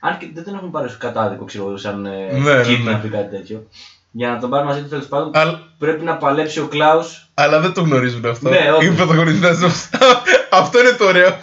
Αν 0.00 0.18
και 0.18 0.30
δεν 0.34 0.44
τον 0.44 0.54
έχουν 0.54 0.70
πάρει 0.70 0.88
στο 0.88 0.98
κατάδικο, 0.98 1.44
ξέρω 1.44 1.66
εγώ, 1.66 1.76
σαν 1.76 2.06
ε, 2.06 2.10
Ναι, 2.32 2.54
ναι, 2.54 2.60
kidnap 2.62 2.82
ναι. 2.84 3.00
ή 3.04 3.08
κάτι 3.08 3.36
τέτοιο. 3.36 3.66
Για 4.14 4.28
να 4.30 4.38
τον 4.38 4.50
πάρουν 4.50 4.66
μαζί 4.66 4.80
του 4.82 4.88
τέλος 4.88 5.06
πάντων, 5.06 5.30
Αλλά, 5.34 5.68
πρέπει 5.78 6.04
να 6.04 6.16
παλέψει 6.16 6.60
ο 6.60 6.66
Κλάους 6.66 7.26
αλλά 7.34 7.60
δεν 7.60 7.72
το 7.72 7.80
γνωρίζουν 7.82 8.26
αυτό 8.26 8.48
Ναι, 8.48 8.70
όντως. 8.72 8.84
Οι 8.84 8.90
πρωταγωνιστές 8.96 9.58
μας. 9.58 9.88
Αυτό 10.62 10.80
είναι 10.80 10.90
το 10.90 11.04
ωραίο 11.04 11.28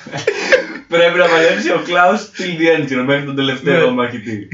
Πρέπει 0.87 1.17
να 1.17 1.25
παλέψει 1.25 1.71
ο 1.71 1.81
Κλάους 1.85 2.21
till 2.21 2.61
the 2.61 2.79
end, 2.81 2.85
ξέρω, 2.85 3.03
μέχρι 3.03 3.25
τον 3.25 3.35
τελευταίο 3.35 3.85
Ναι. 3.85 3.91
μαχητή. 3.91 4.47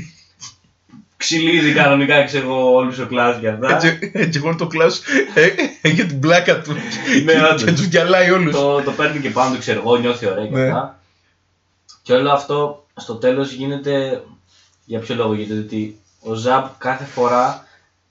Ξυλίζει 1.17 1.71
κανονικά, 1.73 2.23
ξέρω 2.23 2.45
εγώ, 2.45 2.75
όλους 2.75 2.99
ο 2.99 3.05
Κλάους 3.05 3.37
για 3.37 3.53
αυτά. 3.53 3.75
Έτσι, 3.75 4.11
έτσι 4.13 4.39
gewoon 4.39 4.57
το 4.57 4.67
κλάσ 4.67 5.01
έχει 5.81 6.05
την 6.05 6.19
πλάκα 6.19 6.61
του 6.61 6.73
Ναι, 7.25 7.33
και, 7.33 7.39
όντως. 7.39 7.63
και 7.63 7.71
τους 7.71 7.85
γυαλάει 7.85 8.31
όλους 8.31 8.55
το, 8.55 8.81
το 8.81 8.91
παίρνει 8.91 9.19
και 9.19 9.29
πάνω 9.29 9.53
του, 9.53 9.59
ξέρω 9.59 9.79
εγώ, 9.79 9.95
νιώθει 9.97 10.25
ωραία 10.27 10.45
και 10.45 10.55
Ναι. 10.55 10.63
αυτά. 10.63 10.99
Και 12.01 12.13
όλο 12.13 12.31
αυτό 12.31 12.85
στο 12.95 13.15
τέλος 13.15 13.51
γίνεται. 13.51 14.21
Για 14.85 14.99
ποιο 14.99 15.15
λόγο, 15.15 15.33
γιατί 15.33 15.53
ότι 15.53 15.97
ο 16.19 16.33
Ζαμπ 16.33 16.65
κάθε 16.77 17.05
φορά 17.05 17.63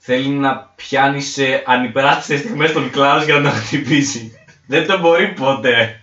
θέλει 0.07 0.29
να 0.29 0.73
πιάνει 0.77 1.21
σε 1.23 1.63
ανυπεράσπιστες 1.67 2.39
στιγμές 2.41 2.73
τον 2.73 2.91
Κλάου 2.91 3.23
για 3.25 3.35
να 3.39 3.51
τον 3.51 3.61
χτυπήσει. 3.61 4.33
Δεν 4.67 4.87
το 4.87 4.99
μπορεί 4.99 5.29
ποτέ. 5.33 6.01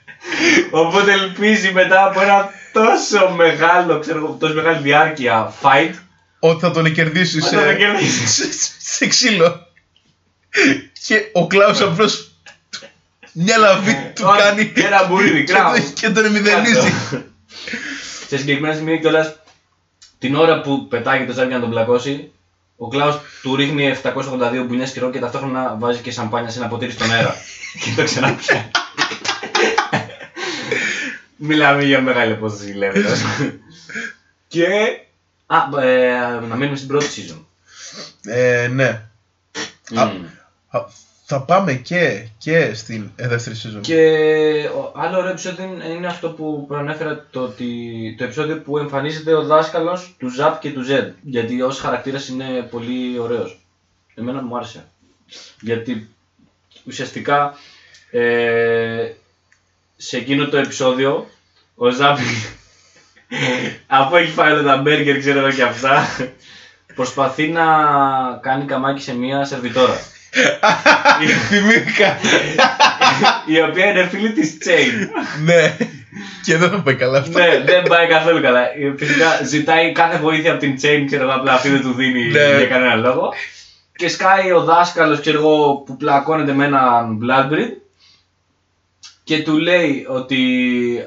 Οπότε 0.72 1.12
ελπίζει 1.12 1.72
μετά 1.72 2.06
από 2.06 2.22
ένα 2.22 2.50
τόσο 2.74 3.30
μεγάλο, 3.30 4.00
ξέρω 4.00 4.18
εγώ, 4.18 4.38
τόσο 4.40 4.54
μεγάλη 4.54 4.82
διάρκεια 4.82 5.54
fight 5.62 5.94
Ότι 6.40 6.60
θα 6.60 6.72
τον 6.72 6.94
κερδίσεις 6.94 7.44
Ότι 7.46 7.56
σε, 7.56 7.62
θα 7.62 7.66
τον 7.66 7.78
κερδίσεις. 7.78 8.34
σε, 8.34 8.50
σε 8.80 9.08
ξύλο 9.08 9.68
Και 11.08 11.30
ο 11.34 11.48
Κλάους 11.48 11.82
απλώς 11.82 12.32
Μια 13.34 13.58
λαβή 13.58 14.12
του 14.16 14.24
Όχι, 14.28 14.40
κάνει 14.42 14.66
και 14.66 14.86
ένα 14.86 15.06
μπουρίδι, 15.08 15.44
και 15.44 15.54
κράβο. 15.54 15.74
τον- 15.76 15.94
Και 15.94 16.10
τον 16.10 16.32
μηδενίζει 16.32 16.94
Σε 18.28 18.38
συγκεκριμένα 18.38 18.76
σημεία 18.76 18.98
κιόλας 18.98 19.36
την 20.20 20.36
ώρα 20.36 20.62
που 20.62 20.88
πετάγει 20.88 21.26
το 21.26 21.34
ζάρι 21.34 21.48
για 21.48 21.56
να 21.58 21.62
τον 21.62 21.72
πλακώσει, 21.72 22.32
ο 22.84 22.88
Κλάους 22.88 23.16
του 23.42 23.56
ρίχνει 23.56 23.96
782 24.04 24.64
μπουνιέ 24.68 24.86
καιρό 24.86 25.10
και 25.10 25.20
ταυτόχρονα 25.20 25.76
βάζει 25.80 26.02
και 26.02 26.12
σαμπάνια 26.12 26.50
σε 26.50 26.60
ένα 26.60 26.68
ποτήρι 26.68 26.92
στον 26.92 27.12
αέρα. 27.12 27.36
και 27.82 27.94
το 27.96 28.04
ξαναπιάνει. 28.04 28.72
Μιλάμε 31.48 31.84
για 31.84 32.02
μεγάλη 32.02 32.34
απόσταση 32.34 32.74
λεπτός. 32.74 33.20
και. 34.48 34.66
Α, 35.46 35.82
ε, 35.82 36.40
να 36.48 36.56
μείνουμε 36.56 36.76
στην 36.76 36.88
πρώτη 36.88 37.06
season. 37.16 37.40
Ε, 38.24 38.68
ναι 38.68 38.88
Α, 39.96 40.06
Μμμ. 40.06 40.26
Α, 40.70 40.80
Θα 41.34 41.42
πάμε 41.42 41.74
και, 41.74 42.28
και 42.38 42.74
στην 42.74 43.10
ε, 43.16 43.28
δεύτερη 43.28 43.56
season. 43.64 43.82
Και 43.82 44.00
ο- 44.76 44.92
άλλο 44.96 45.18
ωραίο 45.18 45.30
επεισόδιο 45.32 45.66
είναι- 45.66 45.84
είναι 45.86 46.08
αυτό 46.08 46.30
που 46.30 46.66
προανέφερα 46.68 47.26
το, 47.32 47.42
ότι, 47.42 47.68
το 48.18 48.24
επεισόδιο 48.24 48.58
που 48.62 48.78
εμφανίζεται 48.78 49.34
ο 49.34 49.44
δάσκαλος 49.44 50.16
του 50.20 50.30
Ζαπ 50.30 50.60
και 50.60 50.72
του 50.72 50.82
Ζεντ. 50.82 51.14
Γιατί 51.22 51.62
ως 51.62 51.80
χαρακτήρας 51.80 52.28
είναι 52.28 52.62
πολύ 52.72 53.20
ωραίος. 53.20 53.60
Εμένα 54.16 54.42
μου 54.42 54.58
άρεσε. 54.58 54.86
Γιατί 55.62 56.10
ουσιαστικά 56.88 57.54
ε, 58.12 59.12
σε 59.98 60.18
εκείνο 60.18 60.48
το 60.48 60.58
επεισόδιο 60.58 61.30
ο 61.76 61.90
Ζαπ 61.90 62.18
αφού 63.88 64.16
έχει 64.16 64.32
φάει 64.32 64.52
όλα 64.52 64.64
τα 64.64 64.78
μπέργκερ 64.82 65.20
ξέρω 65.20 65.40
εγώ 65.40 65.52
και 65.52 65.64
αυτά 65.64 66.08
προσπαθεί 66.96 67.48
να 67.48 67.66
κάνει 68.42 68.66
καμάκι 68.66 69.02
σε 69.02 69.16
μια 69.16 69.46
σερβιτόρα. 69.46 70.00
Θυμήθηκα. 71.48 72.18
η 73.46 73.62
οποία 73.62 73.86
είναι 73.90 74.08
φίλη 74.08 74.32
της 74.32 74.58
Chain. 74.66 75.10
ναι. 75.46 75.78
Και 76.44 76.58
δεν 76.58 76.70
θα 76.70 76.82
πάει 76.82 76.96
καλά 76.96 77.18
αυτό. 77.20 77.40
ναι, 77.40 77.60
δεν 77.66 77.84
πάει 77.84 78.08
καθόλου 78.08 78.42
καλά. 78.42 78.60
Ε, 78.60 78.94
Φυσικά 78.98 79.44
ζητάει 79.44 79.92
κάθε 79.92 80.18
βοήθεια 80.18 80.52
από 80.52 80.60
την 80.60 80.76
Chain, 80.82 81.04
ξέρω 81.06 81.24
εγώ, 81.24 81.32
απλά 81.34 81.54
αυτή 81.54 81.70
δεν 81.70 81.82
του 81.82 81.94
δίνει 81.94 82.28
Ναι. 82.28 82.58
για 82.58 82.66
κανένα 82.68 82.96
λόγο. 82.96 83.34
Και 83.96 84.08
σκάει 84.10 84.52
ο 84.52 84.64
δάσκαλος, 84.64 85.20
ξέρω 85.20 85.38
εγώ, 85.38 85.74
που 85.86 85.98
πλακώνεται 85.98 86.54
με 86.54 86.66
έναν 86.66 87.20
Bloodbreed 87.24 87.70
και 89.24 89.42
του 89.44 89.58
λέει 89.58 90.06
ότι 90.10 90.40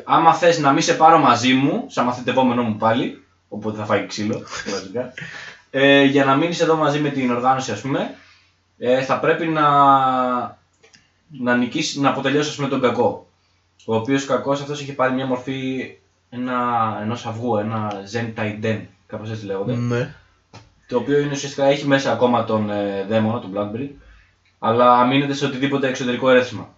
άμα 0.05 0.35
θες 0.35 0.59
να 0.59 0.73
μην 0.73 0.83
σε 0.83 0.95
πάρω 0.95 1.19
μαζί 1.19 1.53
μου, 1.53 1.85
σαν 1.89 2.05
μαθητευόμενό 2.05 2.63
μου 2.63 2.77
πάλι, 2.77 3.23
οπότε 3.49 3.79
θα 3.79 3.85
φάει 3.85 4.07
ξύλο, 4.07 4.43
βασικά, 4.71 5.13
ε, 5.71 6.03
για 6.05 6.25
να 6.25 6.35
μείνεις 6.37 6.61
εδώ 6.61 6.77
μαζί 6.77 6.99
με 6.99 7.09
την 7.09 7.31
οργάνωση, 7.31 7.73
ας 7.73 7.81
πούμε, 7.81 8.15
ε, 8.79 9.03
θα 9.03 9.19
πρέπει 9.21 9.47
να, 9.47 9.63
να 11.41 11.57
νικήσεις, 11.57 11.97
να 11.97 12.09
αποτελειώσεις 12.09 12.51
ας 12.51 12.57
πούμε, 12.57 12.69
τον 12.69 12.81
κακό. 12.81 13.27
Ο 13.85 13.95
οποίος 13.97 14.25
κακός 14.25 14.61
αυτός 14.61 14.81
είχε 14.81 14.93
πάρει 14.93 15.15
μια 15.15 15.27
μορφή 15.27 15.91
ένα, 16.31 16.55
ενός 17.03 17.27
αυγού, 17.27 17.57
ένα 17.57 17.93
Zen 18.13 18.41
Taiden, 18.41 18.81
κάπως 19.07 19.31
έτσι 19.31 19.47
λέγονται. 19.47 19.75
Ναι. 19.75 20.15
Το 20.87 20.97
οποίο 20.97 21.19
είναι 21.19 21.33
ουσιαστικά 21.33 21.65
έχει 21.65 21.87
μέσα 21.87 22.13
ακόμα 22.13 22.45
τον 22.45 22.71
ε, 22.71 23.07
δαίμονα, 23.09 23.41
τον 23.41 23.53
Blackberry, 23.55 23.89
αλλά 24.59 24.93
αμήνεται 24.99 25.35
σε 25.35 25.45
οτιδήποτε 25.47 25.89
εξωτερικό 25.89 26.31
έρθισμα. 26.31 26.69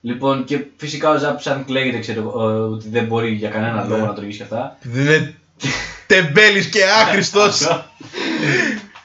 Λοιπόν, 0.00 0.44
και 0.44 0.64
φυσικά 0.76 1.10
ο 1.10 1.18
Ζαπ 1.18 1.40
σαν 1.40 1.64
κλαίγεται, 1.64 1.98
ξέρω 1.98 2.20
εγώ, 2.20 2.50
ε, 2.50 2.54
ότι 2.54 2.88
δεν 2.88 3.04
μπορεί 3.04 3.30
για 3.32 3.50
κανένα 3.50 3.82
Ναι. 3.82 3.88
λόγο 3.88 4.06
να 4.06 4.12
το 4.12 4.22
και 4.22 4.42
αυτά. 4.42 4.76
Δεν 4.82 5.06
είναι 5.06 5.34
τεμπέλης 6.06 6.68
και 6.68 6.84
άχρηστος. 6.84 7.86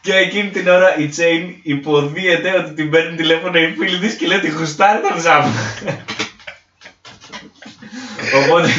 Και 0.06 0.16
εκείνη 0.16 0.49
την 0.49 0.68
ώρα 0.68 0.97
η 0.97 1.10
Chain 1.18 1.56
υποδίεται 1.64 2.58
ότι 2.60 2.72
την 2.74 2.89
παίρνει 2.89 3.16
τηλέφωνο 3.16 3.58
η 3.60 3.76
φίλη 3.78 3.97
της 3.97 4.14
και 4.14 4.28
λέει 4.28 4.38
ότι 4.38 4.51
χουστάρει 4.51 4.99
τον 5.01 5.22
Ζαπ. 5.22 5.45
Οπότε 8.39 8.70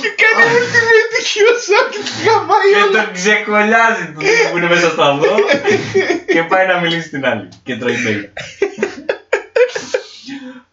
και 0.00 0.10
κάνει 0.20 0.42
ultimate 0.58 1.16
Kiyosaki 1.28 1.90
και 1.90 1.98
της 1.98 2.24
γαμάει 2.26 2.70
και 2.72 2.82
όλα. 2.82 3.04
τον 3.04 3.12
ξεκολλιάζει 3.12 4.04
τον 4.04 4.18
τύπο 4.18 4.44
που 4.50 4.56
είναι 4.56 4.68
μέσα 4.68 4.90
στο 4.90 5.02
αυγό 5.02 5.36
και 6.32 6.42
πάει 6.42 6.66
να 6.66 6.80
μιλήσει 6.80 7.06
στην 7.06 7.26
άλλη 7.26 7.48
και 7.62 7.76
τρώει 7.76 7.96
μπέι. 8.02 8.32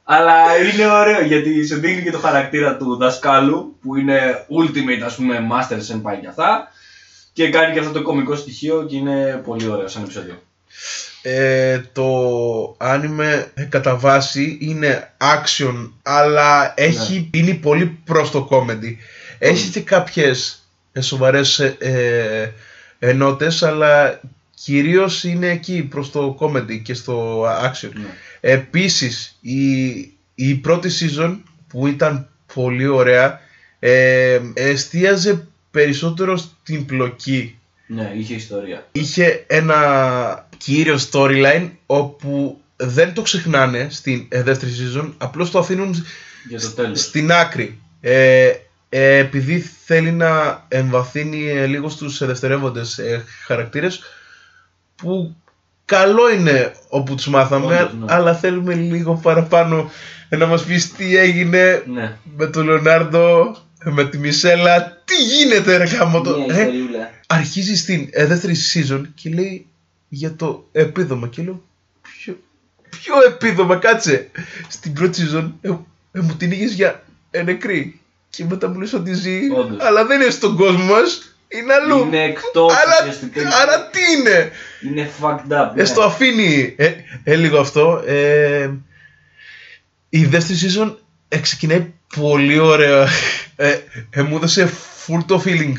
Αλλά 0.04 0.36
είναι 0.58 0.88
ωραίο 0.88 1.22
γιατί 1.22 1.68
σου 1.68 1.80
δείχνει 1.80 2.04
και 2.04 2.12
το 2.12 2.20
χαρακτήρα 2.20 2.78
του 2.78 2.98
δασκάλου 2.98 3.78
που 3.82 3.96
είναι 3.96 4.46
ultimate 4.60 5.04
ας 5.06 5.16
πούμε 5.16 5.48
master 5.52 5.78
senpai 5.78 6.18
και 6.22 6.28
αυτά 6.28 6.68
και 7.36 7.50
κάνει 7.50 7.74
και 7.74 7.80
αυτό 7.80 7.92
το 7.92 8.02
κωμικό 8.02 8.36
στοιχείο 8.36 8.86
και 8.90 8.96
είναι 8.96 9.42
πολύ 9.46 9.68
ωραίο 9.68 9.88
σαν 9.88 10.04
επεισόδιο. 10.04 10.42
Ε, 11.22 11.80
το 11.94 12.08
anime 12.80 13.46
ε, 13.54 13.64
κατά 13.64 13.96
βάση 13.96 14.58
είναι 14.62 15.14
action 15.18 15.92
αλλά 16.04 16.74
έχει 16.76 17.30
είναι 17.34 17.54
πολύ 17.54 18.00
προς 18.06 18.32
το 18.32 18.48
comedy. 18.52 18.96
Έχει 19.40 19.70
και 19.70 19.82
κάποιες 19.82 20.66
ε, 20.92 21.02
σοβαρές 21.02 21.60
ε, 21.60 21.76
ε, 21.80 22.52
ενότητες 23.00 23.64
αλλά 23.64 24.22
κυρίως 24.56 25.24
είναι 25.24 25.50
εκεί 25.50 25.84
προς 25.84 26.12
το 26.12 26.38
comedy 26.40 26.82
και 26.84 26.94
στο 26.94 27.46
action. 27.46 27.90
Ναι. 27.94 28.08
Επίσης 28.40 29.38
η, 29.42 29.86
η 30.36 30.56
πρώτη 30.56 30.90
season 31.00 31.38
που 31.68 31.88
ήταν 31.88 32.30
πολύ 32.54 32.88
ωραία 32.88 33.40
ε, 33.80 34.40
εστίαζε 34.54 35.48
περισσότερο 35.80 36.38
στην 36.38 36.86
πλοκή 36.86 37.58
Ναι, 37.88 38.12
είχε 38.16 38.34
ιστορία. 38.36 38.88
είχε 38.92 39.44
ένα 39.48 40.48
κύριο 40.58 40.98
storyline 41.12 41.70
όπου 41.86 42.60
δεν 42.76 43.14
το 43.14 43.22
ξεχνάνε 43.22 43.88
στην 43.90 44.26
ε, 44.30 44.44
δεύτερη 44.44 44.72
season, 44.72 45.12
απλώς 45.18 45.52
το 45.52 45.60
αφήνουν 45.60 46.06
Για 46.50 46.60
το 46.60 46.70
τέλος. 46.72 47.00
στην 47.02 47.32
άκρη. 47.32 47.80
Ε, 48.02 48.52
ε, 48.90 49.18
επειδή 49.18 49.60
θέλει 49.86 50.12
να 50.12 50.64
εμβαθύνει 50.68 51.50
ε, 51.50 51.66
λίγο 51.66 51.90
στους 51.90 52.22
ε, 52.22 52.26
δευτερεύοντες 52.26 52.98
ε, 52.98 53.24
χαρακτήρες 53.46 54.02
που 54.96 55.36
καλό 55.86 56.32
είναι 56.34 56.74
όπου 56.90 57.16
τους 57.16 57.28
μάθαμε, 57.28 57.76
Όντως, 57.76 57.94
ναι. 58.00 58.06
αλλά 58.14 58.36
θέλουμε 58.36 58.74
λίγο 58.74 59.14
παραπάνω 59.16 59.92
ε, 60.30 60.36
να 60.36 60.46
μας 60.46 60.64
πεις 60.64 60.92
τι 60.92 61.18
έγινε 61.18 61.84
Ναι. 61.94 62.18
με 62.38 62.48
τον 62.48 62.66
Λεωνάρντο, 62.66 63.56
με 63.92 64.06
τη 64.10 64.18
Μισέλα, 64.18 65.02
τι 65.06 65.16
γίνεται 65.24 65.78
ρε 65.78 65.84
γάμο 65.84 66.22
το... 66.22 66.38
Μια 66.38 66.56
Ε, 66.56 66.60
ιστοριούλα. 66.62 67.12
αρχίζει 67.28 67.76
στην 67.76 68.08
ε, 68.12 68.26
δεύτερη 68.26 68.56
season 68.74 69.02
και 69.16 69.30
λέει 69.30 69.68
για 70.10 70.36
το 70.36 70.68
επίδομα 70.72 71.28
και 71.28 71.42
λέω 71.42 71.64
ποιο, 72.02 72.38
ποιο 72.90 73.14
επίδομα 73.28 73.76
κάτσε 73.76 74.30
στην 74.68 74.94
πρώτη 74.94 75.22
season 75.26 75.52
ε, 75.62 75.68
ε, 76.12 76.20
μου 76.20 76.36
την 76.38 76.52
είχες 76.52 76.72
για 76.74 77.04
ε, 77.32 77.42
νεκρή 77.44 78.00
και 78.30 78.46
μετά 78.50 78.68
μου 78.68 78.80
λες 78.80 78.94
ότι 78.94 79.14
ζει 79.14 79.40
Όντως. 79.52 79.78
αλλά 79.82 80.06
δεν 80.06 80.22
είναι 80.22 80.30
στον 80.30 80.56
κόσμο 80.56 80.84
μας 80.84 81.36
είναι 81.48 81.74
αλλού 81.74 81.98
Είναι 82.06 82.24
εκτός 82.24 82.74
άρα, 82.74 82.96
ουσιαστικά. 83.10 83.48
άρα 83.62 83.90
τι 83.90 84.00
είναι; 84.20 84.52
Είναι 84.82 85.10
fucked 85.22 85.52
up. 85.52 85.70
ε, 85.72 85.76
ναι. 85.76 85.86
στο 85.86 86.02
αφήνει 86.02 86.74
ε, 86.78 86.94
ε, 87.24 87.36
λίγο 87.36 87.60
αυτό 87.60 88.04
ε, 88.06 88.70
η 90.10 90.26
δεύτερη 90.26 90.60
season 90.62 90.96
ε, 91.28 91.38
ξεκινάει 91.40 91.94
πολύ 92.20 92.60
ωραία 92.60 93.08
ε, 93.56 93.80
ε, 94.10 94.22
μου 94.22 94.36
έδωσε 94.36 94.70
full 95.08 95.20
το 95.26 95.41
feeling 95.45 95.74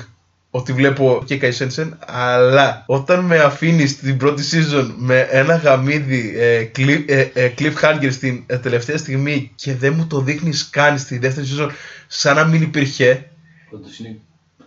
ότι 0.51 0.73
βλέπω 0.73 1.23
και 1.27 1.37
Καϊσένσεν 1.37 1.99
αλλά 2.07 2.83
όταν 2.87 3.25
με 3.25 3.39
αφήνει 3.39 3.87
στην 3.87 4.17
πρώτη 4.17 4.43
season 4.53 4.91
με 4.97 5.21
ένα 5.31 5.57
γαμίδι 5.57 6.35
ε, 6.39 6.71
cliff, 6.77 7.03
ε, 7.07 7.21
ε, 7.33 7.53
cliffhanger 7.59 8.09
στην 8.11 8.43
ε, 8.47 8.59
τελευταία 8.59 8.97
στιγμή 8.97 9.53
και 9.55 9.75
δεν 9.75 9.95
μου 9.97 10.07
το 10.07 10.21
δείχνεις 10.21 10.69
καν 10.71 10.99
στη 10.99 11.19
δεύτερη 11.19 11.47
season 11.57 11.69
σαν 12.07 12.37
να 12.37 12.45
μην 12.45 12.63
υπήρχε 12.63 13.29
Όντως 13.71 13.99
είναι 13.99 14.17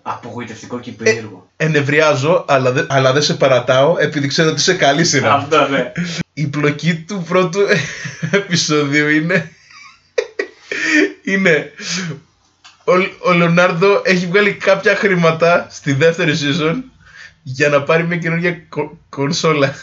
απογοητευτικό 0.01 0.79
και 0.79 0.91
περίεργο. 0.91 1.49
ενευριάζω 1.57 2.45
αλλά, 2.47 2.71
δεν- 2.71 2.85
αλλά 2.89 3.13
δεν 3.13 3.21
σε 3.21 3.33
παρατάω 3.33 3.95
επειδή 3.99 4.27
ξέρω 4.27 4.49
ότι 4.49 4.59
είσαι 4.59 4.73
καλή 4.73 5.05
σειρά 5.05 5.33
Αυτό 5.33 5.67
ναι. 5.69 5.91
η 6.33 6.47
πλοκή 6.47 6.95
του 6.95 7.23
πρώτου 7.27 7.59
επεισοδίου 8.31 9.09
είναι 9.09 9.51
είναι 11.23 11.71
ο, 12.83 12.91
ο 13.29 13.33
Λεωνάρντο 13.33 14.01
έχει 14.05 14.25
βγάλει 14.25 14.53
κάποια 14.53 14.95
χρήματα 14.95 15.67
στη 15.71 15.93
δεύτερη 15.93 16.33
season 16.41 16.75
για 17.43 17.69
να 17.69 17.83
πάρει 17.83 18.03
μια 18.03 18.17
καινούργια 18.17 18.51
κο- 18.69 18.99
κονσόλα. 19.09 19.75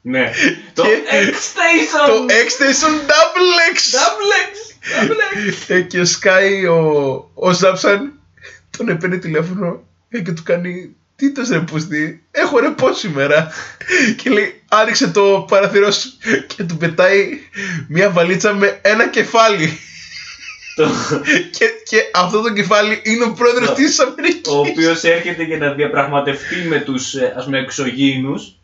Ναι. 0.00 0.32
Το 0.74 0.82
Και- 0.82 1.02
X-Station! 1.10 2.06
Το 2.06 2.26
X-Station 2.28 2.92
Double 3.10 3.74
X! 3.74 3.78
Double 3.96 4.32
X! 4.46 4.54
Double 5.02 5.50
X! 5.50 5.74
Ε, 5.74 5.80
και 5.80 6.04
σκάει 6.04 6.66
ο, 6.66 6.80
ο 7.34 7.52
Ζάψαν, 7.52 8.12
τον 8.76 8.88
έπαιρνε 8.88 9.16
τηλέφωνο 9.16 9.84
ε, 10.08 10.20
και 10.20 10.32
του 10.32 10.42
κάνει 10.42 10.94
τι 11.16 11.32
το 11.32 11.42
ρε 11.50 11.58
πούστη, 11.60 12.22
έχω 12.30 12.58
ρεπό 12.58 12.92
σήμερα; 12.94 13.52
Και 14.16 14.30
λέει 14.30 14.62
άνοιξε 14.68 15.08
το 15.08 15.44
παραθυρός 15.48 15.96
σου 15.96 16.08
και 16.46 16.62
του 16.64 16.76
πετάει 16.76 17.28
μια 17.88 18.10
βαλίτσα 18.10 18.54
με 18.54 18.78
ένα 18.82 19.08
κεφάλι 19.08 19.66
Το- 19.68 19.72
και, 21.50 21.66
και 21.88 21.96
αυτό 22.14 22.40
το 22.42 22.52
κεφάλι 22.52 23.00
είναι 23.04 23.24
ο 23.24 23.32
πρόεδρος 23.32 23.68
Το- 23.68 23.74
της 23.74 23.98
Αμερικής 24.00 24.48
ο 24.52 24.58
οποίος 24.58 25.02
έρχεται 25.04 25.42
για 25.42 25.58
να 25.58 25.72
διαπραγματευτεί 25.72 26.56
με 26.68 26.78
τους 26.80 27.14
ας 27.36 27.44
πούμε 27.44 27.58
εξωγήινους 27.58 28.54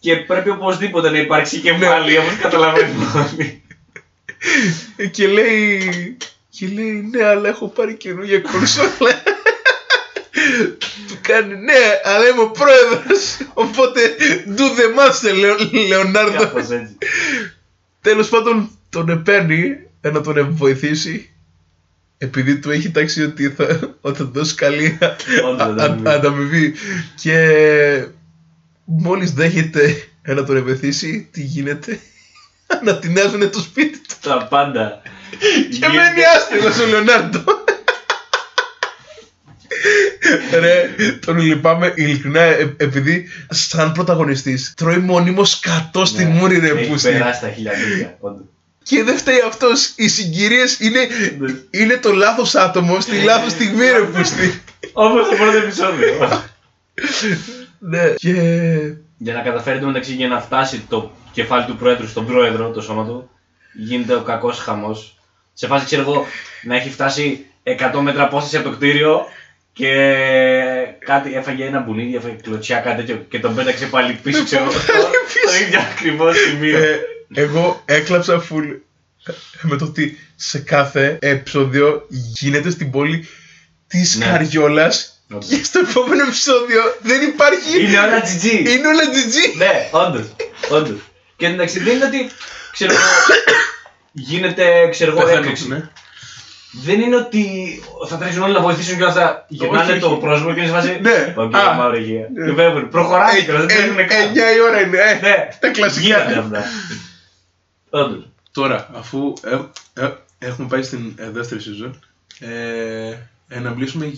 και 0.00 0.16
πρέπει 0.16 0.50
οπωσδήποτε 0.50 1.10
να 1.10 1.18
υπάρξει 1.18 1.58
κεφάλι 1.58 2.18
όπως 2.18 2.36
καταλαβαίνουμε 2.40 3.06
όλοι. 3.32 3.62
Ε, 4.96 5.06
και 5.06 5.26
λέει 5.26 6.16
και 6.50 6.66
λέει 6.66 7.08
ναι 7.12 7.24
αλλά 7.24 7.48
έχω 7.48 7.68
πάρει 7.68 7.94
καινούργια 7.94 8.40
κονσόλα 8.40 9.22
του 11.08 11.18
κάνει 11.20 11.54
ναι 11.54 12.00
αλλά 12.04 12.28
είμαι 12.28 12.40
ο 12.42 12.50
πρόεδρος 12.50 13.36
οπότε 13.54 14.00
do 14.56 14.60
the 14.60 14.98
master 14.98 15.34
Λεω- 15.38 15.86
Λεωνάρντο 15.88 16.38
Κάπως 16.38 16.70
έτσι. 16.70 16.98
Τέλος 18.00 18.28
πάντων 18.28 18.70
τον 18.90 19.08
επέρνει 19.08 19.76
ε, 20.00 20.10
να 20.10 20.20
τον 20.20 20.48
βοηθήσει 20.56 21.30
επειδή 22.18 22.56
του 22.58 22.70
έχει 22.70 22.90
τάξει 22.90 23.22
ότι 23.22 23.48
θα, 23.48 23.64
ότι 24.00 24.18
θα 24.18 24.24
δώσει 24.24 24.54
καλή 24.54 24.98
Όντως, 25.44 25.60
α- 25.60 25.70
ανταμοιβή. 25.70 26.08
α- 26.08 26.12
ανταμοιβή 26.12 26.74
και 27.22 27.38
μόλις 28.84 29.32
δέχεται 29.32 29.94
ε, 30.22 30.34
να 30.34 30.44
τον 30.44 30.62
βοηθήσει 30.64 31.28
τι 31.32 31.42
γίνεται; 31.42 31.98
Ανατινάζουν 32.80 33.50
το 33.50 33.58
σπίτι 33.60 33.98
του 33.98 34.14
Τα 34.20 34.46
πάντα. 34.50 35.02
και 35.38 35.46
Γίνεται- 35.70 35.94
μένει 35.94 36.20
άστεγος 36.36 36.78
ο 36.78 36.86
Λεωνάρντο 36.86 37.44
Ρε, 40.60 40.88
τον 41.26 41.38
λυπάμαι 41.38 41.92
ειλικρινά 41.96 42.40
ε, 42.40 42.74
επειδή 42.76 43.28
σαν 43.50 43.92
πρωταγωνιστής 43.92 44.72
τρώει 44.76 44.96
μονίμως 44.98 45.60
κατό 45.60 46.04
στη 46.04 46.24
Ναι, 46.24 46.30
μούρη 46.30 46.58
ρε 46.58 46.68
Έχει 46.70 46.88
πούστη 46.90 47.10
περάσει 47.10 47.40
τα 47.40 47.50
χιλιαδίκια. 47.50 48.18
Όντως. 48.86 48.98
Και 48.98 49.02
δεν 49.02 49.16
φταίει 49.16 49.40
αυτός, 49.46 49.92
οι 49.96 50.08
συγκυρίες 50.08 50.80
είναι, 50.80 51.08
Ναι. 51.38 51.54
είναι 51.70 51.96
το 51.96 52.12
λάθος 52.12 52.54
άτομο 52.54 53.00
στη 53.00 53.22
λάθος 53.22 53.52
στιγμή 53.52 53.90
ρε 53.90 54.00
πούστη 54.00 54.62
Όπως 54.92 55.28
το 55.28 55.36
πρώτο 55.36 55.56
επεισόδιο. 55.56 56.42
Ναι 57.78 58.08
Και 58.16 58.32
Για 59.18 59.34
να 59.34 59.40
καταφέρει 59.40 59.78
το 59.78 59.86
μεταξύ 59.86 60.12
για 60.12 60.28
να 60.28 60.40
φτάσει 60.40 60.84
το 60.88 61.12
κεφάλι 61.32 61.64
του 61.64 61.76
πρόεδρου 61.76 62.08
στον 62.08 62.26
πρόεδρο, 62.26 62.70
το 62.70 62.80
σώμα 62.80 63.04
του, 63.04 63.30
γίνεται 63.72 64.14
ο 64.14 64.20
κακός 64.22 64.58
χαμός. 64.58 65.18
Σε 65.52 65.66
φάση 65.66 65.84
ξέρω 65.84 66.02
εγώ 66.02 66.26
να 66.62 66.76
έχει 66.76 66.90
φτάσει 66.90 67.46
100 67.92 68.00
μέτρα 68.00 68.22
απόσταση 68.22 68.56
από 68.56 68.68
το 68.68 68.76
κτίριο 68.76 69.26
και 69.72 69.90
κάτι 70.98 71.34
έφαγε 71.34 71.64
ένα 71.64 71.80
μπουνίδι, 71.80 72.16
έφαγε 72.16 72.36
κλωτσιά, 72.42 72.78
κάτι 72.78 72.96
τέτοιο 72.96 73.24
και 73.28 73.38
τον 73.38 73.54
πέταξε 73.54 73.86
πάλι 73.86 74.18
πίσω, 74.22 74.44
ξέρω 74.44 74.62
εγώ. 74.62 74.72
Το 75.46 75.54
ίδιο 75.66 75.80
ακριβώς 75.92 76.36
σημείο. 76.36 76.78
Ε, 77.34 77.40
εγώ 77.42 77.82
έκλαψα 77.84 78.42
full 78.50 78.76
με 79.62 79.76
το 79.76 79.84
ότι 79.84 80.18
σε 80.36 80.58
κάθε 80.58 81.18
επεισόδιο 81.20 82.06
γίνεται 82.40 82.70
στην 82.70 82.90
πόλη 82.90 83.28
της 83.86 84.16
Ναι. 84.16 84.24
Καριόλας 84.26 85.20
Όντως. 85.32 85.46
και 85.46 85.64
στο 85.64 85.78
επόμενο 85.90 86.22
επεισόδιο 86.22 86.82
δεν 87.02 87.22
υπάρχει 87.22 87.80
Είναι 87.82 87.98
όλα 87.98 88.22
GG. 88.22 88.44
είναι 88.68 88.86
όλα 88.88 89.02
GG 89.12 89.56
Ναι, 89.56 89.88
όντως. 89.90 90.26
Όντως. 90.70 90.98
Και 91.36 91.46
εντάξει, 91.46 91.78
δεν 91.78 91.94
είναι 91.94 92.04
ότι 92.04 92.30
ξέρω 92.72 92.92
εγώ, 92.92 93.02
γίνεται 94.12 94.88
ξέρω 94.90 95.10
εγώ 95.18 95.28
έκρηξη. 95.28 95.68
ναι. 95.68 95.88
δεν 96.84 97.00
είναι 97.00 97.16
ότι 97.16 97.44
θα 98.08 98.16
τρέξουν 98.16 98.42
όλοι 98.42 98.52
να 98.52 98.60
βοηθήσουν 98.60 98.96
και 98.96 99.02
όλα 99.02 99.10
αυτά. 99.12 99.44
Γυρνάνε 99.48 99.90
όχι, 99.92 100.00
το 100.00 100.06
όχι. 100.10 100.20
πρόσωπο 100.20 100.52
και 100.52 100.60
είναι 100.60 100.68
σε 100.68 100.74
φάση. 100.74 100.98
Ναι. 101.02 101.34
Οκ, 101.36 101.54
Α. 101.56 101.72
μαύρη 101.74 102.00
υγεία. 102.02 102.28
Ναι. 102.34 102.46
Και 102.50 102.54
φεύγουν. 102.54 102.88
Προχωράνε 102.88 103.38
Ε, 103.38 103.42
και 103.42 103.52
δεν 103.52 103.66
τρέχουν 103.66 103.98
ε, 103.98 104.02
καν. 104.02 104.32
9 104.32 104.36
η 104.56 104.60
ώρα 104.68 104.80
είναι, 104.80 104.98
ε, 104.98 105.18
Ναι. 105.20 105.48
τα 105.60 105.68
κλασικά. 105.68 106.50
Γίνονται 107.96 108.14
αυτά. 108.14 108.14
Όντως. 108.14 108.28
Τώρα, 108.52 108.90
αφού 108.94 109.32
ε, 109.42 109.60
ε, 110.04 110.14
έχουμε 110.38 110.68
πάει 110.68 110.82
στην 110.82 111.14
ε, 111.18 111.30
δεύτερη 111.30 111.60
season, 111.64 111.90
ε, 112.38 113.16
ε, 113.48 113.60
να 113.60 113.70
μιλήσουμε 113.70 114.12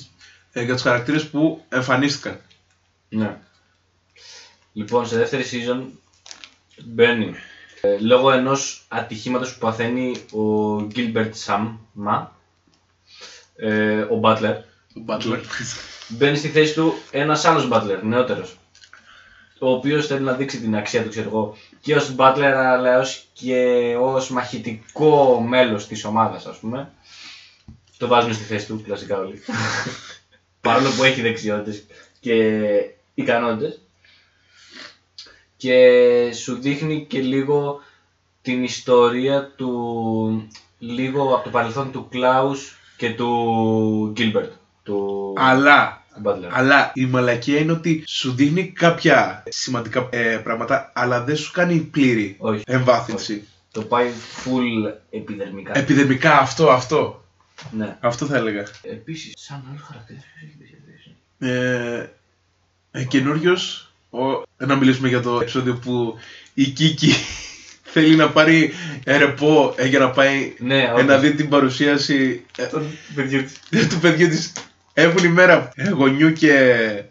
ε, 0.52 0.62
για 0.62 0.74
τους 0.74 0.82
χαρακτήρες 0.82 1.28
που 1.28 1.64
εμφανίστηκαν. 1.68 2.40
Ναι. 3.08 3.36
Λοιπόν, 4.72 5.06
σε 5.06 5.16
δεύτερη 5.16 5.44
season 5.50 5.82
μπαίνει 6.84 7.34
ε, 7.80 7.98
λόγω 8.00 8.30
ενός 8.30 8.84
ατυχήματος 8.88 9.52
που 9.52 9.58
παθαίνει 9.58 10.10
ο 10.32 10.76
Gilbert 10.94 11.30
Sama, 11.46 12.26
ε, 13.56 14.00
ο 14.00 14.20
Butler, 14.22 14.54
Ο 14.96 15.00
Butler. 15.06 15.40
μπαίνει 16.08 16.36
στη 16.36 16.48
θέση 16.48 16.74
του 16.74 16.94
ένας 17.10 17.44
άλλος 17.44 17.68
Butler, 17.72 17.98
νεότερος, 18.02 18.56
ο 19.58 19.70
οποίος 19.70 20.06
θέλει 20.06 20.24
να 20.24 20.32
δείξει 20.32 20.60
την 20.60 20.76
αξία 20.76 21.02
του, 21.02 21.08
ξέρω 21.08 21.28
εγώ, 21.28 21.56
και 21.80 21.94
ως 21.94 22.14
Butler 22.18 22.52
αλλά 22.56 22.98
ως 22.98 23.26
και 23.32 23.94
ως 24.00 24.30
μαχητικό 24.30 25.40
μέλος 25.40 25.86
της 25.86 26.04
ομάδας, 26.04 26.46
ας 26.46 26.58
πούμε. 26.58 26.92
Το 27.96 28.06
βάζουμε 28.06 28.34
στη 28.34 28.44
θέση 28.44 28.66
του, 28.66 28.82
κλασικά 28.82 29.18
όλοι. 29.18 29.40
Παρόλο 30.60 30.90
που 30.96 31.04
έχει 31.04 31.20
δεξιότητες 31.20 31.86
και 32.20 32.34
ικανότητες. 33.14 33.80
Και 35.56 36.32
σου 36.32 36.60
δείχνει 36.60 37.06
και 37.08 37.20
λίγο 37.20 37.80
την 38.42 38.64
ιστορία 38.64 39.52
του, 39.56 40.48
λίγο 40.78 41.34
από 41.34 41.44
το 41.44 41.50
παρελθόν 41.50 41.92
του 41.92 42.08
Klaus 42.12 42.56
και 42.96 43.14
του 43.14 44.12
Gilbert, 44.16 44.50
του 44.82 45.32
Αλλά, 45.36 45.78
Butler. 45.88 45.97
Αλλά 46.50 46.90
η 46.94 47.06
μαλακία 47.06 47.58
είναι 47.58 47.72
ότι 47.72 48.04
σου 48.06 48.32
δείχνει 48.34 48.66
κάποια 48.72 49.42
σημαντικά 49.48 50.08
ε, 50.10 50.36
πράγματα, 50.36 50.90
αλλά 50.94 51.24
δεν 51.24 51.36
σου 51.36 51.52
κάνει 51.52 51.78
πλήρη 51.78 52.36
Όχι. 52.38 52.62
εμβάθυνση. 52.66 53.46
Το 53.72 53.82
πάει 53.82 54.08
full 54.44 54.92
επιδερμικά. 55.10 55.78
Επιδερμικά 55.78 56.38
αυτό, 56.38 56.70
αυτό. 56.70 57.24
ναι. 57.70 57.96
Αυτό 58.00 58.26
θα 58.26 58.36
έλεγα. 58.36 58.66
Επίσης, 58.82 59.32
σαν 59.36 59.64
άλλο 59.70 59.80
χαρακτήρα, 59.86 60.18
ποιος 60.18 60.42
έχει 60.42 60.56
μπει 60.58 60.66
σε 60.66 60.76
θέση. 60.86 61.14
Ε, 61.38 62.08
ε, 62.90 63.04
καινούριος, 63.04 63.92
ο, 64.10 64.18
να 64.66 64.76
μιλήσουμε 64.76 65.08
για 65.08 65.20
το 65.20 65.38
επεισόδιο 65.40 65.74
που 65.74 66.14
η 66.54 66.64
Κίκη 66.66 67.12
θέλει 67.92 68.16
να 68.16 68.30
πάρει 68.30 68.72
ρεπό 69.04 69.74
ε, 69.76 69.86
για 69.86 69.98
να 69.98 70.10
πάει 70.10 70.54
Ναι, 70.58 70.82
ε, 70.82 70.90
όντως. 70.90 71.04
να 71.06 71.18
δει 71.18 71.34
την 71.34 71.48
παρουσίαση 71.48 72.44
ε, 72.56 72.64
Τον 72.66 72.86
παιδιού 73.14 73.44
της. 73.70 73.88
του 73.90 73.98
παιδιού 73.98 74.28
της. 74.28 74.52
Έχουν 75.02 75.24
ημέρα 75.24 75.70
ε, 75.74 75.88
γονιού 75.88 76.32
και 76.32 76.52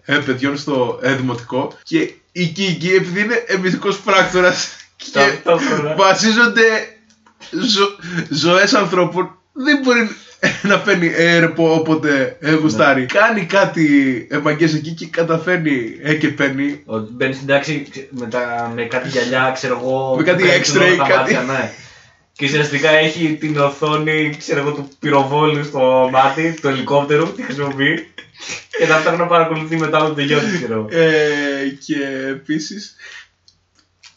ε, 0.06 0.18
παιδιών 0.18 0.58
στο 0.58 1.00
ε, 1.02 1.14
δημοτικό 1.14 1.78
και 1.84 1.98
η 2.32 2.46
Κίκη 2.46 2.90
επειδή 2.96 3.20
είναι 3.22 3.44
εμυθικός 3.48 3.98
πράκτορας 4.00 4.70
και 4.96 5.06
Ταυτόχρονα. 5.14 5.96
βασίζονται 5.96 6.62
ζω, 7.52 7.86
ζωές 8.30 8.74
ανθρώπων 8.74 9.38
δεν 9.54 9.80
μπορεί 9.84 10.10
να 10.62 10.80
παίρνει 10.80 11.12
ε, 11.16 11.40
ρεπό 11.40 11.74
όποτε 11.74 12.38
ε, 12.40 12.54
γουστάρει. 12.54 13.06
Κάνει 13.06 13.46
κάτι 13.46 13.88
επαγγές 14.32 14.74
εκεί 14.74 14.92
και 14.92 15.06
καταφέρνει 15.06 15.98
ε, 16.04 16.14
και 16.14 16.28
παίρνει. 16.28 16.82
Ότι 16.86 17.12
μπαίνει 17.14 17.34
στην 17.34 17.48
τάξη 17.48 17.88
ξε- 17.92 18.08
με, 18.12 18.26
τα, 18.28 18.72
με 18.76 18.84
κάτι 18.84 19.08
γυαλιά, 19.10 19.52
ξέρω 19.54 19.80
εγώ. 19.82 20.16
Με 20.18 20.24
κάτι 20.24 20.44
που 20.44 20.50
καλύπτουν 20.50 20.76
X-ray, 20.82 20.86
όλα 20.86 20.96
τα 20.98 21.04
κάτι. 21.08 21.34
μάτια, 21.34 21.42
ναι. 21.54 21.72
Και 22.38 22.46
ουσιαστικά 22.46 22.90
έχει 22.90 23.36
την 23.40 23.58
οθόνη, 23.58 24.36
ξέρω 24.38 24.60
εγώ, 24.60 24.72
του 24.72 24.90
πυροβόλου 25.00 25.64
στο 25.64 26.10
μάτι, 26.12 26.58
του 26.62 26.68
ελικόπτερου, 26.68 27.32
τη 27.36 27.44
χρησιμοποιεί. 27.44 28.08
και 28.80 28.86
ταυτόχρονα 28.88 29.26
παρακολουθεί 29.26 29.78
μετά 29.78 30.00
όλο 30.04 30.14
το 30.14 30.22
γιο 30.22 30.40
της, 30.40 30.58
ξέρω 30.58 30.74
εγώ. 30.74 30.88
Ε, 30.92 31.68
και 31.86 32.28
επίσης 32.30 32.96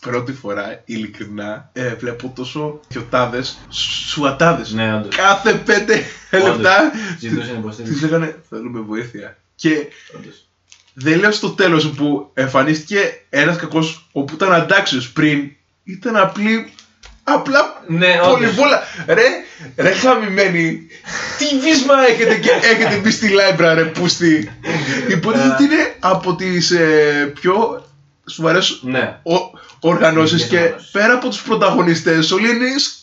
πρώτη 0.01 0.33
φορά 0.33 0.83
ειλικρινά 0.85 1.71
ε, 1.73 1.95
βλέπω 1.95 2.33
τόσο 2.37 2.81
πιωτάδες, 2.89 3.59
σουατάδες. 4.09 4.73
Ναι, 4.73 4.95
όντως. 4.95 5.16
Κάθε 5.16 5.55
πέντε 5.55 6.05
λεπτά 6.31 6.93
Ζητούσαν 7.18 7.47
Τις 7.49 7.57
υποστήριξη. 7.59 8.05
λέγανε 8.05 8.37
θέλουμε 8.49 8.81
βοήθεια. 8.81 9.37
Και 9.55 9.87
όντως. 10.16 10.49
δεν 10.95 11.18
λέω 11.18 11.33
στο 11.33 11.51
τέλος 11.51 11.91
που 11.91 12.31
εμφανίστηκε 12.35 13.25
ένας 13.31 13.57
κακός 13.57 14.09
όπου 14.12 14.35
ήταν 14.35 14.53
αντάξιος 14.53 15.12
πριν. 15.12 15.51
Ήταν 15.85 16.16
απλή, 16.16 16.73
απλά 17.25 17.70
Ναι, 17.87 18.18
όντως. 18.22 18.33
πολυβόλα. 18.39 18.83
Ρε, 19.07 19.26
ρε 19.76 19.91
χαμημένοι, 19.95 20.87
τι 21.39 21.59
βίσμα 21.59 21.95
έχετε 22.09 22.37
και 22.39 22.51
έχετε 22.51 22.97
μπει 22.97 23.11
στη 23.11 23.28
Λάιμπρα 23.28 23.74
ρε 23.74 23.85
πούστη. 23.85 24.51
Υποτίθεται 25.11 25.53
ότι 25.55 25.64
είναι 25.64 25.95
από 25.99 26.35
τις 26.37 26.70
ε, 26.70 27.33
πιο 27.41 27.85
σοβαρές 28.26 28.81
Ναι. 28.83 29.18
ο- 29.22 29.59
οργανώσεις 29.81 30.41
Ειδικές 30.41 30.59
και 30.59 30.64
οργανώσεις. 30.64 30.91
πέρα 30.91 31.12
από 31.14 31.28
τους 31.28 31.43
πρωταγωνιστές 31.43 32.31
όλοι 32.31 32.49
είναι 32.49 32.78
σ- 32.78 32.99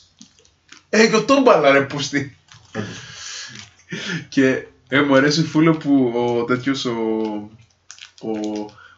ε, 0.89 1.03
γιοτόμπαλα 1.05 1.71
ρε 1.71 1.82
πούστη. 1.82 2.38
όντως. 2.75 2.88
Και 4.30 4.63
ε, 4.89 5.01
μου 5.01 5.15
αρέσει 5.15 5.43
φούλο 5.43 5.78
που 5.78 6.13
ο 6.15 6.43
τέτοιος 6.43 6.86
ο, 6.86 6.91
ο, 8.21 8.30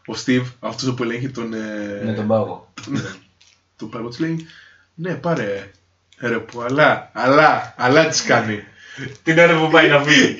ο 0.05 0.13
Steve, 0.25 0.43
αυτός 0.59 0.93
που 0.93 1.03
ελέγχει 1.03 1.29
τον, 1.29 1.53
ε, 1.53 2.01
Με 2.05 2.13
τον 2.13 2.27
πάγο. 2.27 2.73
τον 3.77 3.89
πάγο 3.89 4.07
της 4.09 4.19
λέει 4.19 4.47
ναι 5.01 5.13
πάρε 5.13 5.71
ρε 6.19 6.35
που 6.39 6.61
αλλά, 6.61 7.09
αλλά, 7.13 7.73
αλλά 7.77 8.07
της 8.07 8.23
κάνει. 8.23 8.63
Την 9.23 9.39
ώρα 9.39 9.57
που 9.59 9.69
πάει 9.71 9.89
να 9.89 10.01
φύγει. 10.03 10.37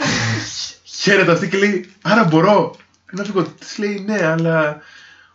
Χαίρεται 0.84 1.32
αυτή 1.32 1.48
και 1.48 1.58
λέει 1.58 1.94
άρα 2.02 2.24
μπορώ 2.24 2.76
να 3.12 3.24
φύγω. 3.24 3.44
Της 3.44 3.78
λέει 3.78 4.04
ναι 4.08 4.26
αλλά 4.26 4.82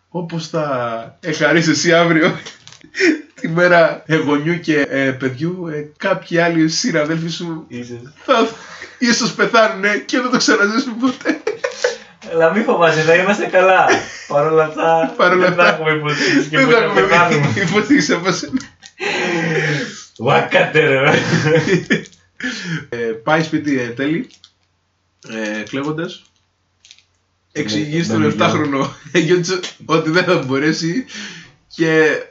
όπως 0.08 0.48
θα 0.48 1.16
εχαρίσεις 1.20 1.70
εσύ 1.70 1.92
αύριο 1.94 2.36
τη 3.40 3.48
μέρα 3.48 4.02
ε, 4.06 4.16
γονιού 4.16 4.60
και 4.60 4.80
ε, 4.80 5.10
παιδιού 5.10 5.66
ε, 5.68 5.90
κάποιοι 5.96 6.38
άλλοι 6.38 6.68
συναδέλφοι 6.68 7.28
σου 7.28 7.64
Ίσως. 7.68 7.98
θα 8.24 8.48
ίσως 8.98 9.32
πεθάνουνε 9.32 10.02
και 10.06 10.20
δεν 10.20 10.30
το 10.30 10.36
ξαναζήσουν 10.36 10.96
ποτέ. 10.98 11.42
Αλλά 12.32 12.52
μη 12.54 12.62
φοβάσαι, 12.62 13.00
θα 13.00 13.14
είμαστε 13.14 13.46
καλά. 13.46 13.86
Παρ' 14.28 14.46
όλα 14.46 14.64
αυτά, 14.64 15.14
Παρ' 15.16 15.32
όλα 15.32 15.46
δεν 15.46 15.54
θα 15.54 15.62
αυτά, 15.62 15.74
έχουμε 15.74 15.90
υποστήριξη 15.90 16.48
και 16.48 16.56
Δεν 16.56 16.66
μπορεί 16.66 16.78
θα 16.78 16.86
να 16.86 16.92
πεθάνουμε. 16.92 17.46
έχουμε 17.46 17.64
υποστήριξη 17.64 18.12
από 19.06 19.20
σένα. 19.20 19.86
Βάκατε 20.18 20.80
ρε. 20.86 21.10
Ε, 22.88 22.96
πάει 22.96 23.42
σπίτι 23.42 23.80
ε, 23.80 23.86
τέλει, 23.88 24.30
ε, 25.28 25.62
κλέβοντας. 25.62 26.22
Εξηγεί 27.52 27.96
Με- 27.96 28.02
στον 28.04 28.20
με 28.22 28.34
7χρονο 28.38 28.88
γιο 29.12 29.40
της 29.40 29.58
ότι 29.84 30.10
δεν 30.10 30.24
θα 30.24 30.34
μπορέσει 30.34 31.04
και 31.74 32.22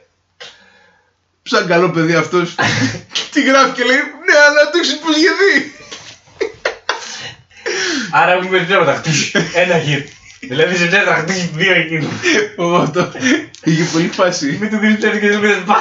σαν 1.42 1.66
καλό 1.66 1.90
παιδί 1.90 2.14
αυτός 2.14 2.54
τι 3.32 3.42
γράφει 3.42 3.72
και 3.72 3.84
λέει 3.84 3.96
ναι 3.96 4.36
αλλά 4.48 4.70
το 4.70 4.78
έχεις 4.78 4.92
υποσχεθεί. 4.92 5.72
Άρα 8.12 8.40
μην 8.40 8.50
παίρνει 8.50 8.66
ψέματα. 8.66 9.02
Ένα 9.54 9.78
γύρ. 9.78 10.02
Δηλαδή 10.48 10.76
σε 10.76 10.86
ψέματα 10.86 11.14
χτίσει 11.14 11.50
δύο 11.54 11.74
εκείνου. 11.74 12.08
Ω, 12.56 12.76
αυτό 12.76 13.12
είχε 13.64 13.84
πολύ 13.92 14.08
φάση. 14.08 14.58
Μην 14.60 14.70
του 14.70 14.78
δίνεις 14.78 14.96
ψέματα 14.96 15.18
και 15.18 15.28
δεν 15.28 15.40
πει 15.40 15.48
πά. 15.66 15.78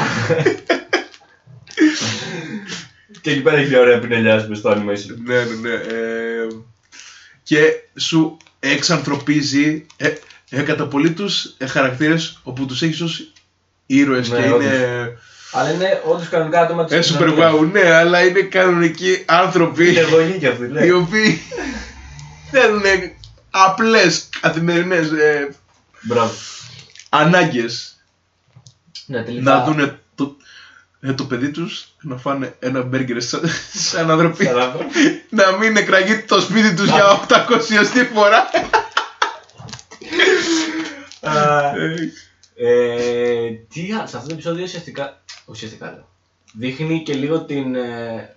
Και 3.22 3.32
εκεί 3.32 3.41
πέρα 3.41 3.57
έχει 3.57 3.70
μια 3.70 3.80
ωραία 3.80 3.99
πινελιά 3.99 4.36
ας 4.36 4.43
πούμε, 4.43 4.55
στο 4.55 4.72
animation. 4.72 5.16
Ναι, 5.26 5.36
ναι, 5.36 5.70
ναι. 5.70 5.74
ε, 5.74 6.47
και 7.43 7.59
σου 7.99 8.38
εξανθρωπίζει 8.59 9.86
ε, 9.97 10.09
ε, 10.49 10.61
κατά 10.61 10.88
πολύ 10.88 11.11
τους 11.11 11.55
ε, 11.57 11.68
χαρακτήρες 11.68 12.39
όπου 12.43 12.66
τους 12.66 12.82
έχεις 12.82 13.01
ως 13.01 13.32
ήρωες 13.86 14.30
Ναι, 14.30 14.41
και 14.41 14.49
όντως. 14.51 14.64
είναι 14.66 15.18
Αλλά 15.51 15.72
είναι 15.72 16.01
όντως 16.05 16.30
κανονικά 16.30 16.61
άτομα 16.61 16.86
της 16.86 17.11
ε, 17.11 17.16
super 17.20 17.30
wow, 17.30 17.70
ναι, 17.72 17.91
αλλά 17.93 18.26
είναι 18.26 18.41
κανονικοί 18.41 19.24
άνθρωποι 19.26 19.89
Είναι 19.89 19.99
εργογοί 19.99 20.38
κι 20.38 20.47
αυτοί, 20.47 20.68
ναι. 20.68 20.86
οι 20.86 20.91
οποίοι 20.91 21.41
θέλουν 22.51 22.82
απλές 23.56 24.30
καθημερινές 24.39 25.12
ε, 25.12 25.56
Μπράβο. 26.01 26.34
ανάγκες 27.10 27.97
Ναι, 29.06 29.24
τελικά. 29.24 29.51
να 29.58 29.64
δουν 29.64 29.99
το, 30.16 30.36
ε, 30.99 31.14
το 31.14 31.24
παιδί 31.26 31.51
τους 31.51 31.88
να 32.01 32.18
φάνε 32.18 32.56
ένα 32.60 32.82
μπέργκερ 32.82 33.22
σαν, 33.22 33.41
σαν 33.74 34.12
άνθρωποι 34.12 34.45
Σαν 34.45 34.60
άνθρωποι. 34.60 35.24
να 35.30 35.51
μην 35.51 35.78
εκραγεί 35.78 36.22
το 36.22 36.41
σπίτι 36.41 36.74
τους 36.74 36.86
για 36.89 37.26
800 37.28 38.10
φορά 38.14 38.49
Α, 41.22 41.68
Ε, 41.76 42.12
Ε, 42.56 43.49
τι 43.74 43.91
άλλο, 43.93 44.08
σε 44.08 44.16
αυτό 44.18 44.28
το 44.28 44.34
επεισόδιο 44.34 44.64
ουσιαστικά. 44.64 45.22
Ουσιαστικά 45.45 45.86
λέω. 45.91 46.10
Δείχνει 46.54 47.04
και 47.04 47.14
λίγο 47.14 47.41
την. 47.43 47.76
Ε, 47.76 48.36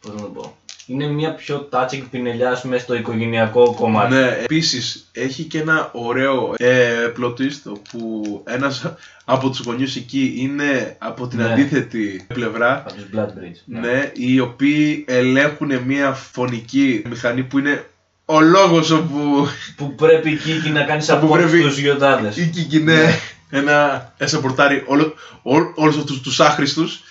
Πώς 0.00 0.14
να 0.14 0.20
το 0.20 0.26
πω. 0.26 0.56
Είναι 0.86 1.06
μια 1.06 1.34
πιο 1.34 1.68
touching 1.72 2.02
πινελιά 2.10 2.50
ας 2.50 2.60
πούμε, 2.60 2.78
στο 2.78 2.94
οικογενειακό 2.94 3.74
κομμάτι. 3.74 4.14
Ναι, 4.14 4.26
επίσης 4.42 5.08
έχει 5.12 5.42
και 5.44 5.58
ένα 5.60 5.90
ωραίο 5.92 6.54
ε, 6.56 7.12
plot 7.20 7.28
twist 7.30 7.60
όπου 7.66 8.42
ένας 8.46 8.92
από 9.24 9.48
τους 9.50 9.58
γονιούς 9.60 9.96
εκεί 9.96 10.34
είναι 10.36 10.96
από 10.98 11.26
την 11.26 11.38
Ναι. 11.38 11.52
αντίθετη 11.52 12.26
πλευρά 12.34 12.74
Από 12.86 12.92
τους 12.94 13.04
Bloodbridge. 13.14 13.60
ναι, 13.64 14.10
οι 14.14 14.40
οποίοι 14.40 15.04
ελέγχουν 15.08 15.78
μια 15.86 16.12
φωνική 16.12 17.02
μηχανή 17.08 17.42
που 17.42 17.58
είναι 17.58 17.86
ο 18.24 18.40
λόγος 18.40 18.90
όπου 18.90 19.46
Που 19.76 19.94
πρέπει 19.94 20.30
η 20.30 20.36
Κίκη 20.36 20.70
να 20.70 20.82
κάνεις 20.82 21.06
Που 21.06 21.12
support 21.28 21.32
πρέπει- 21.32 21.60
στους 21.62 21.78
γιοτάδες. 21.78 22.36
η 22.36 22.46
Κίκη 22.46 22.76
είναι 22.76 23.18
ένα 23.50 24.12
εσαπορτάρει 24.18 24.82
όλο, 24.86 25.14
όλ, 25.42 25.62
όλους 25.74 25.96
αυτούς 25.96 26.20
τους 26.20 26.40
άχρηστους 26.40 27.02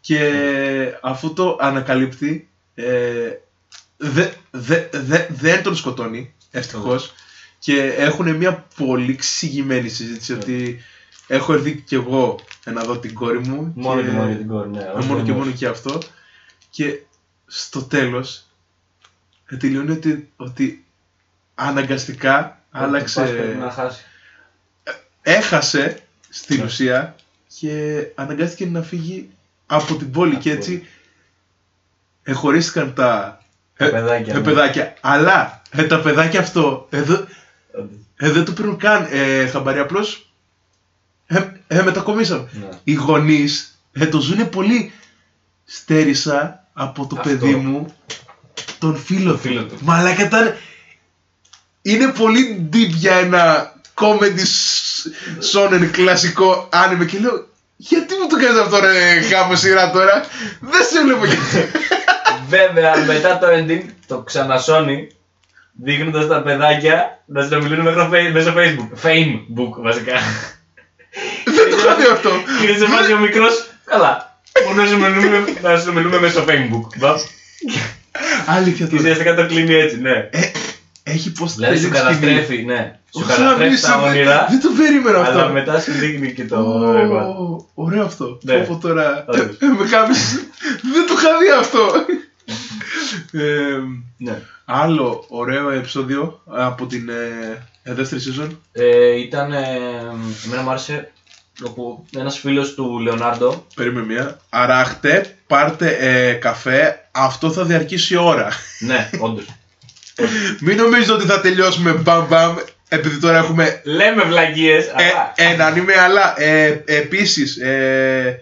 και 0.00 0.18
αφού 1.00 1.32
το 1.32 1.58
ανακαλύπτει 1.60 2.46
ε, 2.74 3.30
δε, 3.96 4.28
δε, 4.50 4.88
δε, 4.92 5.26
δεν 5.30 5.62
τον 5.62 5.76
σκοτώνει 5.76 6.34
ευτυχώς 6.50 7.12
και 7.58 7.82
έχουν 7.82 8.36
μια 8.36 8.66
πολύ 8.76 9.12
εξηγημένη 9.12 9.88
συζήτηση 9.88 10.32
Ναι. 10.32 10.38
ότι 10.38 10.80
έχω 11.26 11.52
έρθει 11.52 11.74
κι 11.76 11.94
εγώ 11.94 12.38
να 12.64 12.82
δω 12.82 12.98
την 12.98 13.14
κόρη 13.14 13.38
μου 13.38 13.72
Μόνο 13.76 14.00
και, 14.00 14.06
και 14.06 14.12
μόνο 14.12 14.26
για 14.28 14.36
την 14.36 14.48
κόρη, 14.48 14.68
ναι. 14.68 14.78
ε, 14.78 14.82
ως 14.86 15.06
μόνο 15.06 15.22
και 15.22 15.30
γονιός. 15.30 15.46
μόνο 15.46 15.56
και 15.56 15.66
αυτό 15.66 15.98
και 16.70 16.98
στο 17.46 17.82
τέλος 17.82 18.46
ε, 19.46 19.56
τελειώνει 19.56 19.90
ότι, 19.90 20.30
ότι 20.36 20.84
αναγκαστικά 21.54 22.38
Όποτε 22.72 22.84
άλλαξε 22.86 23.20
πας 23.20 23.30
Πρέπει 23.30 23.56
να 23.58 23.70
χάσει. 23.70 24.04
έχασε 25.22 25.98
στην 26.28 26.56
Ναι. 26.58 26.64
ουσία 26.64 27.16
και 27.58 28.06
αναγκάστηκε 28.14 28.66
να 28.66 28.82
φύγει 28.82 29.28
από 29.66 29.94
την 29.96 30.10
πόλη 30.10 30.32
Από 30.34 30.42
και 30.42 30.50
την 30.50 30.58
έτσι 30.58 30.86
εχωρίστηκαν 32.22 32.94
τα, 32.94 33.40
Τα 33.76 33.84
ε, 33.84 33.88
παιδάκια, 33.88 34.32
τα 34.32 34.38
ναι. 34.38 34.44
παιδάκια. 34.44 34.94
Αλλά 35.00 35.62
ε, 35.70 35.82
τα 35.82 36.00
παιδάκια 36.00 36.40
αυτό 36.40 36.86
εδώ, 36.90 37.26
ε, 38.16 38.30
δεν 38.30 38.44
το 38.44 38.52
παίρνουν 38.52 38.76
καν 38.76 39.08
ε, 39.10 39.46
χαμπάρι, 39.46 39.78
απλώς 39.78 40.32
ε, 41.26 41.40
ε, 41.66 41.82
μετακομίσαν. 41.82 42.48
Ναι. 42.52 42.68
Οι 42.84 42.92
γονείς 42.92 43.78
ε, 43.92 44.06
το 44.06 44.20
ζουν 44.20 44.48
πολύ 44.48 44.92
στέρισα 45.64 46.64
από 46.72 47.06
το 47.06 47.16
Αυτό. 47.18 47.28
παιδί 47.28 47.54
μου 47.54 47.94
τον 48.78 48.96
φίλο 48.96 49.32
του. 49.32 49.38
φίλο 49.38 49.64
του. 49.64 49.78
Μαλάκα 49.80 50.22
ήταν... 50.24 50.54
Είναι 51.84 52.08
πολύ 52.12 52.68
deep 52.72 52.88
για 52.88 53.14
ένα 53.14 53.72
comedy 53.94 54.38
s- 54.38 55.06
shonen 55.52 55.88
κλασικό 55.92 56.68
άνιμε 56.72 57.04
και 57.04 57.18
λέω 57.18 57.46
γιατί 57.76 58.14
μου 58.14 58.26
το 58.28 58.36
κάνεις 58.36 58.60
αυτό 58.60 58.78
ρε 58.80 59.18
γάμο 59.18 59.56
σειρά 59.56 59.90
τώρα; 59.90 60.24
Δεν 60.60 60.82
σε 60.90 61.02
βλέπω 61.04 61.24
γιατί 61.24 61.70
Βέβαια, 62.56 62.92
μετά 63.06 63.38
το 63.38 63.46
ending 63.58 63.82
το 64.06 64.18
ξανασώνει 64.18 65.06
δείχνοντας 65.82 66.26
τα 66.26 66.42
παιδάκια 66.42 67.22
να 67.26 67.42
συνομιλούν 67.42 67.80
μέσω 67.80 68.08
φε- 68.10 68.32
μέσω 68.32 68.54
Facebook. 68.56 69.06
Facebook 69.08 69.72
βασικά. 69.82 70.12
δεν 71.44 71.70
το 71.70 71.76
είχα 71.76 71.94
δει 71.94 72.06
αυτό 72.12 72.30
Και 72.60 72.78
σε 72.78 72.86
βάζει 72.86 73.12
ο 73.12 73.18
μικρός. 73.18 73.70
Καλά. 73.84 74.40
Μόνο 74.66 74.82
να 74.82 74.88
συνομιλούμε, 74.88 75.44
να 75.62 75.76
συνομιλούμε 75.76 76.18
μέσω 76.20 76.44
Facebook. 76.48 76.96
Μπα. 76.98 77.14
αλήθεια 78.46 78.86
Και 78.86 78.90
τώρα 78.90 79.02
ουσιαστικά 79.02 79.34
το 79.34 79.46
κλείνει 79.46 79.74
έτσι, 79.74 80.00
ναι. 80.00 80.28
έχει 81.02 81.32
πως 81.32 81.54
Δηλαδή 81.54 81.78
σου 81.78 81.88
τέτοια 81.88 82.00
σκηνή. 82.12 82.20
καταστρέφει, 82.32 82.62
ναι. 82.64 82.98
Σου 83.16 83.22
Ω, 83.24 83.26
καταστρέφει 83.28 83.56
τα 83.80 83.88
γαμίσαμε. 83.88 84.08
όνειρα, 84.08 84.46
δεν 84.50 84.60
το 84.60 84.68
περίμενα 84.78 85.18
αυτό 85.20 85.38
αλλά 85.38 85.48
μετά 85.48 85.80
σου 85.80 85.92
δείχνει 85.92 86.32
και 86.32 86.44
το 86.44 86.56
Ω, 86.56 86.92
ρεύμα. 86.92 87.22
Ωραίο 87.74 88.04
αυτό. 88.04 88.38
Ναι. 88.42 88.54
Πω, 88.54 88.64
πω 88.68 88.80
τώρα. 88.88 89.24
Όντως. 89.28 89.44
ε, 89.60 89.66
με 89.78 89.84
κάνεις... 89.90 90.34
Δεν 90.92 91.06
το 91.06 91.14
είχα 91.18 91.30
δει 91.38 91.50
αυτό. 91.60 91.80
Ε, 93.32 93.78
Ναι. 94.16 94.42
άλλο 94.64 95.24
ωραίο 95.28 95.70
επεισόδιο 95.70 96.42
από 96.46 96.86
την 96.86 97.08
ε, 97.08 97.66
ε, 97.82 97.94
δεύτερη 97.94 98.20
season. 98.24 98.48
Ε, 98.72 99.20
ήταν. 99.20 99.52
Ε, 99.52 99.58
εμένα 100.46 100.62
μου 100.62 100.70
άρεσε 100.70 101.10
όπου 101.64 102.06
ένας 102.16 102.38
φίλος 102.38 102.74
του 102.74 102.98
Λεωνάρντο 102.98 103.66
Περίμενε 103.74 104.06
μία. 104.06 104.40
Αράχτε, 104.48 105.36
πάρτε 105.46 105.96
ε, 106.00 106.32
καφέ. 106.32 107.08
Αυτό 107.10 107.50
θα 107.50 107.64
διαρκήσει 107.64 108.16
ώρα. 108.16 108.48
Ναι, 108.78 109.10
όντως. 109.18 109.44
Μην 110.64 110.76
νομίζετε 110.76 111.12
ότι 111.12 111.24
θα 111.26 111.40
τελειώσουμε 111.40 111.92
μπαμ 111.92 112.26
μπαμ. 112.26 112.56
Επειδή 112.88 113.18
τώρα 113.18 113.38
έχουμε 113.38 113.80
Λέμε 113.84 114.22
βλαγίες, 114.22 114.86
ε, 114.86 114.92
αλλά. 114.94 115.32
έναν 115.36 115.76
είμαι, 115.76 115.92
αλλά 115.98 116.40
ε, 116.40 116.82
επίσης 116.84 117.56
ε, 117.56 118.40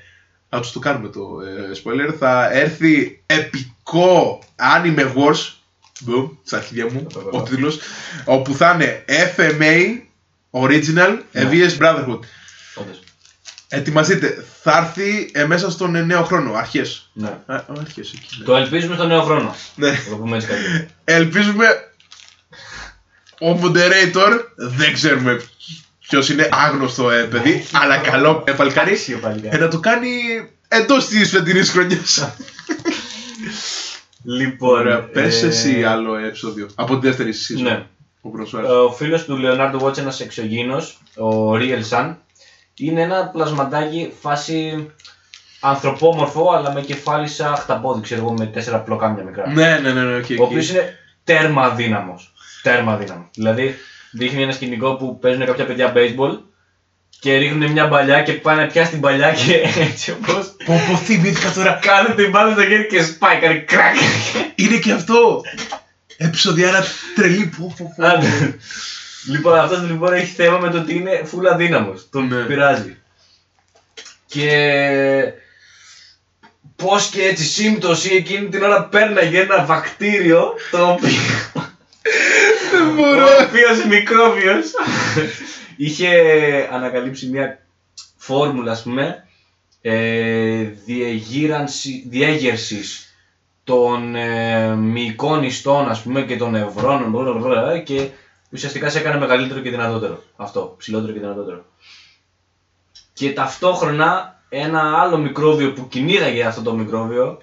θα 0.49 0.61
τους 0.61 0.73
το 0.73 0.79
κάνουμε 0.79 1.09
το 1.09 1.21
ε, 1.41 1.81
spoiler. 1.83 2.15
Θα 2.19 2.51
έρθει 2.53 3.23
επικό 3.95 4.39
anime 4.57 5.13
wars. 5.15 5.53
Boom, 6.09 6.31
στα 6.45 6.57
αρχίδια 6.57 6.85
μου, 6.93 7.07
Βεβαίως. 7.15 7.35
ο 7.35 7.43
τίτλος. 7.43 7.79
Όπου 8.25 8.55
θα 8.55 8.71
είναι 8.75 9.05
FMA 9.37 9.99
Original 10.51 11.19
Ναι. 11.33 11.49
VS 11.53 11.79
Brotherhood. 11.83 12.19
Όντως. 12.75 13.03
Ετοιμαστείτε, 13.69 14.45
θα 14.63 14.77
έρθει 14.77 15.31
ε, 15.33 15.45
μέσα 15.45 15.71
στον 15.71 15.95
ε, 15.95 16.03
νέο 16.03 16.25
χρόνο, 16.25 16.53
αρχές. 16.55 17.11
Ναι. 17.13 17.29
Α, 17.47 17.55
α, 17.55 17.65
αρχές 17.81 18.13
εκεί. 18.13 18.37
ναι. 18.39 18.45
Το 18.45 18.57
ελπίζουμε 18.57 18.95
στο 18.95 19.07
νέο 19.07 19.23
χρόνο. 19.23 19.55
Ναι. 19.75 19.93
Θα 19.95 20.11
το 20.11 20.17
πούμε 20.17 20.37
έτσι 20.37 20.49
καλύτερα. 20.49 20.87
Ελπίζουμε 21.05 21.67
ο 23.41 23.59
moderator, 23.63 24.41
δεν 24.57 24.93
ξέρουμε 24.93 25.41
ποιος 26.09 26.29
είναι 26.29 26.49
άγνωστο 26.53 27.11
ε, 27.11 27.23
παιδί, 27.23 27.67
αλλά 27.73 27.97
καλό 27.97 28.45
ε, 28.47 28.53
παλικάρι, 28.53 28.93
Άξιο 28.93 29.17
ε, 29.17 29.21
παλικάρι. 29.21 29.59
να 29.59 29.69
το 29.69 29.79
κάνει 29.81 30.09
εντός 30.69 31.07
της 31.07 31.31
φετινής 31.31 31.71
χρονιάς. 31.71 32.19
Λοιπόν. 34.25 34.79
Ωραία, 34.81 35.03
πες 35.05 35.43
ε, 35.43 35.47
εσύ 35.47 35.85
άλλο 35.85 36.17
επεισόδιο 36.17 36.69
από 36.75 36.99
τη 36.99 37.07
δεύτερη 37.07 37.33
season. 37.35 37.63
Ναι. 37.63 37.87
Ο 38.21 38.29
πρώτος 38.29 38.49
σου 38.49 38.57
Ε, 38.57 38.59
άρεσε. 38.61 38.75
Ο 38.75 38.91
φίλος 38.93 39.25
του 39.25 39.39
Leonardo 39.43 39.81
Watch, 39.81 39.99
ένας 39.99 40.21
εξωγήινος, 40.21 40.99
ο 41.17 41.53
Real 41.55 41.83
Sun, 41.91 42.15
είναι 42.75 43.01
ένα 43.03 43.27
πλασματάκι 43.33 44.13
φάση 44.21 44.91
ανθρωπόμορφο, 45.61 46.51
αλλά 46.51 46.73
με 46.73 46.81
κεφάλι 46.81 47.29
σαν 47.29 47.55
χταπόδι, 47.55 48.01
ξέρω 48.01 48.21
εγώ, 48.21 48.33
με 48.33 48.47
τέσσερα 48.47 48.79
πλοκάμια 48.79 49.25
μικρά. 49.25 49.49
Ναι, 49.53 49.79
ναι, 49.83 49.93
ναι, 49.93 50.03
ναι, 50.03 50.17
οκ, 50.17 50.25
Ο 50.31 50.43
οκ. 50.43 50.49
οποίος 50.49 50.71
είναι 50.71 50.95
τέρμα 51.25 51.63
αδύναμος. 51.63 52.33
Τέρμα 52.63 52.93
αδύναμος. 52.93 53.29
Δηλαδή, 53.35 53.75
δείχνει 54.13 54.43
ένα 54.43 54.53
σκηνικό 54.53 54.95
που 54.97 55.19
παίζουν 55.19 55.45
κάποια 55.45 55.67
παιδιά 55.67 55.93
baseball 55.97 56.39
και 57.21 57.37
ρίχνουν 57.37 57.71
μια 57.71 57.89
παλιά 57.89 58.23
και 58.23 58.33
πάει 58.33 58.57
να 58.57 58.67
πιάσει 58.67 58.91
την 58.91 59.01
παλιά 59.01 59.33
και 59.33 59.55
έτσι 59.91 60.11
όπως 60.11 60.55
Πω, 60.65 60.81
πω, 60.89 60.97
θυμήθηκα 60.97 61.51
τώρα. 61.53 61.79
κάνει 61.83 62.15
την 62.15 62.31
μπάλα 62.31 62.53
στο 62.53 62.63
χέρι 62.63 62.87
και 62.87 63.03
σπάει, 63.03 63.39
κάνει 63.39 63.61
κρακ. 63.61 63.95
Είναι 64.55 64.77
και 64.77 64.93
αυτό. 64.93 65.43
Επεισοδιάρα 66.17 66.85
τρελή. 67.15 67.51
Πω, 67.59 67.75
πω, 67.79 67.93
πω. 67.97 68.07
Άντε. 68.07 68.59
λοιπόν, 69.27 69.59
αυτός 69.59 69.83
λοιπόν 69.87 70.13
έχει 70.13 70.33
θέμα 70.35 70.59
με 70.59 70.71
το 70.71 70.79
ότι 70.79 70.95
είναι 70.95 71.23
full 71.33 71.47
αδύναμος. 71.53 72.09
Τον 72.11 72.27
Ναι. 72.29 72.43
πειράζει. 72.43 72.97
Και 74.27 74.49
πώς 76.77 77.07
και 77.09 77.23
έτσι 77.23 77.45
σύμπτωση 77.45 78.15
εκείνη 78.15 78.49
την 78.49 78.63
ώρα 78.63 78.85
πέρναγε 78.85 79.41
ένα 79.41 79.65
βακτήριο 79.65 80.55
το 80.71 80.87
οποίο. 80.89 81.21
Δεν 82.73 82.89
ο 82.89 82.93
μπορώ. 82.95 83.27
οποίος 83.49 83.85
μικρόβιο 83.89 84.53
είχε 85.85 86.09
ανακαλύψει 86.73 87.27
μια 87.29 87.67
φόρμουλα, 88.17 88.73
ας 88.73 88.83
πούμε, 88.83 89.29
ε, 89.81 90.63
διεγείρανση- 90.63 92.05
διέγερσης 92.09 93.15
των 93.65 94.15
ε, 94.15 94.75
μυϊκών 94.75 95.43
ιστών, 95.43 95.89
ας 95.89 96.03
πούμε, 96.03 96.23
και 96.23 96.37
των 96.37 96.51
νευρώνων 96.51 97.13
blablabla, 97.17 97.83
και 97.85 98.09
ουσιαστικά 98.51 98.91
σε 98.91 98.99
έκανε 98.99 99.19
μεγαλύτερο 99.19 99.61
και 99.61 99.71
δυνατότερο. 99.71 100.23
Αυτό, 100.37 100.75
ψηλότερο 100.79 101.13
και 101.13 101.19
δυνατότερο. 101.21 101.65
Και 103.13 103.33
ταυτόχρονα 103.33 104.41
ένα 104.49 105.01
άλλο 105.01 105.19
μικρόβιο 105.19 105.73
που 105.73 105.89
κυνήγαγε 105.89 106.45
αυτό 106.45 106.63
το 106.63 106.75
μικρόβιο 106.75 107.43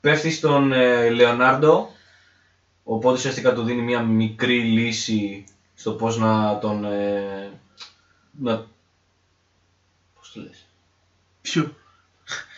πέφτει 0.00 0.30
στον 0.30 0.72
ε, 0.72 1.08
Λεωνάρντο 1.08 1.88
οπότε 2.84 3.16
ουσιαστικά 3.16 3.52
του 3.52 3.62
δίνει 3.62 3.82
μια 3.82 4.00
μικρή 4.00 4.58
λύση 4.62 5.44
στο 5.74 5.92
πώς 5.92 6.18
να 6.18 6.58
τον... 6.58 6.84
Ε, 6.84 7.59
να... 8.38 8.66
Πώς 10.14 10.32
το 10.32 10.40
λες; 10.40 10.64
Ποιο; 11.42 11.74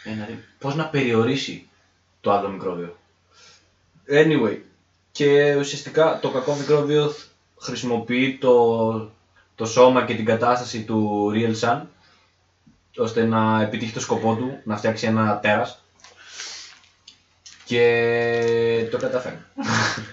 Ένα, 0.05 0.27
ρε, 0.27 0.39
πώς 0.59 0.75
να 0.75 0.87
περιορίσει 0.89 1.69
το 2.21 2.33
άλλο 2.33 2.49
μικρόβιο; 2.49 2.97
Anyway, 4.09 4.59
και 5.13 5.57
ουσιαστικά 5.57 6.19
το 6.21 6.31
κακό 6.31 6.55
μικρόβιο 6.55 7.15
χρησιμοποιεί 7.61 8.39
το, 8.41 9.11
το 9.55 9.65
σώμα 9.65 10.05
και 10.05 10.15
την 10.15 10.25
κατάσταση 10.25 10.83
του 10.85 11.31
Real 11.35 11.61
Sun 11.61 11.83
ώστε 12.97 13.25
να 13.25 13.61
επιτύχει 13.61 13.93
το 13.93 14.01
σκοπό 14.01 14.35
του, 14.35 14.61
να 14.65 14.77
φτιάξει 14.77 15.07
ένα 15.07 15.39
τέρας 15.41 15.83
και 17.65 18.89
το 18.91 18.99
καταφέρνει. 18.99 19.39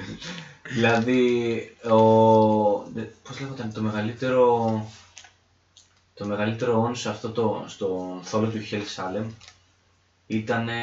δηλαδή, 0.73 1.75
ο... 1.83 1.97
δε- 2.93 3.01
πώς 3.23 3.39
λέγονταν, 3.39 3.73
το 3.73 3.81
μεγαλύτερο 3.81 4.91
το 6.19 6.25
μεγαλύτερο 6.25 6.81
όν 6.81 6.95
σε 6.95 7.09
αυτό 7.09 7.29
το, 7.29 7.65
στον 7.67 8.19
θόλο 8.23 8.47
του 8.47 8.61
Hell 8.71 8.83
Salem 8.95 9.25
Ήτανε. 10.27 10.73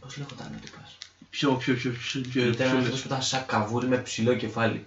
Πώς 0.00 0.16
λέγονταν 0.16 0.46
ο 0.56 0.60
τύπος. 0.64 0.98
Ποιο, 1.30 1.52
ποιο, 1.52 1.74
ποιο, 1.74 1.90
ποιο, 1.90 2.20
ποιο, 2.20 2.42
Ήταν 2.42 2.54
ποιο 2.56 2.78
αυτό 2.78 2.90
λες; 2.90 3.00
που 3.00 3.06
ήταν 3.06 3.22
σαν 3.22 3.46
καβούρι 3.46 3.86
με 3.86 3.96
ψηλό 3.96 4.34
κεφάλι. 4.34 4.86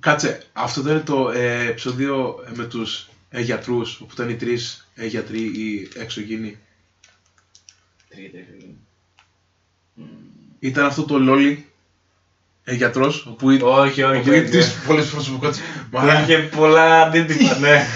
Κάτσε, 0.00 0.42
αυτό 0.52 0.80
δεν 0.82 0.94
είναι 0.94 1.02
το 1.04 1.30
ε, 1.30 1.66
επεισόδιο 1.66 2.44
ε, 2.46 2.50
με 2.54 2.64
τους 2.64 3.08
ε, 3.28 3.40
γιατρούς, 3.40 4.00
όπου 4.00 4.10
ήταν 4.12 4.28
οι 4.28 4.36
τρεις 4.36 4.88
ε, 4.94 5.06
γιατροί 5.06 5.40
ή 5.40 5.90
εξωγήινοι. 5.96 6.58
Τρία 8.08 8.30
τέτοια. 8.30 8.68
Ήταν 10.58 10.86
αυτό 10.86 11.04
το 11.04 11.18
Λόλι 11.18 11.70
ε, 12.64 12.74
γιατρός, 12.74 13.26
όπου 13.26 13.50
ήταν 13.50 13.68
Όχι, 13.68 14.02
όχι. 14.02 14.02
όπου 14.02 14.30
όχι, 14.30 14.38
ήταν 14.38 14.50
τις 14.50 14.74
πολλές 14.86 15.10
προσωπικότητες. 15.10 15.66
Που 15.90 15.98
Μα, 15.98 16.20
είχε 16.20 16.38
πολλά 16.38 17.02
αντίτυπα, 17.02 17.58
ναι. 17.58 17.86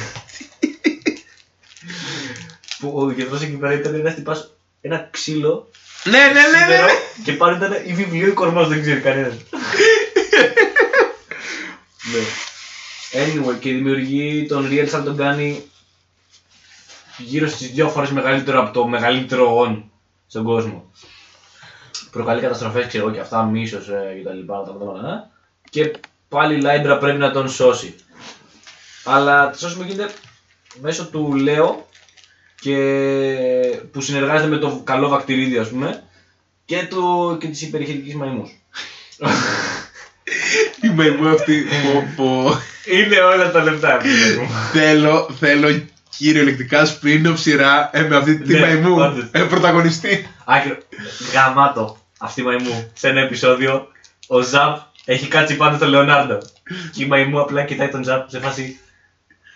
Που 2.84 3.00
ο 3.00 3.10
γιατρός 3.10 3.42
εκεί 3.42 3.56
πέρα 3.56 3.72
ήταν 3.72 3.94
ένας 3.94 4.14
τυπάς, 4.14 4.54
ένα 4.80 5.08
ξύλο 5.10 5.70
Ναι, 6.04 6.18
ναι, 6.18 6.26
ναι, 6.26 6.40
ναι, 6.40 6.58
σίδερο 6.58 6.86
ναι. 6.86 6.92
και 7.24 7.32
πάνω 7.32 7.56
ήταν 7.56 7.72
η 7.86 7.92
βιβλίο 7.92 8.26
ή 8.26 8.32
κορμός, 8.32 8.68
δεν 8.68 8.80
ξέρει 8.80 9.00
κανένας. 9.00 9.34
ναι. 12.12 12.20
Anyway, 13.12 13.58
και 13.60 13.68
η 13.68 13.74
δημιουργή 13.74 14.46
των 14.46 14.68
Real 14.70 14.84
θα 14.84 15.02
τον 15.02 15.16
κάνει 15.16 15.62
γύρω 17.18 17.48
στις 17.48 17.70
δύο 17.70 17.88
φορές 17.88 18.10
μεγαλύτερο 18.10 18.60
από 18.60 18.72
το 18.72 18.86
μεγαλύτερο 18.86 19.60
on 19.60 19.82
στον 20.26 20.44
κόσμο. 20.44 20.90
Προκαλεί 22.10 22.40
καταστροφές, 22.40 22.86
ξέρω 22.86 23.04
εγώ 23.04 23.14
και 23.14 23.20
αυτά, 23.20 23.42
μίσος 23.42 23.88
ε, 23.88 24.14
και 24.16 24.24
τα 24.24 24.32
λοιπά, 24.32 24.62
τα 24.62 24.72
πράγματα, 24.72 25.08
ε. 25.08 25.30
Και 25.70 25.90
πάλι 26.28 26.54
η 26.54 26.60
Λάιμπρα 26.60 26.98
πρέπει 26.98 27.18
να 27.18 27.30
τον 27.30 27.48
σώσει. 27.48 27.94
Αλλά 29.04 29.50
το 29.50 29.58
σώσιμο 29.58 29.84
γίνεται 29.84 30.12
μέσω 30.80 31.06
του 31.06 31.34
Λέο 31.34 31.86
και 32.64 32.76
που 33.92 34.00
συνεργάζεται 34.00 34.48
με 34.48 34.56
το 34.56 34.80
καλό 34.84 35.08
βακτηρίδιο 35.08 35.60
ας 35.60 35.68
πούμε 35.68 36.02
και, 36.64 36.86
του, 36.90 37.36
και 37.40 37.46
της 37.48 37.62
υπερηχητικής 37.62 38.14
μαϊμούς. 38.14 38.50
Η 40.82 40.88
μαϊμού 40.88 41.28
αυτή, 41.28 41.64
πω, 41.82 42.04
πω. 42.16 42.58
Είναι 42.92 43.16
όλα 43.18 43.50
τα 43.50 43.62
λεπτά 43.62 43.94
αυτή 43.94 44.08
η 44.08 44.12
μαϊμού. 44.12 44.52
θέλω, 44.72 45.28
θέλω 45.38 45.82
κυριολεκτικά 46.16 46.86
spin-off 46.86 47.34
σειρά 47.36 47.90
ε, 47.92 48.02
με 48.02 48.16
αυτή 48.16 48.38
τη 48.38 48.52
Ναι, 48.52 48.60
μαϊμού, 48.60 48.94
όντως. 48.96 49.28
ε, 49.30 49.40
πρωταγωνιστή. 49.42 50.28
Άκυρο, 50.44 50.76
γαμάτο 51.32 51.96
αυτή 52.18 52.40
η 52.40 52.44
μαϊμού. 52.44 52.90
Σε 52.94 53.08
ένα 53.08 53.20
επεισόδιο 53.20 53.86
ο 54.26 54.40
Ζαπ 54.40 54.78
έχει 55.04 55.28
κάτσει 55.28 55.56
πάνω 55.56 55.76
στο 55.76 55.88
Λεωνάρντο 55.88 56.38
και 56.92 57.02
η 57.02 57.06
μαϊμού 57.06 57.40
απλά 57.40 57.62
κοιτάει 57.64 57.88
τον 57.88 58.04
Ζαπ 58.04 58.28
σε 58.30 58.40
φάση 58.40 58.78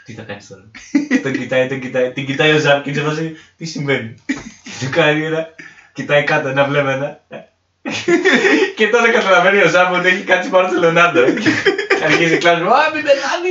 τι 0.09 0.15
θα 0.15 0.23
κάνεις 0.23 0.47
τώρα; 0.47 0.71
τον 1.23 1.33
κοιτάει, 1.33 1.69
τον 1.69 1.81
κοιτάει, 1.81 2.13
την 2.13 2.27
κοιτάει 2.27 2.53
ο 2.53 2.59
Ζαπ 2.59 2.83
και 2.83 2.91
είναι 2.91 2.99
σε 2.99 3.05
φάση 3.05 3.37
τι 3.57 3.65
συμβαίνει. 3.65 4.15
και 4.65 4.85
του 4.85 4.91
κάνει 4.91 5.25
ένα, 5.25 5.47
κοιτάει 5.93 6.25
κάτω 6.25 6.49
ένα 6.49 6.65
βλέμμα 6.65 7.21
και 8.77 8.89
τότε 8.89 9.11
καταλαβαίνει 9.11 9.63
ο 9.63 9.69
Ζαπ 9.69 9.93
ότι 9.93 10.09
έχει 10.09 10.25
κάτσει 10.25 10.51
πάνω 10.51 10.69
στο 10.69 10.81
Λεωνάρντο. 10.81 11.25
Και 11.31 11.51
Αρχίζει 12.05 12.35
η 12.35 12.39
κλάση 12.39 12.63
μου, 12.63 12.75
α 12.75 12.91
μην 12.95 13.03
πεθάνει. 13.03 13.51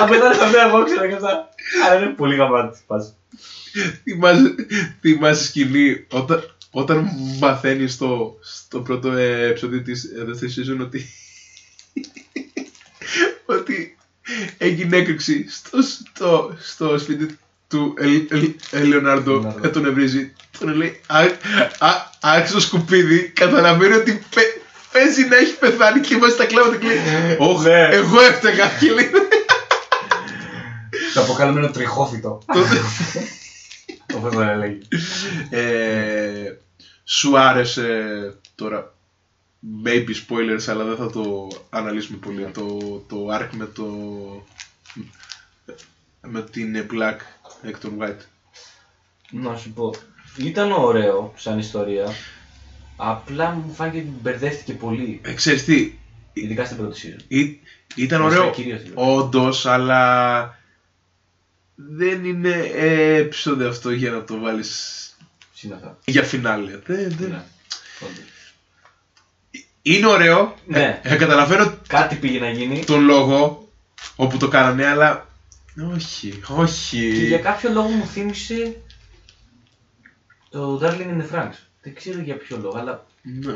Αν 0.00 0.08
πεθάνει 0.08 0.34
θα 0.34 0.50
πέρα 0.50 0.66
εγώ 0.66 0.84
ξέρω 0.84 1.06
και 1.06 1.14
αυτά. 1.14 1.48
Αλλά 1.86 2.00
είναι 2.00 2.12
πολύ 2.12 2.36
γαμάτι 2.36 2.78
φάση. 2.86 3.12
Θυμάσαι, 4.02 4.54
θυμάσαι 5.00 5.44
σκηνή 5.44 6.06
όταν, 6.10 6.56
όταν 6.70 7.08
μαθαίνει 7.40 7.88
στο, 7.88 8.38
στο 8.40 8.80
πρώτο 8.80 9.12
ε, 9.12 9.46
επεισόδιο 9.46 9.82
της 9.82 10.04
ε, 10.04 10.24
δεύτερης 10.24 10.58
season 10.58 10.80
ότι, 10.80 11.06
ότι 13.46 13.96
έγινε 14.58 14.96
έκρηξη 14.96 15.46
στο, 15.50 15.78
στο, 15.82 16.56
στο 16.60 16.98
σπίτι 16.98 17.38
του 17.68 17.94
Ελ- 17.98 18.32
Ελ- 18.32 18.54
Ε, 18.70 18.82
Λεωνάρντο, 18.84 19.30
Λεωνάρντο. 19.32 19.66
ε, 19.66 19.70
τον 19.70 19.86
ευρύζει, 19.86 20.32
τον 20.58 20.74
λέει 20.74 21.00
«Α- 21.06 21.36
α- 21.78 22.10
άρχισε 22.20 22.54
το 22.54 22.60
σκουπίδι, 22.60 23.18
καταλαβαίνει 23.28 23.94
ότι 23.94 24.22
πε- 24.34 24.58
παίζει 24.92 25.24
να 25.28 25.36
έχει 25.36 25.54
πεθάνει 25.58 26.00
και 26.00 26.14
είμαστε 26.14 26.34
στα 26.34 26.44
κλάματα 26.44 26.76
και 26.76 26.86
λέει 26.86 27.36
«Ωχ, 27.38 27.62
Ναι. 27.62 27.88
εγώ 27.92 28.20
έφταιγα» 28.20 28.66
και 28.80 28.92
λέει 28.92 29.10
Το 31.14 31.20
αποκαλούμενο 31.20 31.70
τριχόφυτο. 31.70 32.42
τότε 32.54 32.80
Όπως 34.14 34.34
το 34.34 34.40
έλεγε. 34.40 34.78
Ε, 35.50 36.52
σου 37.04 37.38
άρεσε 37.38 37.88
τώρα 38.54 38.94
maybe 39.84 40.10
spoilers 40.28 40.64
αλλά 40.68 40.84
δεν 40.84 40.96
θα 40.96 41.10
το 41.10 41.48
αναλύσουμε 41.70 42.18
πολύ 42.18 42.50
το, 42.50 42.78
το 43.08 43.28
arc 43.40 43.48
με 43.52 43.66
το 43.66 43.84
με 46.20 46.42
την 46.42 46.86
Black 46.92 47.16
εκ 47.62 47.78
των 47.78 47.98
White 48.00 48.24
Να 49.30 49.56
σου 49.56 49.72
πω, 49.72 49.94
ήταν 50.36 50.72
ωραίο 50.72 51.32
σαν 51.36 51.58
ιστορία. 51.58 52.06
Απλά 52.96 53.50
μου 53.50 53.72
φάνηκε 53.72 53.98
ότι 53.98 54.12
μπερδεύτηκε 54.20 54.72
πολύ. 54.72 55.20
ε, 55.24 55.32
ξέρεις 55.34 55.64
τι 55.64 55.92
Ειδικά 56.32 56.64
στην 56.64 56.76
πρώτη 56.76 57.00
season. 57.18 57.24
ή- 57.28 57.60
ήταν 57.94 58.22
Βασικά, 58.22 58.40
ωραίο 58.40 58.52
κυρίως 58.54 58.80
στην 58.80 58.94
πρώτη. 58.94 59.10
όντως 59.10 59.66
αλλά 59.66 60.58
δεν 61.74 62.24
είναι 62.24 62.54
ε, 62.74 63.14
επεισόδιο 63.14 63.68
αυτό 63.68 63.90
για 63.90 64.10
να 64.10 64.24
το 64.24 64.38
βάλεις 64.38 64.96
Συν 65.54 65.72
αυτά. 65.72 65.98
για 66.04 66.22
φινάλε 66.22 66.76
δεν, 66.86 67.14
δεν... 67.18 67.28
Ναι. 67.30 67.42
όντως. 68.00 68.24
Είναι 69.82 70.06
ωραίο 70.06 70.54
Ναι. 70.66 71.00
ε, 71.02 71.14
ε, 71.14 71.16
καταλαβαίνω 71.16 71.74
Κάτι 71.86 72.14
πήγε 72.16 72.38
να 72.38 72.50
γίνει 72.50 72.84
τον 72.84 73.04
λόγο 73.04 73.68
όπου 74.16 74.36
το 74.36 74.48
κάνανε, 74.48 74.86
αλλά 74.86 75.26
όχι, 75.94 76.40
όχι. 76.48 77.12
και 77.18 77.24
για 77.26 77.38
κάποιο 77.38 77.70
λόγο 77.72 77.88
μου 77.88 78.06
θύμισε 78.06 78.76
το 80.50 80.80
Darling 80.82 81.00
in 81.10 81.22
the 81.22 81.36
Franxx. 81.36 81.54
Δεν 81.82 81.94
ξέρω 81.94 82.20
για 82.20 82.36
ποιο 82.36 82.58
λόγο, 82.62 82.78
αλλά 82.78 83.06
Ναι, 83.22 83.52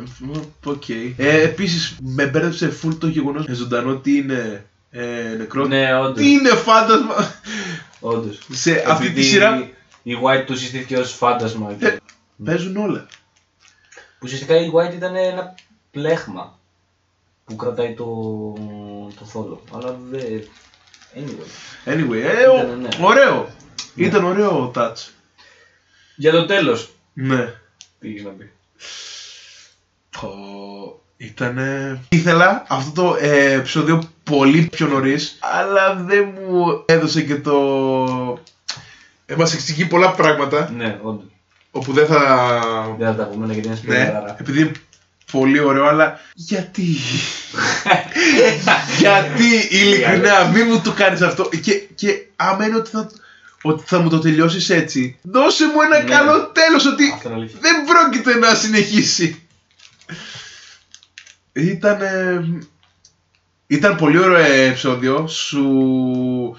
Οκ. 0.64 0.88
Ε, 0.88 1.42
επίσης, 1.42 1.96
με 2.02 2.26
μπέρδεψε 2.26 2.72
full 2.82 2.94
το 2.98 3.06
γεγονός 3.06 3.46
ε, 3.48 3.52
ζωντανό 3.54 3.96
τι 3.96 4.16
είναι 4.16 4.64
ε, 4.90 5.34
νεκρός. 5.38 5.68
ναι, 5.68 5.94
όντως. 5.96 6.16
Τι 6.22 6.30
είναι 6.30 6.48
φάντασμα. 6.50 7.34
όντως. 8.00 8.38
Σε 8.50 8.84
αυτή 8.86 9.04
τη 9.04 9.10
Επειδή 9.10 9.22
σειρά 9.22 9.68
Η 10.02 10.12
White 10.24 10.44
τους 10.46 10.58
συστήθηκε 10.60 10.96
ως 10.96 11.12
φάντασμα. 11.12 11.72
και- 11.78 11.86
Ε. 11.86 11.96
παίζουν 12.44 12.76
όλα. 12.76 13.06
Που 14.18 14.20
ουσιαστικά 14.22 14.56
η 14.56 14.70
White 14.74 14.94
ήταν 14.94 15.14
ένα 15.16 15.54
πλέχμα 15.94 16.58
που 17.44 17.56
κρατάει 17.56 17.94
το, 17.94 18.04
το 19.18 19.24
θόλο. 19.24 19.62
Αλλά 19.74 19.98
δεν. 20.10 20.48
Anyway. 21.16 21.88
Anyway, 21.88 22.22
ε, 22.22 22.46
ο- 22.46 22.54
Ήτανε, 22.56 22.74
ναι. 22.74 22.88
ωραίο. 23.00 23.48
Ήταν 23.94 24.24
ωραίο 24.24 24.50
ο 24.62 24.70
touch. 24.74 25.08
Για 26.16 26.30
το 26.32 26.46
τέλος. 26.46 26.90
Ναι. 27.12 27.54
Τι 28.00 28.08
έχεις 28.08 28.24
να 28.24 28.30
πει. 28.30 28.50
Το... 30.20 30.28
Ήτανε... 31.16 32.00
Ήθελα 32.08 32.64
αυτό 32.68 33.02
το 33.02 33.16
ε, 33.20 33.52
επεισόδιο 33.52 34.02
πολύ 34.24 34.62
πιο 34.62 34.86
νωρίς, 34.86 35.38
αλλά 35.40 35.94
δεν 35.94 36.28
μου 36.34 36.82
έδωσε 36.86 37.22
και 37.22 37.36
το... 37.36 37.58
Ε, 39.26 39.34
μας 39.36 39.54
εξηγεί 39.54 39.86
πολλά 39.86 40.10
πράγματα, 40.12 40.70
Ναι, 40.76 40.98
όντως. 41.02 41.24
όπου 41.70 41.92
δεν 41.92 42.06
θα... 42.06 42.18
Δεν 42.98 43.06
θα 43.06 43.14
τα 43.14 43.24
πούμε 43.24 43.44
γιατί 43.52 43.60
είναι 43.68 43.76
Ναι, 43.76 43.82
σπουδαία. 43.82 44.36
επειδή 44.38 44.60
είναι 44.60 44.72
πολύ 45.38 45.58
ωραίο, 45.60 45.86
αλλά 45.86 46.20
γιατί; 46.34 46.82
γιατί, 48.98 49.68
ειλικρινά, 49.70 50.44
μη 50.44 50.62
μου 50.62 50.80
το 50.80 50.92
κάνεις 50.92 51.20
αυτό. 51.22 51.48
Και, 51.62 51.72
και 51.94 52.26
άμα 52.36 52.66
είναι 52.66 52.76
ότι 52.76 52.90
θα, 52.90 53.10
ότι 53.62 53.82
θα 53.86 53.98
μου 53.98 54.08
το 54.08 54.18
τελειώσεις 54.18 54.70
έτσι, 54.70 55.18
δώσε 55.22 55.66
μου 55.66 55.80
ένα 55.80 55.98
Ναι. 56.02 56.10
καλό 56.10 56.46
τέλος, 56.52 56.86
ότι 56.86 57.10
Αυτό 57.14 57.28
είναι 57.28 57.36
αλήθεια. 57.38 57.58
δεν 57.60 57.74
πρόκειται 57.84 58.38
να 58.38 58.54
συνεχίσει. 58.54 59.42
Ήταν, 61.52 61.98
ήταν 63.66 63.96
πολύ 63.96 64.18
ωραίο 64.18 64.36
επεισόδιο. 64.44 65.26
Σου 65.28 66.56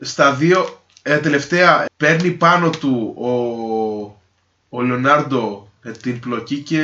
στα 0.00 0.32
δύο 0.32 0.82
ε, 1.02 1.16
τελευταία 1.18 1.84
παίρνει 1.96 2.30
πάνω 2.30 2.70
του 2.70 3.14
ο, 3.18 3.30
ο 4.78 4.82
Λεωνάρντο 4.82 5.62
ε, 5.63 5.63
την 6.02 6.20
πλοκή 6.20 6.56
και, 6.58 6.80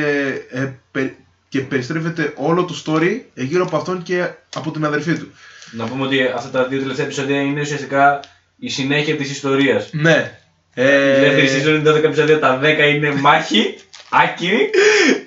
ε, 0.51 0.71
πε- 0.91 1.13
και 1.49 1.59
περιστρέφεται 1.59 2.33
όλο 2.35 2.63
το 2.65 2.83
story 2.85 3.21
ε, 3.33 3.43
γύρω 3.43 3.63
από 3.63 3.77
αυτόν 3.77 4.03
και 4.03 4.29
από 4.55 4.71
την 4.71 4.85
αδερφή 4.85 5.17
του. 5.17 5.31
Να 5.71 5.85
πούμε 5.85 6.05
ότι 6.05 6.21
αυτά 6.35 6.49
τα 6.49 6.67
δύο 6.67 6.79
τελευταία 6.79 7.05
επεισόδια 7.05 7.41
είναι 7.41 7.61
ουσιαστικά 7.61 8.19
η 8.59 8.69
συνέχεια 8.69 9.15
της 9.15 9.31
ιστορίας. 9.31 9.89
Ναι. 9.91 10.37
Η 10.75 10.81
δεύτερη 11.19 11.47
Ε, 11.47 11.61
season 11.63 11.67
είναι 11.79 11.89
12 11.91 12.03
επεισόδια, 12.03 12.39
τα 12.39 12.59
10 12.63 12.89
είναι 12.95 13.13
μάχη, 13.15 13.75
άκυρη. 14.09 14.69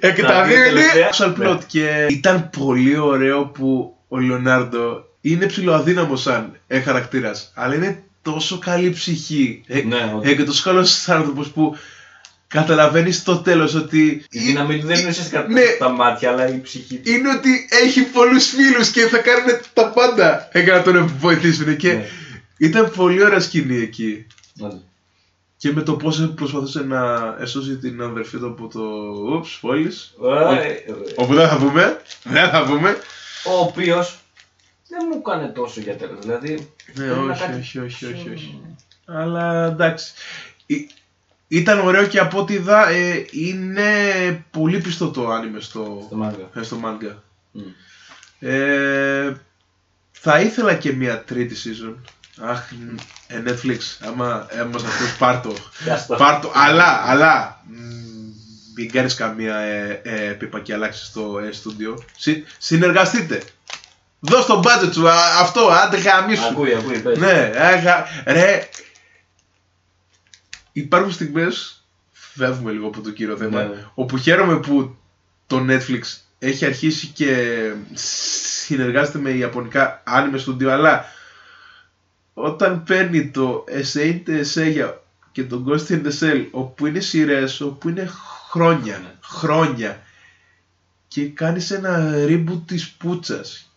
ε, 0.01 0.11
και 0.13 0.23
τα 0.23 0.29
τα 0.29 0.45
δύο 0.45 0.55
δύο 0.57 0.65
είναι 0.65 0.69
τελευταία. 0.81 1.09
social 1.13 1.29
plot. 1.33 1.57
Ναι. 1.59 1.59
Και 1.67 2.07
ήταν 2.11 2.51
πολύ 2.59 2.99
ωραίο 2.99 3.47
που 3.47 3.97
ο 4.09 4.19
Λεωνάρντο 4.19 5.05
είναι 5.21 5.47
ψηλοαδύναμος 5.47 6.23
σαν 6.23 6.59
ε, 6.67 6.81
χαρακτήρας, 6.81 7.53
αλλά 7.55 7.75
είναι 7.75 8.03
τόσο 8.23 8.59
καλή 8.59 8.91
ψυχή 8.91 9.63
ε, 9.67 9.83
Ναι, 9.83 10.13
όντως. 10.15 10.31
ε, 10.31 10.35
και 10.35 10.45
τόσο 10.45 10.63
καλός 10.65 11.09
άνθρωπος 11.09 11.49
που 11.51 11.77
καταλαβαίνεις 12.55 13.17
στο 13.17 13.37
τέλος 13.39 13.75
ότι 13.75 14.25
Η 14.31 14.39
δύναμή 14.39 14.79
του 14.81 14.87
δεν 14.87 14.99
είναι 15.01 15.09
ουσιαστικά 15.09 15.47
Ναι. 15.49 15.63
τα 15.79 15.89
μάτια, 15.89 16.31
αλλά 16.31 16.49
η 16.49 16.61
ψυχή 16.61 16.97
του. 16.97 17.11
είναι 17.11 17.29
ότι 17.31 17.69
έχει 17.83 18.03
πολλούς 18.03 18.47
φίλους 18.49 18.91
και 18.91 19.01
θα 19.07 19.19
κάνουν 19.19 19.59
τα 19.73 19.89
πάντα 19.91 20.49
ε, 20.53 20.61
για 20.63 20.73
να 20.75 20.83
τον 20.83 21.07
βοηθήσουν 21.19 21.77
και 21.77 21.93
Ναι. 21.93 22.09
ήταν 22.59 22.91
πολύ 22.97 23.25
ωραία 23.25 23.41
σκηνή 23.41 23.77
εκεί 23.77 24.27
Όντως. 24.61 24.81
και 25.57 25.73
με 25.73 25.83
το 25.83 25.93
πώς 25.97 26.33
προσπαθούσε 26.35 26.81
να 26.83 27.03
εσώσει 27.41 27.77
την 27.77 28.03
αδερφή 28.03 28.37
του 28.39 28.47
από 28.47 28.69
το 28.69 28.81
ούψ, 29.37 29.59
πόλης 29.61 30.15
Ε, 30.63 30.75
όπου 31.15 31.35
δεν 31.35 31.49
θα 31.49 31.57
πούμε, 31.57 32.01
δεν 32.23 32.49
θα 32.51 32.65
πούμε 32.65 32.97
Ο 33.47 33.59
οποίος 33.59 34.19
δεν 34.89 35.07
μου 35.13 35.19
έκανε 35.25 35.47
τόσο 35.49 35.81
για 35.81 35.97
τέλος. 35.97 36.19
Δηλαδή. 36.21 36.69
Ναι, 36.95 37.05
πρέπει 37.05 37.21
να 37.27 37.33
όχι, 37.33 37.41
κάτι 37.43 37.59
όχι, 37.59 37.79
όχι, 37.79 38.05
όχι, 38.05 38.15
πιο- 38.23 38.33
όχι. 38.33 38.61
Αλλά 39.07 39.65
εντάξει. 39.67 40.13
Ή- 41.55 41.59
Ήταν 41.59 41.79
ωραίο 41.81 42.07
και 42.07 42.19
από 42.19 42.39
ό,τι 42.39 42.53
είδα 42.55 42.89
ε, 42.89 43.25
είναι 43.31 43.85
πολύ 44.51 44.79
πιστό 44.81 45.11
το 45.11 45.29
άνιμε 45.31 45.61
στο, 45.61 46.03
Στο 46.07 46.17
μάγκα. 46.17 46.49
ε, 46.55 46.63
στο 46.63 46.81
manga. 46.85 47.15
Μμ. 47.53 47.63
Ε, 48.39 49.37
θα 50.13 50.41
ήθελα 50.41 50.75
και 50.75 50.93
μια 50.93 51.23
τρίτη 51.25 51.57
season. 51.65 51.95
Αχ, 52.41 52.61
ε, 53.27 53.43
Netflix, 53.47 53.79
άμα, 54.07 54.47
άμα 54.61 54.71
μας 54.73 54.83
ακούς 54.85 55.17
πάρ' 55.19 55.41
το. 55.41 55.55
Άστο. 55.93 56.15
Πάρ' 56.15 56.41
το, 56.41 56.53
αλλά, 56.55 57.03
αλλά, 57.07 57.63
μ, 57.67 57.75
μην 58.77 58.91
κάνεις 58.91 59.15
καμία 59.15 59.57
ε, 59.57 60.01
ε, 60.05 60.19
πίπα 60.33 60.61
και 60.61 60.73
αλλάξεις 60.75 61.13
το 61.13 61.39
ε, 61.39 61.53
στούντιο. 61.53 62.05
Συ- 62.17 62.45
συνεργαστείτε. 62.59 63.43
Δώσ' 64.21 64.47
το 64.47 64.63
budget 64.65 64.93
σου, 64.93 65.09
α, 65.09 65.15
αυτό, 65.41 65.69
άντε 65.69 65.97
γαμίσου. 65.99 66.45
Ακούει, 66.47 66.75
ακούει, 66.75 66.99
πες. 66.99 67.19
Ναι, 67.19 67.51
άγα, 67.59 68.05
ρε. 68.25 68.69
Υπάρχουν 70.77 71.13
στιγμές, 71.13 71.85
φεύγουμε 72.13 72.73
λίγο 72.73 72.87
από 72.87 73.01
το 73.01 73.11
κύριο 73.11 73.37
θέμα, 73.37 73.63
Ναι, 73.63 73.69
ναι. 73.69 73.85
όπου 73.95 74.17
χαίρομαι 74.17 74.61
που 74.61 74.97
το 75.47 75.65
Netflix 75.69 76.01
έχει 76.39 76.65
αρχίσει 76.65 77.07
και 77.07 77.59
συνεργάζεται 77.95 79.19
με 79.19 79.31
ιαπωνικά 79.31 80.03
anime 80.07 80.41
studio, 80.47 80.65
αλλά 80.67 81.05
όταν 82.35 82.83
παίρνει 82.83 83.31
το 83.31 83.65
Essay 83.69 84.23
Seiya 84.55 84.93
και 85.33 85.45
το 85.45 85.65
Ghost 85.69 85.89
in 85.89 86.03
the 86.07 86.13
Shell, 86.21 86.47
όπου 86.51 86.87
είναι 86.87 87.01
σειρές, 87.01 87.61
όπου 87.61 87.89
είναι 87.89 88.11
χρόνια, 88.51 88.99
Ναι. 88.99 89.13
χρόνια, 89.23 90.03
και 91.09 91.29
κάνεις 91.29 91.71
ένα 91.71 92.13
reboot 92.15 92.61
της 92.67 92.91
πούτσας 92.91 93.74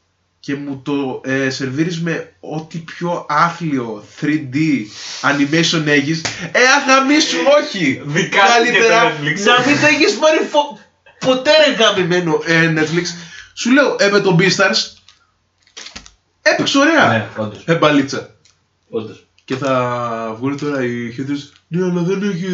και 0.48 0.56
μου 0.56 0.82
το 0.84 1.22
ε, 1.24 1.50
σερβίρεις 1.50 2.02
με 2.02 2.34
ό,τι 2.40 2.78
πιο 2.78 3.26
άθλιο 3.30 4.04
3D 4.22 4.56
animation 5.22 5.86
έχεις, 5.86 6.22
ε 6.52 6.60
αγαμίσου 6.82 7.38
όχι! 7.62 8.02
Δικάστηκε 8.06 8.78
το 8.78 8.88
Netflix. 8.88 9.46
να 9.46 9.66
μην 9.66 9.80
το 9.82 9.86
έχεις 9.86 10.14
πάρει 10.14 10.48
φο... 10.52 10.80
ποτέ 11.20 11.52
ρε 11.66 11.74
γαμημένο 11.74 12.42
ε, 12.46 12.74
Netflix. 12.76 13.06
Σου 13.54 13.72
λέω, 13.72 13.96
ε 14.00 14.10
με 14.10 14.20
τον 14.20 14.38
Beastars 14.40 14.98
έπαιξε 16.42 16.78
ωραία. 16.78 17.08
Ναι, 17.08 17.28
όντως. 17.38 17.64
Ε 17.66 17.76
μπαλίτσα. 17.76 18.36
Όντως. 18.90 19.28
Και 19.46 19.56
θα 19.56 20.36
βγουν 20.38 20.58
τώρα 20.58 20.84
οι 20.84 21.16
haters. 21.18 21.58
Ναι, 21.68 21.84
αλλά 21.84 22.02
δεν, 22.02 22.32
έχει, 22.32 22.48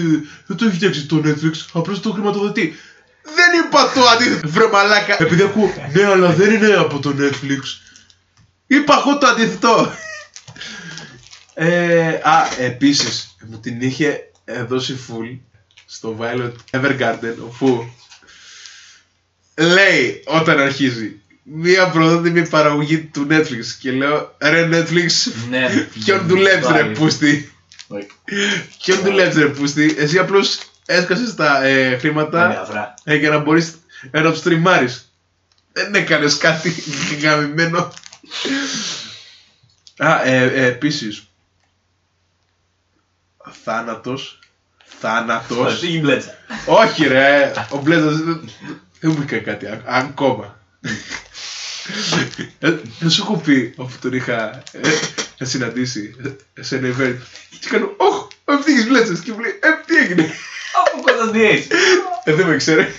δεν 0.48 0.58
το 0.58 0.66
έχει 0.66 0.76
φτιάξει 0.76 1.06
το 1.06 1.22
Netflix. 1.26 1.66
Απλώς 1.74 2.00
το 2.00 2.12
χρηματοδοτεί. 2.12 2.76
Δεν 3.24 3.66
είπα 3.66 3.92
το 3.94 4.02
αντίθετο, 4.08 4.48
βρε 4.50 4.68
μαλάκα. 4.68 5.16
Επειδή 5.20 5.42
ακούω, 5.42 5.74
ναι, 5.94 6.06
αλλά 6.06 6.30
δεν 6.30 6.54
είναι 6.54 6.74
από 6.74 7.00
το 7.00 7.16
Netflix. 7.20 7.83
Είπα 8.68 9.04
εγώ 9.06 9.18
το 9.18 9.28
αντίθετο. 9.28 9.94
ε, 11.54 12.08
α, 12.24 12.48
επίσης, 12.60 13.36
μου 13.46 13.60
την 13.60 13.82
είχε 13.82 14.32
ε, 14.46 14.64
δώσει 14.64 15.00
full 15.08 15.38
στο 15.86 16.18
Violet 16.20 16.52
Evergarden, 16.72 17.36
όπου 17.46 17.94
λέει 19.56 20.24
όταν 20.26 20.60
αρχίζει 20.60 21.18
μία 21.44 21.90
πρωτότυπη 21.90 22.48
παραγωγή 22.48 23.00
του 23.00 23.28
Netflix 23.30 23.66
και 23.80 23.92
λέω 23.92 24.36
ρε 24.42 24.70
Netflix 24.72 25.12
Ναι. 25.50 25.88
ποιον 26.06 26.28
δουλεύεις 26.28 26.68
ρε 26.68 26.82
Πάλι. 26.82 26.94
πούστη; 26.94 27.52
Όχι. 27.88 28.08
ποιον 28.84 29.00
δουλεύεις 29.00 29.36
ρε 29.36 29.48
πούστη; 29.48 29.96
Εσύ 29.98 30.18
απλώς 30.20 30.60
έσκασες 30.86 31.36
τα 31.36 31.64
ε, 31.64 31.86
Είναι 31.88 31.98
χρήματα 31.98 32.62
αυρά. 32.62 32.94
ε, 33.04 33.16
για 33.16 33.30
να 33.30 33.38
μπορείς 33.38 33.74
ε, 34.12 34.20
να 34.20 34.32
τους 34.32 34.42
τριμάρεις 34.42 35.12
δεν 35.74 35.96
έκανες 35.96 36.38
κάτι 36.38 36.74
γαμημένο 37.22 37.94
Α, 39.98 40.24
ε, 40.26 40.44
ε, 40.44 40.66
επίσης 40.66 41.28
θάνατος 43.64 44.40
θάνατος 45.00 45.80
Φύγει 45.80 45.98
η 45.98 46.00
μπλέτσα. 46.00 46.38
όχι 46.66 47.08
ρε, 47.08 47.52
ο 47.70 47.78
Μπλέζας 47.78 48.18
δεν 48.18 48.50
δεν 49.00 49.12
μου 49.12 49.22
έκανε 49.22 49.42
κάτι 49.42 49.66
α- 49.66 49.82
ακόμα. 49.86 50.62
Ε, 52.60 52.72
Δεν 53.00 53.10
σου 53.10 53.22
έχω 53.22 53.38
πει 53.38 53.74
αφού 53.78 54.00
τον 54.00 54.14
είχα 54.14 54.64
ε, 55.38 55.46
συναντήσει 55.46 56.16
ε, 56.54 56.62
σε 56.64 56.76
ένα 56.76 56.96
event 56.98 57.16
και 57.60 57.70
κάνω 57.70 57.94
«Ωχ, 57.98 58.28
ο 58.46 58.54
ευτύχης 58.54 58.88
Μπλέζας» 58.88 59.20
και 59.20 59.32
μου 59.32 59.40
λέει 59.40 59.60
«Ε, 59.62 59.68
τι 59.86 59.96
έγινε» 59.96 60.30
Από 60.86 61.02
κοντάς 61.02 61.30
στη 61.30 61.40
Ace. 61.70 61.76
Ε, 62.24 62.34
δεν 62.34 62.48
με 62.48 62.56
ξέρει. 62.58 62.94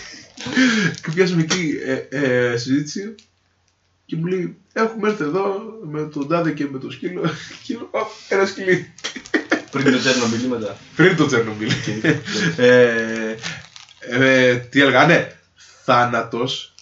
Και 1.03 1.11
πιάσαμε 1.15 1.43
εκεί 1.43 1.75
ε, 1.85 2.19
ε, 2.19 2.57
συζήτηση 2.57 3.15
και 4.15 4.21
μου 4.21 4.27
λέει 4.27 4.57
έχουμε 4.73 5.09
έρθει 5.09 5.23
εδώ 5.23 5.63
με 5.91 6.03
τον 6.03 6.29
τάδε 6.29 6.51
και 6.51 6.67
με 6.71 6.79
το 6.79 6.91
σκύλο 6.91 7.23
και 7.63 7.75
λέω 7.75 7.89
«Ω, 7.91 8.07
ένα 8.29 8.47
σκυλί 8.47 8.93
Πριν 9.71 9.93
το 9.93 9.99
Τσέρνομπιλ 9.99 10.45
ή 10.45 10.47
μετά; 10.47 10.77
πριν 10.97 11.17
το 11.17 11.27
Τσέρνομπιλ. 11.27 11.71
ε, 12.57 13.37
ε, 13.99 14.57
τι 14.57 14.81
έλεγα, 14.81 15.07
ναι, 15.07 15.37
θάνατος, 15.85 16.75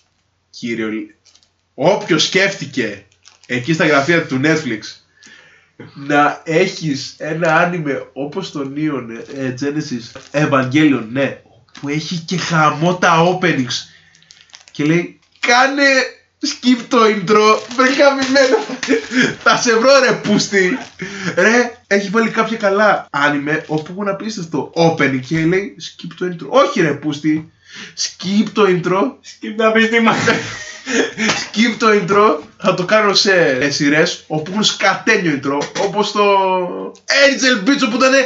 κύριο, 0.50 0.88
όποιος 1.74 2.24
σκέφτηκε 2.24 3.04
εκεί 3.46 3.72
στα 3.72 3.86
γραφεία 3.86 4.26
του 4.26 4.40
Netflix 4.44 4.80
να 5.94 6.42
έχεις 6.44 7.14
ένα 7.18 7.56
άνιμε 7.56 8.10
όπως 8.12 8.50
το 8.50 8.72
Neon 8.76 9.06
ε, 9.36 9.54
Genesis 9.60 10.20
Evangelion, 10.48 11.04
ναι, 11.10 11.42
που 11.80 11.88
έχει 11.88 12.16
και 12.18 12.36
χαμό 12.36 12.96
τα 12.96 13.38
openings 13.40 13.92
και 14.70 14.84
λέει 14.84 15.18
κάνε 15.40 15.84
skip 16.47 16.80
το 16.88 16.99
intro, 17.05 17.59
βρε 17.76 17.88
γαμημένο, 17.88 18.57
θα 19.43 19.57
σε 19.57 19.76
βρω 19.76 19.90
ρε 20.07 20.12
πούστη. 20.12 20.78
Ρε, 21.36 21.78
έχει 21.86 22.09
βάλει 22.09 22.30
κάποια 22.30 22.57
καλά 22.57 23.07
άνιμε 23.11 23.64
όπου 23.66 23.86
έχουν 23.90 24.09
απίστευτο 24.09 24.72
opening 24.74 25.20
και 25.28 25.45
λέει 25.45 25.76
skip 25.80 26.14
το 26.18 26.26
intro. 26.26 26.47
Όχι 26.49 26.80
ρε 26.80 26.93
πούστη, 26.93 27.53
skip 27.97 28.49
το 28.53 28.62
intro, 28.62 29.12
Σκύπ 29.20 29.59
να 29.59 29.72
πεις 29.72 29.88
τι 29.88 30.01
μάθα. 30.01 30.32
skip 31.43 31.74
το 31.78 31.86
intro, 31.90 32.43
θα 32.59 32.74
το 32.74 32.84
κάνω 32.84 33.14
σε 33.14 33.70
σειρές 33.70 34.24
όπου 34.26 34.51
έχουν 34.51 34.64
σκατένιο 34.64 35.40
intro, 35.43 35.66
όπως 35.78 36.12
το 36.12 36.22
Angel 36.93 37.68
Beach 37.68 37.86
όπου 37.86 37.97
ήταν 37.97 38.12
ε, 38.14 38.24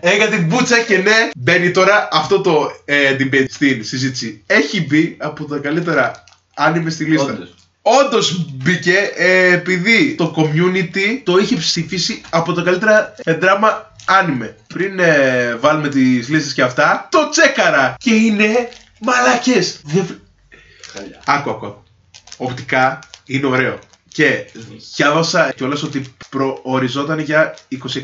έκανε 0.12 0.36
την 0.36 0.46
μπούτσα 0.46 0.78
και 0.78 0.96
ναι, 0.96 1.30
μπαίνει 1.36 1.70
τώρα 1.70 2.08
αυτό 2.12 2.40
το 2.40 2.70
ε, 2.84 3.16
debate 3.18 3.46
στην 3.50 3.84
συζήτηση. 3.84 4.42
Έχει 4.46 4.86
μπει 4.86 5.16
από 5.20 5.44
τα 5.44 5.58
καλύτερα 5.58 6.24
άνιμε 6.56 6.90
στη 6.90 7.04
λίστα. 7.04 7.32
Όντως. 7.32 7.54
Όντως 7.82 8.46
μπήκε 8.52 9.10
ε, 9.14 9.52
επειδή 9.52 10.14
το 10.14 10.34
community 10.36 11.20
το 11.24 11.38
είχε 11.38 11.56
ψηφίσει 11.56 12.22
από 12.30 12.52
τα 12.52 12.62
καλύτερα 12.62 13.14
ε, 13.24 13.38
drama 13.40 13.82
anime. 14.06 14.54
Πριν 14.66 14.98
ε, 14.98 15.54
βάλουμε 15.54 15.88
τις 15.88 16.28
λίστες 16.28 16.52
και 16.52 16.62
αυτά, 16.62 17.08
το 17.10 17.28
τσέκαρα 17.28 17.94
και 17.98 18.14
είναι 18.14 18.68
μαλακές. 19.00 19.80
Δεν... 19.84 20.20
Χαλιά. 20.92 21.20
Άκου, 21.26 21.50
άκου. 21.50 21.66
άκου. 21.66 21.82
Οπτικά 22.36 22.98
είναι 23.26 23.46
ωραίο. 23.46 23.78
Και 24.08 24.44
διάβασα 24.94 25.52
κιόλας 25.56 25.82
ότι 25.82 26.14
προοριζόταν 26.30 27.18
για 27.18 27.56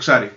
26 0.07 0.29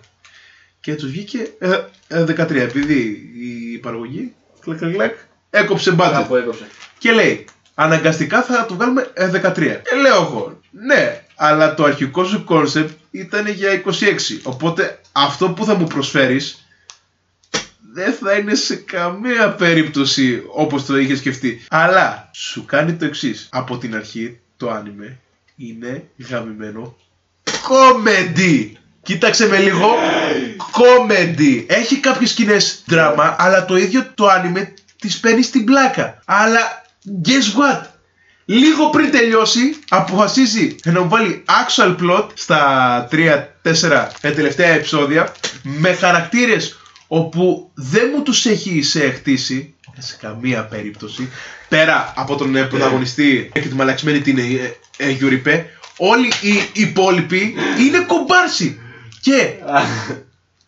Και 0.80 0.96
τους 0.96 1.10
βγήκε 1.10 1.54
ε, 1.60 1.80
ε, 2.08 2.24
13 2.24 2.52
επειδή 2.56 3.32
η 3.74 3.78
παραγωγή 3.78 4.34
κλακ, 4.60 4.78
κλακ, 4.78 4.94
κλακ, 4.94 5.16
έκοψε 5.50 5.96
budget. 5.98 6.12
Κάπου 6.12 6.36
έκοψε. 6.36 6.68
Και 6.98 7.12
λέει, 7.12 7.46
αναγκαστικά 7.76 8.44
θα 8.44 8.66
το 8.66 8.74
βγάλουμε 8.76 9.12
ε, 9.14 9.30
13. 9.30 9.54
Και 9.56 9.96
λέω 10.02 10.16
εγώ, 10.16 10.60
ναι, 10.72 11.22
αλλά 11.36 11.74
το 11.74 11.84
αρχικό 11.84 12.24
σου 12.24 12.44
concept 12.48 12.90
ήταν 13.12 13.48
για 13.48 13.84
26. 13.86 13.90
Οπότε 14.44 15.00
αυτό 15.12 15.50
που 15.50 15.66
θα 15.66 15.76
μου 15.76 15.88
προσφέρεις 15.88 16.68
δεν 17.94 18.14
θα 18.14 18.34
είναι 18.34 18.56
σε 18.56 18.76
καμία 18.76 19.50
περίπτωση 19.50 20.44
όπως 20.48 20.86
το 20.86 20.98
είχες 20.98 21.18
σκεφτεί. 21.18 21.66
Αλλά 21.70 22.30
σου 22.34 22.66
κάνει 22.66 22.94
το 22.94 23.06
εξής. 23.06 23.48
Από 23.52 23.78
την 23.78 23.96
αρχή 23.96 24.40
το 24.58 24.70
άνιμε 24.70 25.20
είναι 25.56 26.10
γαμημένο 26.30 26.96
comedy. 27.44 28.72
Κοίταξε 29.02 29.48
με 29.48 29.58
λίγο. 29.58 29.88
Comedy. 30.58 31.66
Έχει 31.68 32.00
κάποιες 32.00 32.30
σκηνές 32.30 32.84
δράμα, 32.86 33.36
αλλά 33.40 33.66
το 33.66 33.76
ίδιο 33.78 34.12
το 34.14 34.28
άνιμε 34.28 34.74
τις 35.00 35.20
παίρνεις 35.20 35.46
στην 35.46 35.66
πλάκα. 35.66 36.22
Αλλά 36.26 36.85
guess 37.28 37.60
what? 37.60 37.82
Λίγο 38.46 38.90
πριν 38.90 39.12
τελειώσει, 39.12 39.76
αποφασίζει 39.90 40.76
να 40.84 41.02
μου 41.02 41.10
βάλει 41.10 41.44
actual 41.48 41.96
plot 42.02 42.28
στα 42.34 43.08
3-4 43.12 44.08
τελευταία 44.22 44.70
επεισόδια 44.70 45.36
με 45.64 45.94
χαρακτήρες 45.94 46.78
όπου 47.08 47.72
δεν 47.74 48.12
μου 48.16 48.24
τους 48.24 48.46
έχει 48.46 48.82
σε 48.82 49.12
χτίσει 49.12 49.74
σε 49.98 50.18
καμία 50.22 50.66
περίπτωση 50.66 51.30
πέρα 51.70 52.14
από 52.16 52.36
τον 52.36 52.56
ε, 52.56 52.64
πρωταγωνιστή 52.64 53.50
και 53.54 53.60
τη 53.60 53.76
μαλαξμένη 53.76 54.22
την 54.22 54.38
ε, 54.38 54.76
ε, 54.98 55.10
Γιουριπέ 55.10 55.70
όλοι 55.98 56.28
οι 56.28 56.82
υπόλοιποι 56.82 57.56
είναι 57.80 58.00
κομπάρσι 58.00 58.80
και 59.22 59.54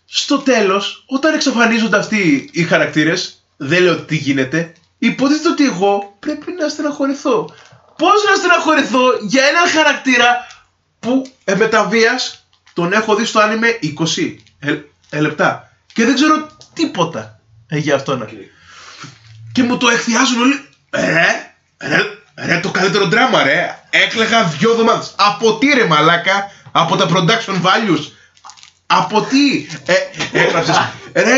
στο 0.05 0.37
τέλος, 0.37 1.03
όταν 1.07 1.33
εξαφανίζονται 1.33 1.97
αυτοί 1.97 2.49
οι 2.51 2.63
χαρακτήρες, 2.63 3.43
δεν 3.57 3.83
λέω 3.83 3.95
τι 3.95 4.15
γίνεται, 4.15 4.73
υποτίθεται 4.97 5.49
ότι 5.49 5.65
εγώ 5.65 6.15
πρέπει 6.19 6.51
να 6.59 6.69
στεναχωρηθώ. 6.69 7.53
Πώς 7.97 8.23
να 8.29 8.35
στεναχωρηθώ 8.35 9.03
για 9.21 9.43
έναν 9.43 9.67
χαρακτήρα 9.67 10.47
που 10.99 11.25
ε, 11.43 11.55
μεταβίας 11.55 12.47
τον 12.73 12.93
έχω 12.93 13.15
δει 13.15 13.25
στο 13.25 13.39
άνιμε 13.39 13.79
20 14.17 14.35
ε, 14.59 14.77
ε, 15.09 15.19
λεπτά 15.19 15.71
και 15.93 16.05
δεν 16.05 16.15
ξέρω 16.15 16.47
τίποτα 16.73 17.39
ε, 17.67 17.77
για 17.77 17.95
αυτόν. 17.95 18.29
Και 19.51 19.63
μου 19.63 19.77
το 19.77 19.89
εκθιάζουν 19.89 20.41
όλοι. 20.41 20.65
Ρε, 20.89 21.53
ρε, 21.77 21.97
ρε, 22.45 22.59
το 22.59 22.71
καλύτερο 22.71 23.05
δράμα, 23.05 23.43
ρε. 23.43 23.79
Έκλεγα 23.89 24.43
δυο 24.43 24.71
εβδομάδες. 24.71 25.13
Από 25.17 25.57
τι 25.57 25.67
ρε 25.73 25.85
μαλάκα, 25.85 26.51
από 26.71 26.95
τα 26.95 27.07
production 27.09 27.61
values. 27.61 28.11
Από 28.85 29.21
τι 29.21 29.67
ε, 29.85 29.93
έγραψες. 30.31 30.89
ρε, 31.13 31.37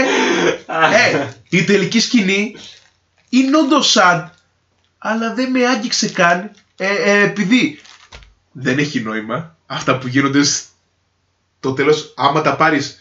ε, 1.11 1.27
η 1.49 1.63
τελική 1.63 1.99
σκηνή 1.99 2.55
είναι 3.29 3.57
όντως 3.57 3.91
σαν, 3.91 4.31
αλλά 4.97 5.33
δεν 5.33 5.51
με 5.51 5.67
άγγιξε 5.67 6.09
καν. 6.09 6.51
Ε, 6.77 6.95
ε, 6.95 7.23
επειδή 7.23 7.79
δεν 8.51 8.77
έχει 8.77 8.99
νόημα 8.99 9.55
αυτά 9.65 9.97
που 9.97 10.07
γίνονται 10.07 10.43
στο 10.43 11.73
τέλος 11.73 12.13
άμα 12.15 12.41
τα 12.41 12.55
πάρεις 12.55 12.97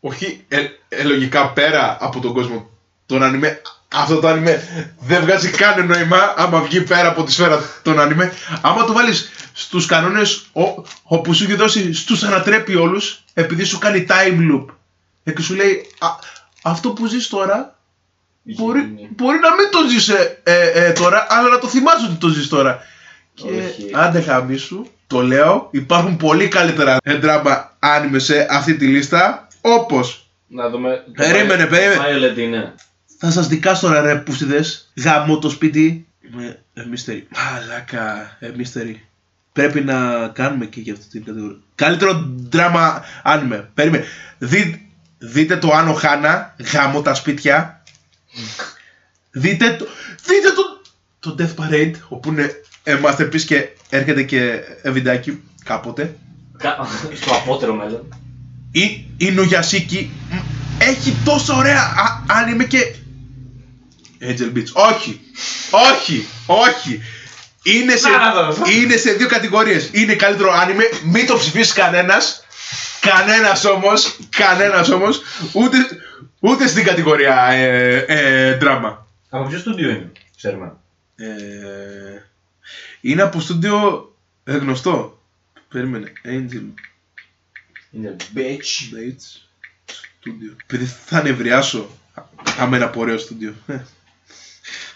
όχι 0.00 0.44
ε, 0.48 0.66
ε, 0.88 1.02
λογικά 1.02 1.52
πέρα 1.52 1.96
από 2.00 2.20
τον 2.20 2.32
κόσμο 2.32 2.70
τον 3.06 3.20
ανime 3.22 3.56
αυτό 3.94 4.20
το 4.20 4.28
anime 4.28 4.58
δεν 5.00 5.20
βγάζει 5.20 5.50
καν 5.50 5.86
νόημα 5.86 6.34
άμα 6.36 6.60
βγει 6.60 6.80
πέρα 6.80 7.08
από 7.08 7.24
τη 7.24 7.32
σφαίρα 7.32 7.60
τον 7.82 7.96
anime 7.98 8.30
άμα 8.60 8.84
το 8.84 8.92
βάλεις 8.92 9.30
στους 9.52 9.86
κανόνες 9.86 10.46
ο, 10.52 10.62
όπου 11.02 11.34
σου 11.34 11.44
έχει 11.44 11.54
δώσει 11.54 11.92
στους 11.92 12.22
ανατρέπει 12.22 12.74
όλους 12.74 13.24
επειδή 13.34 13.64
σου 13.64 13.78
κάνει 13.78 14.06
time 14.08 14.52
loop. 14.52 14.66
Ε, 15.24 15.32
και 15.32 15.42
σου 15.42 15.54
λέει 15.54 15.86
α, 15.98 16.08
αυτό 16.62 16.90
που 16.90 17.06
ζεις 17.06 17.28
τώρα 17.28 17.78
μπορεί, 18.56 19.10
μπορεί 19.16 19.38
να 19.38 19.54
μην 19.54 19.70
το 19.70 19.78
ζεις 19.88 20.08
ε, 20.08 20.40
ε, 20.42 20.86
ε, 20.86 20.92
τώρα 20.92 21.26
αλλά 21.28 21.48
να 21.48 21.58
το 21.58 21.68
θυμάσαι 21.68 22.06
ότι 22.06 22.14
το 22.14 22.28
ζεις 22.28 22.48
τώρα 22.48 22.78
και 23.34 23.48
άντε 23.92 24.20
χαμίσου 24.20 24.86
το 25.06 25.22
λέω, 25.22 25.68
υπάρχουν 25.70 26.16
πολύ 26.16 26.48
καλύτερα 26.48 26.98
δράμα 27.20 27.76
άνιμε 27.78 28.18
σε 28.18 28.46
αυτή 28.50 28.76
τη 28.76 28.86
λίστα. 28.86 29.48
Όπω. 29.60 30.00
Να 30.46 30.68
δούμε. 30.68 31.04
Περίμενε, 31.12 31.66
περίμενε. 31.66 32.02
Violet 32.02 32.38
είναι. 32.38 32.74
Θα 33.18 33.30
σας 33.30 33.48
δικάσω 33.48 33.86
τώρα 33.86 34.00
ρε 34.00 34.14
πούστιδε. 34.16 34.64
Γαμώ 34.94 35.38
το 35.38 35.50
σπίτι. 35.50 36.06
Είμαι 36.32 36.58
μίστερη. 36.90 37.28
Μαλάκα, 37.30 38.38
μίστερη. 38.56 39.04
Πρέπει 39.52 39.80
να 39.80 40.28
κάνουμε 40.28 40.66
και 40.66 40.80
για 40.80 40.92
αυτή 40.92 41.08
την 41.08 41.24
κατηγορία. 41.24 41.56
Καλύτερο 41.74 42.34
δράμα 42.50 43.04
άνιμε. 43.22 43.70
Περίμενε. 43.74 44.04
Δει, 44.38 44.90
δείτε 45.18 45.56
το 45.56 45.70
Άνω 45.72 45.92
Χάνα. 45.92 46.54
Γαμώ 46.72 47.02
τα 47.02 47.14
σπίτια. 47.14 47.75
Δείτε 49.30 49.76
το. 49.78 49.86
Δείτε 50.24 50.50
το. 50.52 50.80
Το 51.20 51.36
Death 51.38 51.62
Parade. 51.62 51.92
Όπου 52.08 52.28
είναι 52.28 52.62
ε, 52.82 52.98
masterpiece 53.04 53.40
και 53.40 53.68
έρχεται 53.88 54.22
και 54.22 54.60
βιντεάκι 54.84 55.42
κάποτε. 55.64 56.16
Στο 57.14 57.34
απότερο 57.34 57.74
μέλλον. 57.74 58.14
Η, 58.70 59.06
η 59.16 59.30
Νογιασίκη 59.30 60.10
έχει 60.78 61.16
τόσο 61.24 61.56
ωραία 61.56 61.94
άνιμε 62.26 62.64
και... 62.64 62.94
Angel 64.20 64.56
Beats. 64.56 64.72
Όχι, 64.72 65.20
όχι, 65.70 66.26
όχι. 66.46 67.00
Είναι 67.62 67.96
σε, 67.96 68.08
είναι 68.76 68.96
σε 68.96 69.12
δύο 69.12 69.28
κατηγορίες. 69.28 69.88
Είναι 69.92 70.14
καλύτερο 70.14 70.52
άνιμε, 70.52 70.84
μην 71.04 71.26
το 71.26 71.36
ψηφίσεις 71.36 71.72
κανένας. 71.72 72.44
Κανένας 73.00 73.64
όμως, 73.64 74.16
κανένας 74.36 74.88
όμως, 74.88 75.20
ούτε, 75.52 75.76
ούτε 76.40 76.66
στην 76.66 76.84
κατηγορία 76.84 77.48
ε, 77.48 78.04
ε, 78.08 78.56
δράμα. 78.56 79.06
Από 79.28 79.48
ποιο 79.48 79.58
στούντιο 79.58 79.90
είναι, 79.90 80.12
ξέρουμε. 80.36 80.76
Ε, 81.16 81.26
είναι 83.00 83.22
από 83.22 83.40
στούντιο 83.40 84.10
ε, 84.44 84.56
γνωστό. 84.56 85.22
Περίμενε. 85.68 86.12
Angel. 86.24 86.64
Είναι 87.90 88.16
bitch. 88.34 88.94
Bates. 88.94 89.40
Στούντιο. 90.18 90.56
Επειδή 90.64 90.84
θα 90.84 91.22
νευριάσω 91.22 91.88
άμα 92.58 92.76
είναι 92.76 92.84
από 92.84 93.00
ωραίο 93.00 93.18
στούντιο. 93.18 93.54
Ε. 93.66 93.78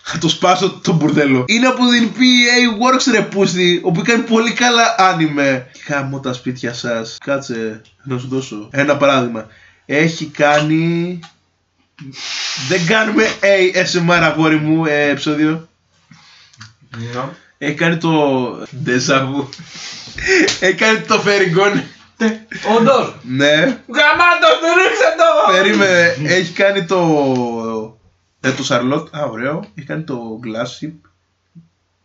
Θα 0.03 0.18
το 0.18 0.28
σπάσω 0.28 0.80
το 0.82 0.93
μπουρδέλο. 0.93 1.45
Είναι 1.47 1.66
από 1.66 1.82
την 1.88 2.11
PA 2.14 2.82
Works 2.82 3.12
ρε 3.12 3.22
πούστη, 3.22 3.80
όπου 3.82 4.03
κάνει 4.03 4.22
πολύ 4.22 4.53
καλά 4.53 4.95
άνιμε. 4.99 5.70
Χάμω 5.84 6.20
τα 6.20 6.32
σπίτια 6.32 6.72
σας. 6.72 7.18
Κάτσε 7.24 7.80
να 8.03 8.18
σου 8.18 8.28
δώσω 8.28 8.68
ένα 8.72 8.97
παράδειγμα. 8.97 9.47
Έχει 9.93 10.26
κάνει... 10.26 11.18
Δεν 12.68 12.86
κάνουμε 12.86 13.24
ASMR 13.41 14.18
αγόρι 14.22 14.57
μου 14.57 14.84
ε, 14.84 15.09
επεισόδιο. 15.09 15.68
No. 16.95 17.28
Έχει 17.59 17.74
κάνει 17.74 17.97
το 17.97 18.12
Ντεζαβού. 18.82 19.49
Έχει 20.61 20.74
κάνει 20.74 21.01
το 21.01 21.20
Φεριγκόν. 21.20 21.82
Όντως. 22.76 23.14
Ναι. 23.22 23.55
Γαμάτος, 23.88 24.61
δεν 24.61 24.76
ρίξε 24.76 25.14
το. 25.16 25.53
Περίμενε. 25.53 26.14
Έχει 26.34 26.53
κάνει 26.53 26.84
το... 26.84 27.99
Ε, 28.41 28.53
το 28.53 28.64
Σαρλότ. 28.64 29.14
Α, 29.16 29.24
ωραίο. 29.24 29.70
Έχει 29.74 29.86
κάνει 29.86 30.03
το 30.03 30.41
Glassip. 30.45 30.93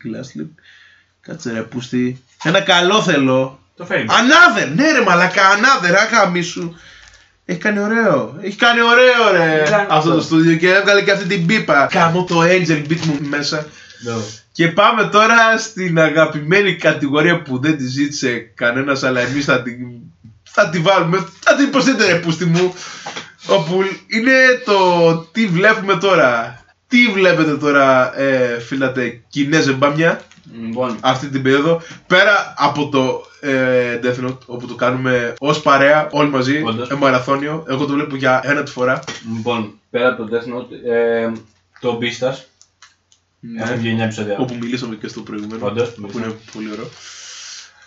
Glasslip. 0.03 0.49
Κάτσε 1.21 1.51
ρε 1.51 1.61
πούστη. 1.61 2.23
Ένα 2.43 2.61
καλό 2.61 3.01
θέλω. 3.01 3.59
Το 3.75 3.86
φέρει. 3.86 4.05
Ανάδερ. 4.09 4.69
Ναι 4.69 4.91
ρε 4.91 5.01
μαλακά. 5.01 5.47
Ανάδερ. 5.47 5.95
Αγάμι 5.99 6.41
σου. 6.41 6.75
Έχει 7.45 7.59
κάνει 7.59 7.79
ωραίο. 7.79 8.37
Έχει 8.41 8.55
κάνει 8.55 8.81
ωραίο 8.81 9.31
ρε. 9.31 9.63
Κάνει 9.69 9.87
Αυτό 9.89 9.95
αυτό. 9.95 10.11
το 10.15 10.21
στούντιο 10.21 10.55
και 10.55 10.73
έβγαλε 10.73 11.01
και 11.01 11.11
αυτή 11.11 11.25
την 11.25 11.45
πίπα. 11.45 11.87
Κάμω 11.91 12.23
το 12.23 12.41
Angel 12.41 12.91
Beat 12.91 12.99
μου 13.05 13.19
μέσα. 13.29 13.65
Και 14.51 14.67
πάμε 14.67 15.03
τώρα 15.03 15.57
στην 15.57 15.99
αγαπημένη 15.99 16.75
κατηγορία 16.75 17.41
που 17.41 17.59
δεν 17.59 17.77
τη 17.77 17.87
ζήτησε 17.87 18.51
κανένας 18.55 19.03
αλλά 19.03 19.19
εμείς 19.19 19.45
θα 19.45 19.61
την, 19.61 19.75
θα 20.43 20.69
τη 20.69 20.79
βάλουμε, 20.79 21.27
θα 21.39 21.55
την 21.55 21.69
προσθέτετε 21.69 22.11
ρε 22.11 22.19
πούστη 22.19 22.45
μου 22.45 22.73
όπου 23.47 23.83
είναι 24.07 24.31
το 24.65 25.15
τι 25.31 25.47
βλέπουμε 25.47 25.95
τώρα. 25.95 26.59
Τι 26.87 27.07
βλέπετε 27.07 27.57
τώρα 27.57 28.19
ε, 28.19 28.59
φίλατε 28.59 29.21
Κινέζε 29.29 29.71
μπάμια; 29.71 30.21
Λοιπόν, 30.53 30.97
αυτή 31.01 31.27
την 31.29 31.41
περίοδο 31.41 31.81
πέρα 32.07 32.53
από 32.57 32.89
το 32.89 33.25
ε, 33.39 33.99
Death 34.03 34.25
Note 34.25 34.37
όπου 34.45 34.67
το 34.67 34.75
κάνουμε 34.75 35.33
ως 35.39 35.61
παρέα 35.61 36.07
όλοι 36.11 36.29
μαζί 36.29 36.61
Όντως. 36.65 36.89
ε, 36.89 36.93
μαραθώνιο 36.95 37.63
εγώ 37.67 37.85
το 37.85 37.93
βλέπω 37.93 38.15
για 38.15 38.41
ένα 38.43 38.63
τη 38.63 38.71
φορά 38.71 38.99
λοιπόν, 39.35 39.79
πέρα 39.89 40.07
από 40.13 40.25
το 40.25 40.37
Death 40.37 40.53
Note, 40.57 40.89
ε, 40.91 41.31
το 41.79 41.99
Beastars. 42.01 42.37
Έχουν 43.59 43.77
βγει 43.77 43.95
9 43.99 44.03
επεισόδια. 44.03 44.37
όπου 44.39 44.57
μιλήσαμε 44.61 44.95
και 44.95 45.07
στο 45.07 45.21
προηγούμενο 45.21 45.65
Όντως, 45.65 45.89
που 45.89 46.01
μιλήσαμε. 46.01 46.25
είναι 46.25 46.35
πολύ 46.53 46.71
ωραίο 46.71 46.89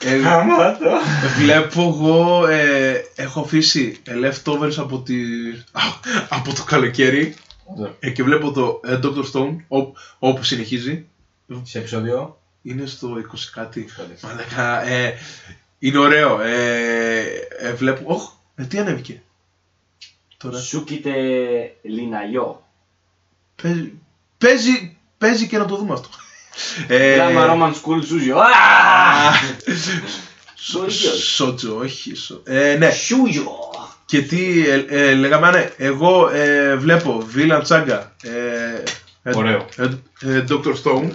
ε, 0.04 0.16
Γαμάτο. 0.16 0.90
Βλέπω 1.38 1.82
εγώ, 1.82 2.46
ε, 2.46 3.04
έχω 3.14 3.40
αφήσει 3.40 4.02
leftovers 4.06 4.74
από, 4.76 5.00
τη, 5.00 5.14
α, 5.72 5.82
από 6.38 6.54
το 6.54 6.64
καλοκαίρι 6.64 7.34
ε, 8.00 8.10
και 8.10 8.22
βλέπω 8.22 8.52
το 8.52 8.80
ε, 8.84 8.98
Dr. 9.02 9.24
Stone 9.32 9.56
ό, 9.68 9.92
όπου 10.18 10.42
συνεχίζει. 10.44 11.06
Σε 11.62 11.78
επεισόδιο. 11.78 12.38
Είναι 12.62 12.86
στο 12.86 13.08
20 13.16 13.20
κάτι. 13.52 13.88
Κάτι. 13.96 14.26
Μαλάκα, 14.26 14.82
ε, 14.86 15.14
είναι 15.78 15.98
ωραίο. 15.98 16.40
Ε, 16.40 17.20
ε, 17.58 17.72
βλέπω, 17.72 18.02
όχ, 18.14 18.30
ε, 18.54 18.64
τι 18.64 18.78
ανέβηκε. 18.78 19.22
Τώρα. 20.36 20.58
Σούκιτε 20.58 21.12
Λιναγιό. 21.82 22.66
Παίζει, 23.62 23.92
παίζει, 24.38 24.96
παίζει 25.18 25.46
και 25.46 25.58
να 25.58 25.64
το 25.64 25.76
δούμε 25.76 25.92
αυτό. 25.92 26.08
Ε, 26.88 27.18
Drama 27.20 27.50
Roman 27.50 27.72
School 27.72 28.04
Σούζιο. 28.06 28.36
Σο- 30.54 30.88
Σότζο, 31.18 31.76
όχι. 31.76 32.14
σο- 32.14 32.42
Ε, 32.44 32.76
ναι, 32.78 32.90
Σούζιο. 32.90 33.50
Και 34.06 34.22
τι 34.22 34.68
ε, 34.68 34.84
ε, 34.88 35.14
λέγαμε, 35.14 35.50
ναι, 35.50 35.70
εγώ 35.76 36.28
ε, 36.28 36.76
βλέπω 36.76 37.26
Villain 37.34 37.62
Saga, 37.66 38.02
ε, 38.22 38.30
ε, 38.30 38.82
Ωραίο. 39.34 39.66
ε, 39.76 39.84
ε, 40.20 40.44
Dr. 40.48 40.74
Stone, 40.82 41.10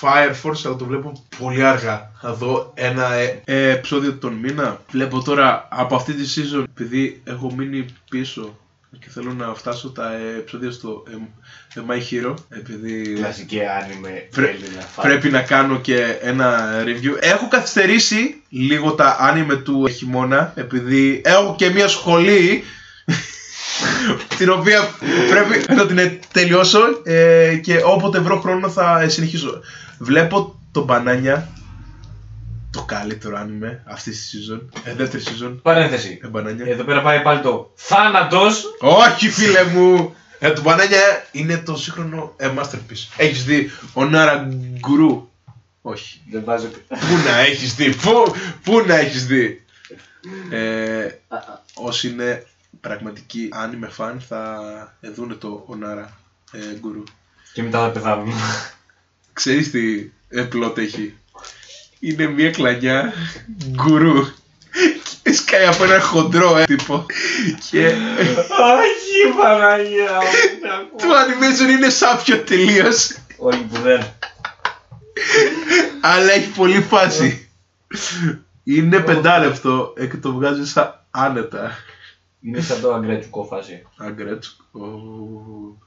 Fire 0.00 0.34
Force, 0.42 0.60
αλλά 0.64 0.76
το 0.76 0.84
βλέπω 0.84 1.24
πολύ 1.38 1.64
αργά. 1.64 2.10
Θα 2.20 2.32
δω 2.34 2.72
ένα 2.74 3.12
ε, 3.12 3.42
ε, 3.44 3.70
επεισόδιο 3.70 4.12
τον 4.14 4.32
μήνα. 4.32 4.80
Βλέπω 4.90 5.22
τώρα 5.22 5.68
από 5.70 5.94
αυτή 5.96 6.12
τη 6.14 6.24
season, 6.36 6.64
επειδή 6.76 7.20
έχω 7.24 7.52
μείνει 7.56 7.86
πίσω 8.10 8.58
και 8.98 9.08
θέλω 9.10 9.32
να 9.32 9.54
φτάσω 9.54 9.90
τα 9.90 10.12
ε, 10.12 10.36
επεισόδια 10.38 10.70
στο 10.70 11.02
ε, 11.10 11.14
ε, 11.80 11.82
My 11.88 11.96
Hero, 12.12 12.34
επειδή 12.48 13.12
Κλασική 13.12 13.60
άνιμε 13.64 14.28
Πρέ- 14.30 14.48
Έλληνα. 14.54 14.82
πρέπει 15.02 15.28
να 15.30 15.42
κάνω 15.42 15.80
και 15.80 16.16
ένα 16.22 16.70
review. 16.84 17.16
Έχω 17.20 17.48
καθυστερήσει 17.48 18.42
λίγο 18.48 18.92
τα 18.92 19.16
anime 19.34 19.60
του 19.64 19.88
χειμώνα, 19.88 20.52
επειδή 20.56 21.20
έχω 21.24 21.54
και 21.58 21.70
μια 21.70 21.88
σχολή 21.88 22.62
την 24.38 24.50
οποία 24.50 24.88
πρέπει 25.30 25.74
να 25.74 25.86
την 25.86 26.20
τελειώσω 26.32 26.80
ε, 27.04 27.54
και 27.62 27.80
όποτε 27.84 28.18
βρω 28.18 28.40
χρόνο 28.40 28.68
θα 28.68 29.08
συνεχίσω. 29.08 29.60
Βλέπω 29.98 30.60
το 30.72 30.84
μπανάνια 30.84 31.48
το 32.70 32.82
καλύτερο 32.82 33.38
άνιμε 33.38 33.82
αυτής 33.86 34.30
της 34.30 34.50
season. 34.50 34.60
Ε, 34.84 34.94
δεύτερη 34.94 35.22
season. 35.26 35.56
Παρένθεση. 35.62 36.20
Ε, 36.22 36.26
μπανάνια. 36.26 36.66
Εδώ 36.66 36.84
πέρα 36.84 37.02
πάει 37.02 37.22
πάλι 37.22 37.40
το 37.40 37.72
θάνατος. 37.74 38.64
Όχι 38.78 39.30
φίλε 39.30 39.64
μου! 39.64 40.14
Ε, 40.38 40.50
το 40.50 40.60
μπανάνια 40.60 41.26
είναι 41.32 41.56
το 41.58 41.76
σύγχρονο 41.76 42.34
ε, 42.36 42.50
masterpiece. 42.58 43.08
Έχεις 43.16 43.44
δει 43.44 43.70
ο 43.92 44.04
Νάρα 44.04 44.48
Γκουρού. 44.78 45.28
Όχι. 45.82 46.20
Δεν 46.30 46.42
βάζω. 46.44 46.66
Πού 46.88 47.16
να 47.26 47.38
έχεις 47.38 47.74
δει, 47.74 47.94
πού, 47.94 48.34
πού 48.62 48.84
να 48.86 48.96
έχεις 48.96 49.26
δει; 49.26 49.64
Ε, 50.50 51.08
όσοι 51.74 52.08
είναι 52.08 52.46
πραγματικοί 52.80 53.48
άνιμε 53.52 53.88
φαν 53.88 54.20
θα 54.28 54.58
δούνε 55.14 55.34
το 55.34 55.64
Ονάρα 55.66 56.18
ε, 56.52 56.78
Γκουρού. 56.78 57.02
Και 57.52 57.62
μετά 57.62 57.78
θα 57.78 57.90
πεθάνουν. 57.90 58.32
Ξέρεις 59.32 59.70
τι 59.70 60.10
ε, 60.28 60.42
πλότ 60.42 60.78
έχει. 60.78 61.18
Είναι 62.00 62.26
μια 62.26 62.50
κλανιά 62.50 63.12
γκουρού. 63.70 64.26
Και 65.22 65.32
σκάει 65.32 65.66
από 65.66 65.84
ένα 65.84 66.00
χοντρό 66.00 66.56
ε, 66.56 66.64
τύπο. 66.64 67.06
Και 67.70 67.86
Όχι, 67.86 69.36
Παναγία 69.38 70.12
μου. 70.12 70.96
το 70.98 71.06
animation 71.06 71.70
είναι 71.70 71.88
σάπιο 71.88 72.38
τελείως. 72.38 73.16
Όχι 73.36 73.58
που 73.62 73.80
δεν. 73.80 74.02
Αλλά 76.00 76.32
έχει 76.32 76.48
πολύ 76.48 76.80
φάση. 76.82 77.48
Είναι 78.64 79.00
πεντάλεπτο 79.00 79.94
ε, 79.96 80.06
και 80.06 80.16
το 80.16 80.32
βγάζεις 80.32 80.70
σαν 80.70 81.04
άνετα. 81.10 81.76
Είναι 82.42 82.60
σαν 82.60 82.80
το 82.80 82.94
αγκρέτσουκο 82.94 83.44
φάση. 83.44 83.86
Αγκρέτσκο. 83.96 84.84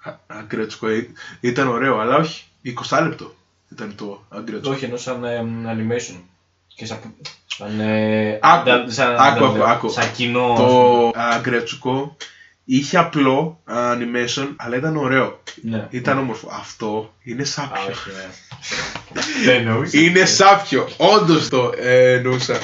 Α- 0.03 0.17
Αγκρέτσκο. 0.27 0.87
ε, 0.87 1.07
Ήταν 1.39 1.67
ωραίο, 1.67 1.99
αλλά 1.99 2.15
όχι. 2.15 2.43
20 2.89 3.01
λεπτό 3.03 3.33
ήταν 3.71 3.95
το 3.95 4.23
αγκρέτσκο. 4.29 4.71
Όχι, 4.71 4.85
ενώ 4.85 4.97
σαν 4.97 5.23
ε, 5.23 5.45
animation. 5.65 6.15
Και 6.75 6.85
σαν. 6.85 6.97
σαν 7.45 7.79
ε, 7.79 8.39
Άκου, 8.41 8.71
αντα- 8.71 8.91
σαν, 8.91 9.15
άκου, 9.19 9.45
αντα- 9.45 9.45
άκου, 9.45 9.63
άκου. 9.63 9.89
σαν 9.89 10.11
κοινό. 10.11 10.53
Το 10.57 11.11
αγκρέτσουκο 11.15 12.17
είχε 12.65 12.97
απλό 12.97 13.59
animation, 13.67 14.53
αλλά 14.57 14.75
ήταν 14.75 14.97
ωραίο. 14.97 15.41
Ναι. 15.61 15.87
Ήταν 15.89 16.17
όμορφο. 16.17 16.49
Αυτό 16.51 17.13
είναι 17.23 17.41
Α, 17.41 17.45
σάπιο. 17.45 17.81
όχι, 17.89 18.09
ναι. 18.09 18.29
Δεν 19.45 19.55
εννοούσα. 19.67 19.99
Είναι 19.99 20.25
σάπιο. 20.25 20.87
Όντως 20.97 21.49
το 21.49 21.71
ε, 21.77 22.13
εννοούσα. 22.13 22.57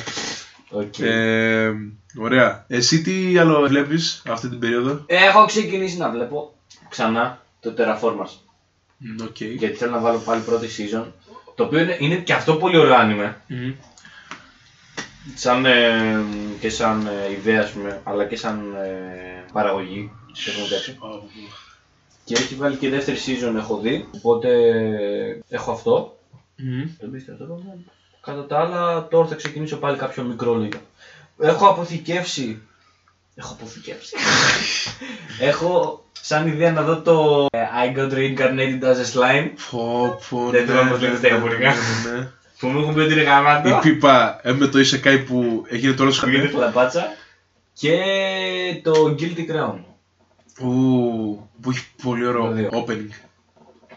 Οκ. 2.17 2.23
Ε, 2.23 2.25
ωραία. 2.25 2.65
Εσύ 2.67 3.01
τι 3.01 3.37
άλλο 3.37 3.67
βλέπει 3.67 3.99
αυτή 4.27 4.49
την 4.49 4.59
περίοδο. 4.59 5.03
Έχω 5.05 5.45
ξεκινήσει 5.45 5.97
να 5.97 6.09
βλέπω 6.09 6.53
ξανά 6.89 7.41
το 7.59 7.73
Terra 7.77 7.98
Formars. 7.98 8.31
Μμ, 8.97 9.15
Οκ. 9.23 9.41
Γιατί 9.41 9.75
θέλω 9.75 9.91
να 9.91 9.99
βάλω 9.99 10.17
πάλι 10.19 10.41
πρώτη 10.41 10.67
season. 10.77 11.05
Το 11.55 11.63
οποίο 11.63 11.79
είναι, 11.79 11.97
είναι 11.99 12.15
και 12.15 12.33
αυτό 12.33 12.55
πολύ 12.55 12.77
ωραίο 12.77 12.95
άνιμε. 12.95 13.41
Μμ. 13.47 13.71
Σαν, 15.35 15.65
ε, 15.65 16.23
και 16.59 16.69
σαν 16.69 17.07
ε, 17.07 17.31
ιδέα, 17.31 17.61
ας 17.61 17.69
πούμε, 17.71 18.01
αλλά 18.03 18.25
και 18.25 18.35
σαν 18.35 18.75
ε, 18.75 19.45
παραγωγή. 19.53 20.11
σε 20.31 20.49
αυτό 20.49 20.61
το 20.61 20.67
τέτοιο. 20.69 20.93
Και 22.23 22.33
έχει 22.33 22.55
βγάλει 22.55 22.75
και 22.75 22.89
δεύτερη 22.89 23.17
season 23.25 23.55
έχω 23.55 23.77
δει, 23.77 24.07
οπότε 24.11 24.49
έχω 25.49 25.71
αυτό. 25.71 26.17
Μμ. 26.55 26.81
Το 26.99 27.07
πίστευα 27.07 27.43
αυτό. 27.43 27.63
Κατά 28.21 28.45
τα 28.45 28.59
άλλα, 28.59 29.07
τώρα 29.07 29.27
θα 29.27 29.35
ξεκινήσω 29.35 29.77
πάλι 29.77 29.97
κάποιο 29.97 30.23
μικρό 30.23 30.55
λίγο. 30.55 30.79
Έχω 31.39 31.67
αποθηκεύσει. 31.67 32.61
Έχω 33.35 33.53
αποθηκεύσει. 33.59 34.15
έχω 35.49 36.03
σαν 36.21 36.47
ιδέα 36.47 36.71
να 36.71 36.81
δω 36.81 37.01
το 37.01 37.45
ε, 37.51 37.59
I 37.85 37.97
got 37.97 38.11
reincarnated 38.13 38.83
as 38.83 38.95
a 38.95 39.13
slime. 39.13 39.49
Πω, 39.71 40.17
πω, 40.29 40.49
Δεν 40.49 40.61
ναι, 40.65 40.67
θυμάμαι 40.71 40.89
πώς 40.89 40.99
ναι, 40.99 41.07
λέγεται 41.07 41.27
στα 41.27 41.29
ναι, 41.29 41.33
ιαπωνικά. 41.43 41.73
ναι, 41.73 42.11
ναι. 42.17 42.27
Που 42.59 42.67
μου 42.67 42.79
έχουν 42.79 42.93
πει 42.93 42.99
ότι 42.99 43.11
είναι 43.13 43.21
Η 43.21 43.25
γαμάτο. 43.25 43.79
πίπα 43.81 44.39
ε, 44.43 44.51
με 44.51 44.67
το 44.67 44.79
Isekai 44.79 45.23
που 45.27 45.65
έγινε 45.67 45.93
τώρα 45.93 46.11
στο 46.11 46.21
Που 46.25 46.29
είναι 46.31 46.37
χαρτί. 46.37 46.53
φλαπάτσα. 46.55 47.07
Και 47.73 47.97
το 48.83 49.15
Guilty 49.19 49.51
Crown. 49.51 49.75
Ου, 50.61 51.49
που 51.61 51.69
έχει 51.69 51.85
πολύ 52.03 52.23
Το 52.23 52.29
ωραίο 52.29 52.51
δύο. 52.51 52.69
opening. 52.71 53.09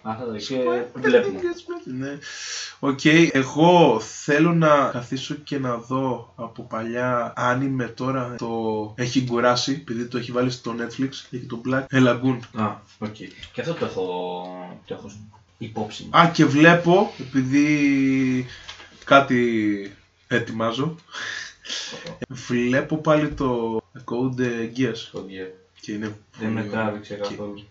Αυτά 0.02 0.26
τα 0.26 0.36
και 0.36 0.56
βλέπουμε. 0.94 1.40
Ναι. 1.84 2.18
Οκ, 2.78 3.00
εγώ 3.32 4.00
θέλω 4.00 4.52
να 4.52 4.88
καθίσω 4.92 5.34
και 5.34 5.58
να 5.58 5.76
δω 5.76 6.32
από 6.36 6.62
παλιά 6.62 7.32
άνιμε 7.36 7.84
τώρα 7.86 8.34
το 8.38 8.92
έχει 8.96 9.20
γκουράσει, 9.22 9.72
επειδή 9.72 10.06
το 10.06 10.18
έχει 10.18 10.32
βάλει 10.32 10.50
στο 10.50 10.74
Netflix, 10.78 11.08
έχει 11.30 11.46
το 11.48 11.60
Black 11.68 11.84
Lagoon. 12.06 12.38
Α, 12.54 12.76
οκ. 12.98 13.14
Και 13.52 13.60
αυτό 13.60 13.74
το 13.74 13.84
έχω, 13.84 14.78
το 14.84 14.94
έχω 14.94 15.10
υπόψη. 15.58 16.02
μου. 16.12 16.18
Α, 16.18 16.30
και 16.30 16.44
βλέπω, 16.44 17.12
επειδή 17.18 18.46
κάτι 19.04 19.92
ετοιμάζω, 20.28 20.94
βλέπω 22.28 22.96
πάλι 22.96 23.28
το 23.28 23.80
Code 24.04 24.40
Geass 24.78 25.08
Το 25.12 25.22
διέ. 25.22 25.46
και 25.80 25.92
είναι 25.92 26.16
Δεν 26.38 26.50
με 26.50 26.60
πολύ 26.60 26.72
ωραίο. 26.74 26.82
τράβηξε 26.84 27.14
Και 27.14 27.20
καθόλου. 27.20 27.64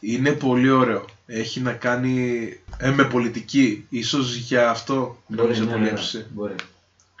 Είναι 0.00 0.32
πολύ 0.32 0.70
ωραίο. 0.70 1.04
Έχει 1.26 1.60
να 1.60 1.72
κάνει 1.72 2.48
ε, 2.78 2.90
με 2.90 3.04
πολιτική. 3.04 3.86
Ίσως 3.88 4.34
για 4.34 4.70
αυτό 4.70 5.22
να 5.26 5.42
μην 5.42 5.54
σε 5.54 5.60
ναι, 5.60 5.66
πολύ 5.66 5.78
ναι, 5.82 5.84
ναι. 5.84 5.90
έψησε. 5.90 6.26
Μπορεί. 6.30 6.54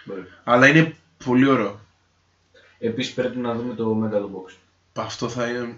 Μπορεί. 0.04 0.24
Αλλά 0.44 0.66
είναι 0.66 0.94
πολύ 1.24 1.48
ωραίο. 1.48 1.80
Επίσης 2.78 3.12
πρέπει 3.12 3.38
να 3.38 3.54
δούμε 3.54 3.74
το 3.74 4.02
Megalobox. 4.04 4.52
Αυτό 4.94 5.28
θα 5.28 5.46
είναι... 5.48 5.76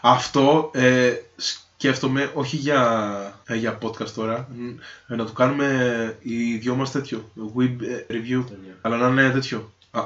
Αυτό 0.00 0.70
ε, 0.74 1.14
σκέφτομαι 1.36 2.30
όχι 2.34 2.56
για, 2.56 3.40
ε, 3.46 3.54
για 3.54 3.78
podcast 3.82 4.10
τώρα. 4.10 4.48
μ, 4.54 4.68
ε, 5.08 5.16
να 5.16 5.24
το 5.24 5.32
κάνουμε 5.32 6.16
οι 6.22 6.56
δυο 6.56 6.74
μας 6.74 6.90
τέτοιο. 6.90 7.30
Web 7.56 7.76
ε, 7.80 8.06
review. 8.10 8.44
Αλλά 8.80 8.96
να 8.96 9.22
είναι 9.22 9.32
τέτοιο. 9.32 9.72
Α, 9.90 10.02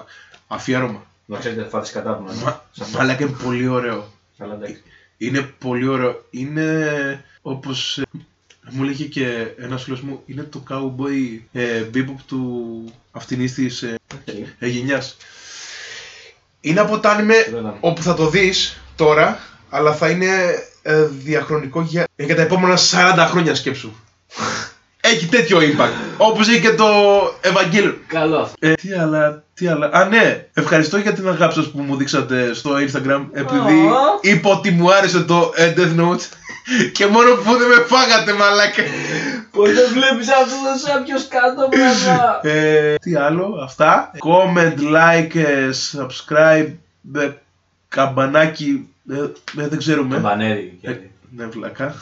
αφιέρωμα. 0.47 1.07
Να 1.27 1.39
ξέρετε 1.39 1.63
θα 1.63 1.69
φάτε 1.69 1.91
κατά 1.93 2.15
που 2.15 2.25
να 2.25 2.35
Μα, 2.35 2.63
μαλάκα 2.95 3.25
είναι 3.25 3.37
πολύ 3.43 3.67
ωραίο. 3.67 4.09
Καλά 4.39 4.55
εντάξει. 4.55 4.83
Είναι 5.19 5.41
πολύ 5.59 5.87
ωραίο. 5.89 6.27
Είναι 6.31 7.25
όπως 7.43 7.99
ε, 7.99 8.03
μου 8.71 8.83
λέγε 8.83 9.05
και 9.05 9.47
ένας 9.59 9.83
φίλος 9.83 10.01
μου, 10.01 10.23
είναι 10.27 10.43
το 10.43 10.63
Cowboy 10.71 11.41
ε, 11.53 11.85
Bebop 11.95 12.17
του 12.27 12.85
αυτινής 13.11 13.55
της 13.55 13.83
ε, 13.83 13.95
Οκ. 14.15 14.35
ε, 14.59 14.67
γενιάς. 14.67 15.17
Είναι 16.61 16.81
από 16.81 16.99
τα 16.99 17.17
anime 17.19 17.51
Το 17.51 17.57
είδαμε. 17.59 17.77
όπου 17.81 18.03
θα 18.03 18.15
το 18.15 18.29
δεις 18.31 18.81
τώρα, 18.97 19.39
αλλά 19.71 19.95
θα 19.95 20.11
είναι 20.11 20.29
ε, 20.83 21.03
διαχρονικό 21.05 21.81
για, 21.83 22.05
για 22.17 22.37
τα 22.37 22.43
επόμενα 22.43 22.79
40 22.79 23.27
χρόνια 23.31 23.55
σκέψου. 23.55 23.93
Έχει 25.07 25.27
τέτοιο 25.27 25.59
impact. 25.59 26.15
Όπως 26.17 26.49
έχει 26.49 26.61
και 26.61 26.71
το 26.75 26.87
Evangelion. 27.43 27.95
Καλό 28.07 28.37
αυτό. 28.39 28.55
Ε, 28.59 28.73
τι 28.75 28.93
άλλα, 28.93 29.43
τι 29.55 29.67
άλλα. 29.67 29.91
Α, 29.93 30.05
ναι, 30.05 30.47
ευχαριστώ 30.55 30.97
για 30.97 31.13
την 31.13 31.29
αγάπη 31.29 31.55
σας 31.55 31.71
που 31.71 31.79
μου 31.81 31.97
δείξατε 31.97 32.55
στο 32.55 32.71
Instagram. 32.75 33.25
Επειδή 33.33 33.75
Ω. 33.87 34.19
είπα 34.21 34.51
ότι 34.51 34.71
μου 34.71 34.93
άρεσε 34.93 35.21
το 35.21 35.53
ε, 35.55 35.75
Death 35.77 36.01
Note. 36.01 36.21
και 36.93 37.07
μόνο 37.07 37.35
που 37.35 37.57
δεν 37.57 37.69
με 37.69 37.85
φάγατε, 37.87 38.33
μαλάκα. 38.33 38.83
Πώς 39.51 39.73
δεν 39.73 39.89
βλέπεις 39.93 40.29
αυτό 40.29 40.55
το 40.55 40.87
σάπιος 40.89 41.29
κάτω 41.29 41.69
πράγμα. 41.69 42.41
ε, 42.43 42.95
τι 42.95 43.15
άλλο, 43.17 43.61
αυτά. 43.65 44.11
Comment, 44.25 44.75
like, 44.79 45.35
ε, 45.35 45.69
subscribe, 45.93 46.73
ε, 47.17 47.29
καμπανάκι. 47.89 48.89
ε, 49.11 49.17
ε, 49.63 49.69
δεν 49.69 49.79
ξέρουμε. 49.79 50.17
Μπανέρι. 50.17 50.79
Ε, 50.83 50.93
ναι, 51.37 51.47
βλακά. 51.47 51.95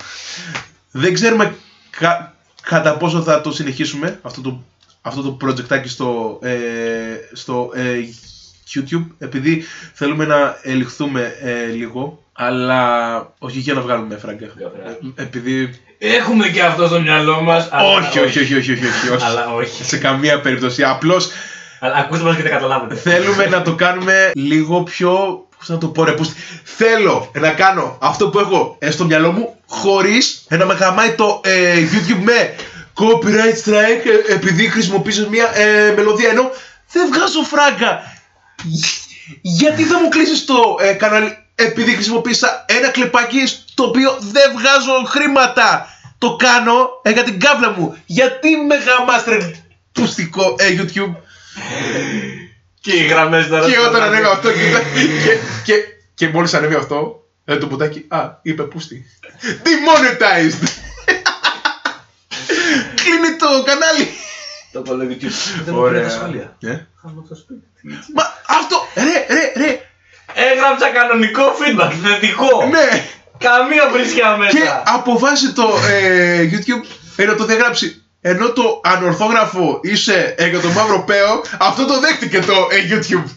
Δεν 0.90 1.14
ξέρουμε 1.14 1.54
κα- 1.98 2.34
κατά 2.64 2.96
πόσο 2.96 3.22
θα 3.22 3.40
το 3.40 3.52
συνεχίσουμε 3.52 4.18
αυτό 4.22 4.40
το, 4.40 4.62
αυτό 5.02 5.22
το 5.22 5.36
projectάκι 5.42 5.86
στο, 5.86 6.38
ε, 6.42 6.56
στο 7.32 7.70
ε, 7.74 7.98
YouTube 8.74 9.06
επειδή 9.18 9.64
θέλουμε 9.92 10.24
να 10.24 10.58
ελιχθούμε 10.62 11.34
ε, 11.40 11.66
λίγο 11.66 12.24
αλλά 12.36 13.16
όχι 13.38 13.58
για 13.58 13.74
να 13.74 13.80
βγάλουμε 13.80 14.16
φράγκα. 14.16 14.46
Για 14.56 14.72
φράγκα. 14.74 14.90
Ε, 15.16 15.22
επειδή... 15.22 15.80
Έχουμε 15.98 16.48
και 16.48 16.62
αυτό 16.62 16.86
στο 16.86 17.00
μυαλό 17.00 17.40
μας. 17.40 17.68
αλλά 17.70 17.88
όχι, 17.88 18.18
όχι, 18.18 18.38
όχι, 18.38 18.54
όχι, 18.54 18.72
όχι, 18.72 18.86
όχι, 18.86 19.08
όχι. 19.08 19.24
Αλλά 19.24 19.54
όχι. 19.54 19.84
Σε 19.84 19.98
καμία 19.98 20.40
περίπτωση. 20.40 20.84
Απλώς 20.84 21.28
Αλλά 21.80 21.94
ακούστε 21.94 22.24
μας 22.24 22.36
και 22.36 22.42
τα 22.42 22.48
καταλάβετε. 22.48 22.94
θέλουμε 22.94 23.46
να 23.46 23.62
το 23.62 23.74
κάνουμε 23.74 24.30
λίγο 24.34 24.82
πιο. 24.82 25.44
Πώς 25.66 25.74
να 25.74 25.80
το 25.80 25.88
πω, 25.88 26.04
ρε, 26.04 26.12
πώς... 26.12 26.32
Θέλω 26.64 27.30
να 27.34 27.50
κάνω 27.50 27.98
αυτό 28.00 28.28
που 28.28 28.38
έχω 28.38 28.76
ε, 28.78 28.90
στο 28.90 29.04
μυαλό 29.04 29.32
μου 29.32 29.56
χωρίς 29.66 30.46
να 30.48 30.64
με 30.64 30.74
χαμάει 30.74 31.12
το 31.14 31.40
ε, 31.44 31.74
YouTube 31.92 32.22
με 32.22 32.54
copyright 32.94 33.64
strike 33.64 34.06
ε, 34.28 34.32
επειδή 34.32 34.68
χρησιμοποίησες 34.68 35.26
μια 35.26 35.56
ε, 35.56 35.92
μελωδία. 35.96 36.28
Ενώ 36.28 36.50
δεν 36.92 37.08
βγάζω 37.12 37.42
φράγκα. 37.42 38.18
Γιατί 39.40 39.82
θα 39.82 40.00
μου 40.00 40.08
κλείσει 40.08 40.46
το 40.46 40.76
ε, 40.80 40.92
κανάλι 40.92 41.36
επειδή 41.54 41.94
χρησιμοποίησα 41.94 42.64
ένα 42.68 42.88
κλεπάκι 42.88 43.46
στο 43.46 43.84
οποίο 43.84 44.18
δεν 44.20 44.52
βγάζω 44.58 45.04
χρήματα. 45.06 45.88
Το 46.18 46.36
κάνω 46.36 46.88
ε, 47.02 47.10
για 47.10 47.22
την 47.22 47.40
κάβλα 47.40 47.70
μου. 47.70 47.96
Γιατί 48.06 48.56
με 48.56 48.74
γαμάστρε 48.74 49.50
πουστικό 49.92 50.54
ε, 50.58 50.66
YouTube; 50.78 51.14
Και 52.84 52.92
οι 52.92 53.06
γραμμές 53.06 53.48
τώρα. 53.48 53.66
Και 53.70 53.78
όταν 53.78 54.02
ανέβη 54.02 54.24
αυτό 54.26 54.52
και, 54.52 54.58
και, 55.24 55.38
και, 55.64 55.74
και 56.14 56.28
μόλις 56.28 56.54
ανέβη 56.54 56.74
αυτό, 56.74 57.24
ε, 57.44 57.56
το 57.56 57.66
πουτάκι, 57.66 58.04
α, 58.08 58.30
είπε 58.42 58.62
πούστη. 58.62 59.04
Demonetized! 59.42 60.68
Κλείνει 62.94 63.36
το 63.38 63.46
κανάλι! 63.66 64.08
Το 64.72 64.82
κολλό 64.82 65.04
YouTube. 65.10 65.62
Δεν 65.64 65.74
μου 65.74 65.80
Ωραία. 65.80 66.00
πήρε 66.00 66.12
τα 66.12 66.20
σχόλια. 66.20 66.56
Ε; 66.60 66.86
Χάνω 67.02 67.24
το 67.28 67.34
σπίτι. 67.34 67.62
Μα 68.14 68.22
αυτό, 68.58 68.86
ρε, 68.94 69.34
ρε, 69.34 69.52
ρε, 69.64 69.80
Έγραψα 70.34 70.88
κανονικό 70.90 71.42
feedback, 71.42 71.92
θετικό. 72.02 72.64
ναι. 72.70 73.06
Καμία 73.38 73.90
βρίσκια 73.92 74.36
μέσα. 74.36 74.58
Και 74.58 74.62
αποφάσισε 74.84 75.52
το 75.52 75.74
ε, 75.90 76.50
YouTube 76.52 76.86
ενώ 77.16 77.34
το 77.34 77.44
διαγράψει. 77.44 78.03
Ενώ 78.26 78.52
το 78.52 78.80
ανορθόγραφο 78.84 79.78
είσαι 79.82 80.34
ε, 80.38 80.48
για 80.48 80.60
το 80.60 80.68
μαύρο 80.68 81.04
παίο, 81.04 81.42
αυτό 81.58 81.86
το 81.86 82.00
δέχτηκε 82.00 82.38
το 82.38 82.52
ε, 82.70 82.76
YouTube. 82.90 83.28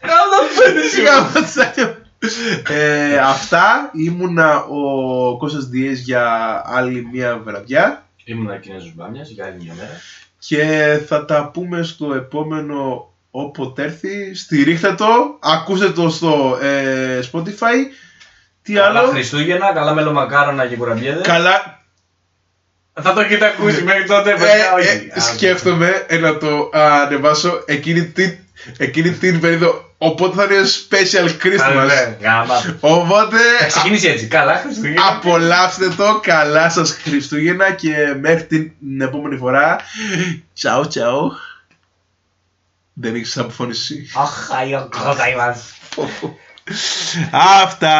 Κάνω 0.00 0.36
πέντε 0.58 1.02
Γάμο 1.02 1.30
ε, 2.68 3.18
αυτά 3.18 3.90
ήμουνα 3.92 4.64
ο 4.64 5.36
Κώστας 5.36 5.64
Διές 5.64 6.00
για 6.00 6.62
άλλη 6.66 7.08
μια 7.12 7.40
βραδιά 7.44 8.06
Ήμουν 8.24 8.50
ο 8.50 8.56
Κινέζος 8.56 8.94
Μπάμιας 8.94 9.30
για 9.30 9.44
άλλη 9.44 9.56
μια 9.62 9.74
μέρα. 9.74 10.00
και 10.38 10.98
θα 11.06 11.24
τα 11.24 11.50
πούμε 11.52 11.82
στο 11.82 12.14
επόμενο 12.14 13.10
όποτε 13.30 13.82
έρθει. 13.82 14.34
Στηρίχτε 14.34 14.94
το, 14.94 15.38
ακούστε 15.40 15.90
το 15.90 16.08
στο 16.08 16.58
ε, 16.62 17.20
Spotify. 17.32 17.76
Τι 18.62 18.72
Καλά 18.72 18.98
άλλο; 18.98 19.08
Χριστούγεννα, 19.08 19.72
καλά 19.72 19.94
μελομακάρονα 19.94 20.66
και 20.66 20.76
κουραμπιέδες. 20.76 21.26
Καλά. 21.26 21.83
Θα 23.02 23.12
το 23.12 23.20
έχετε 23.20 23.46
ακούσει 23.46 23.82
μέχρι 23.82 24.04
τότε, 24.04 24.30
Ε, 24.30 24.34
παιδιά, 24.34 24.72
όχι. 24.78 25.08
ε, 25.12 25.18
Α, 25.20 25.22
σκέφτομαι 25.22 26.04
ε, 26.08 26.16
να 26.18 26.38
το 26.38 26.70
ανεβάσω 26.72 27.62
εκείνη 27.66 28.04
την, 28.04 28.36
εκείνη 28.76 29.10
την 29.10 29.40
περίοδο. 29.40 29.92
Οπότε 29.98 30.36
θα 30.36 30.54
είναι 30.54 30.62
special 30.90 31.28
Α, 31.28 31.34
Christmas. 31.44 31.86
ναι, 31.86 32.16
γάμα. 32.28 32.76
Οπότε 32.80 33.36
Θα 33.60 33.66
ξεκινήσει 33.66 34.08
έτσι. 34.08 34.26
Καλά 34.26 34.56
Χριστούγεννα. 34.64 35.06
Απολαύστε 35.08 35.88
το, 35.88 36.20
καλά 36.22 36.70
σας 36.70 36.90
Χριστούγεννα 37.02 37.72
και 37.72 37.94
μέχρι 38.20 38.44
την 38.44 39.00
επόμενη 39.00 39.36
φορά. 39.36 39.76
Τσαου 40.54 40.86
τσαου. 40.86 41.32
Δεν 42.92 43.14
έχεις 43.14 43.38
αποφωνήσει. 43.38 44.10
Αχ, 44.14 44.50
αϊ, 44.52 44.74
ο 44.74 44.88
Αυτά. 45.08 45.24
Αυτά 47.62 47.92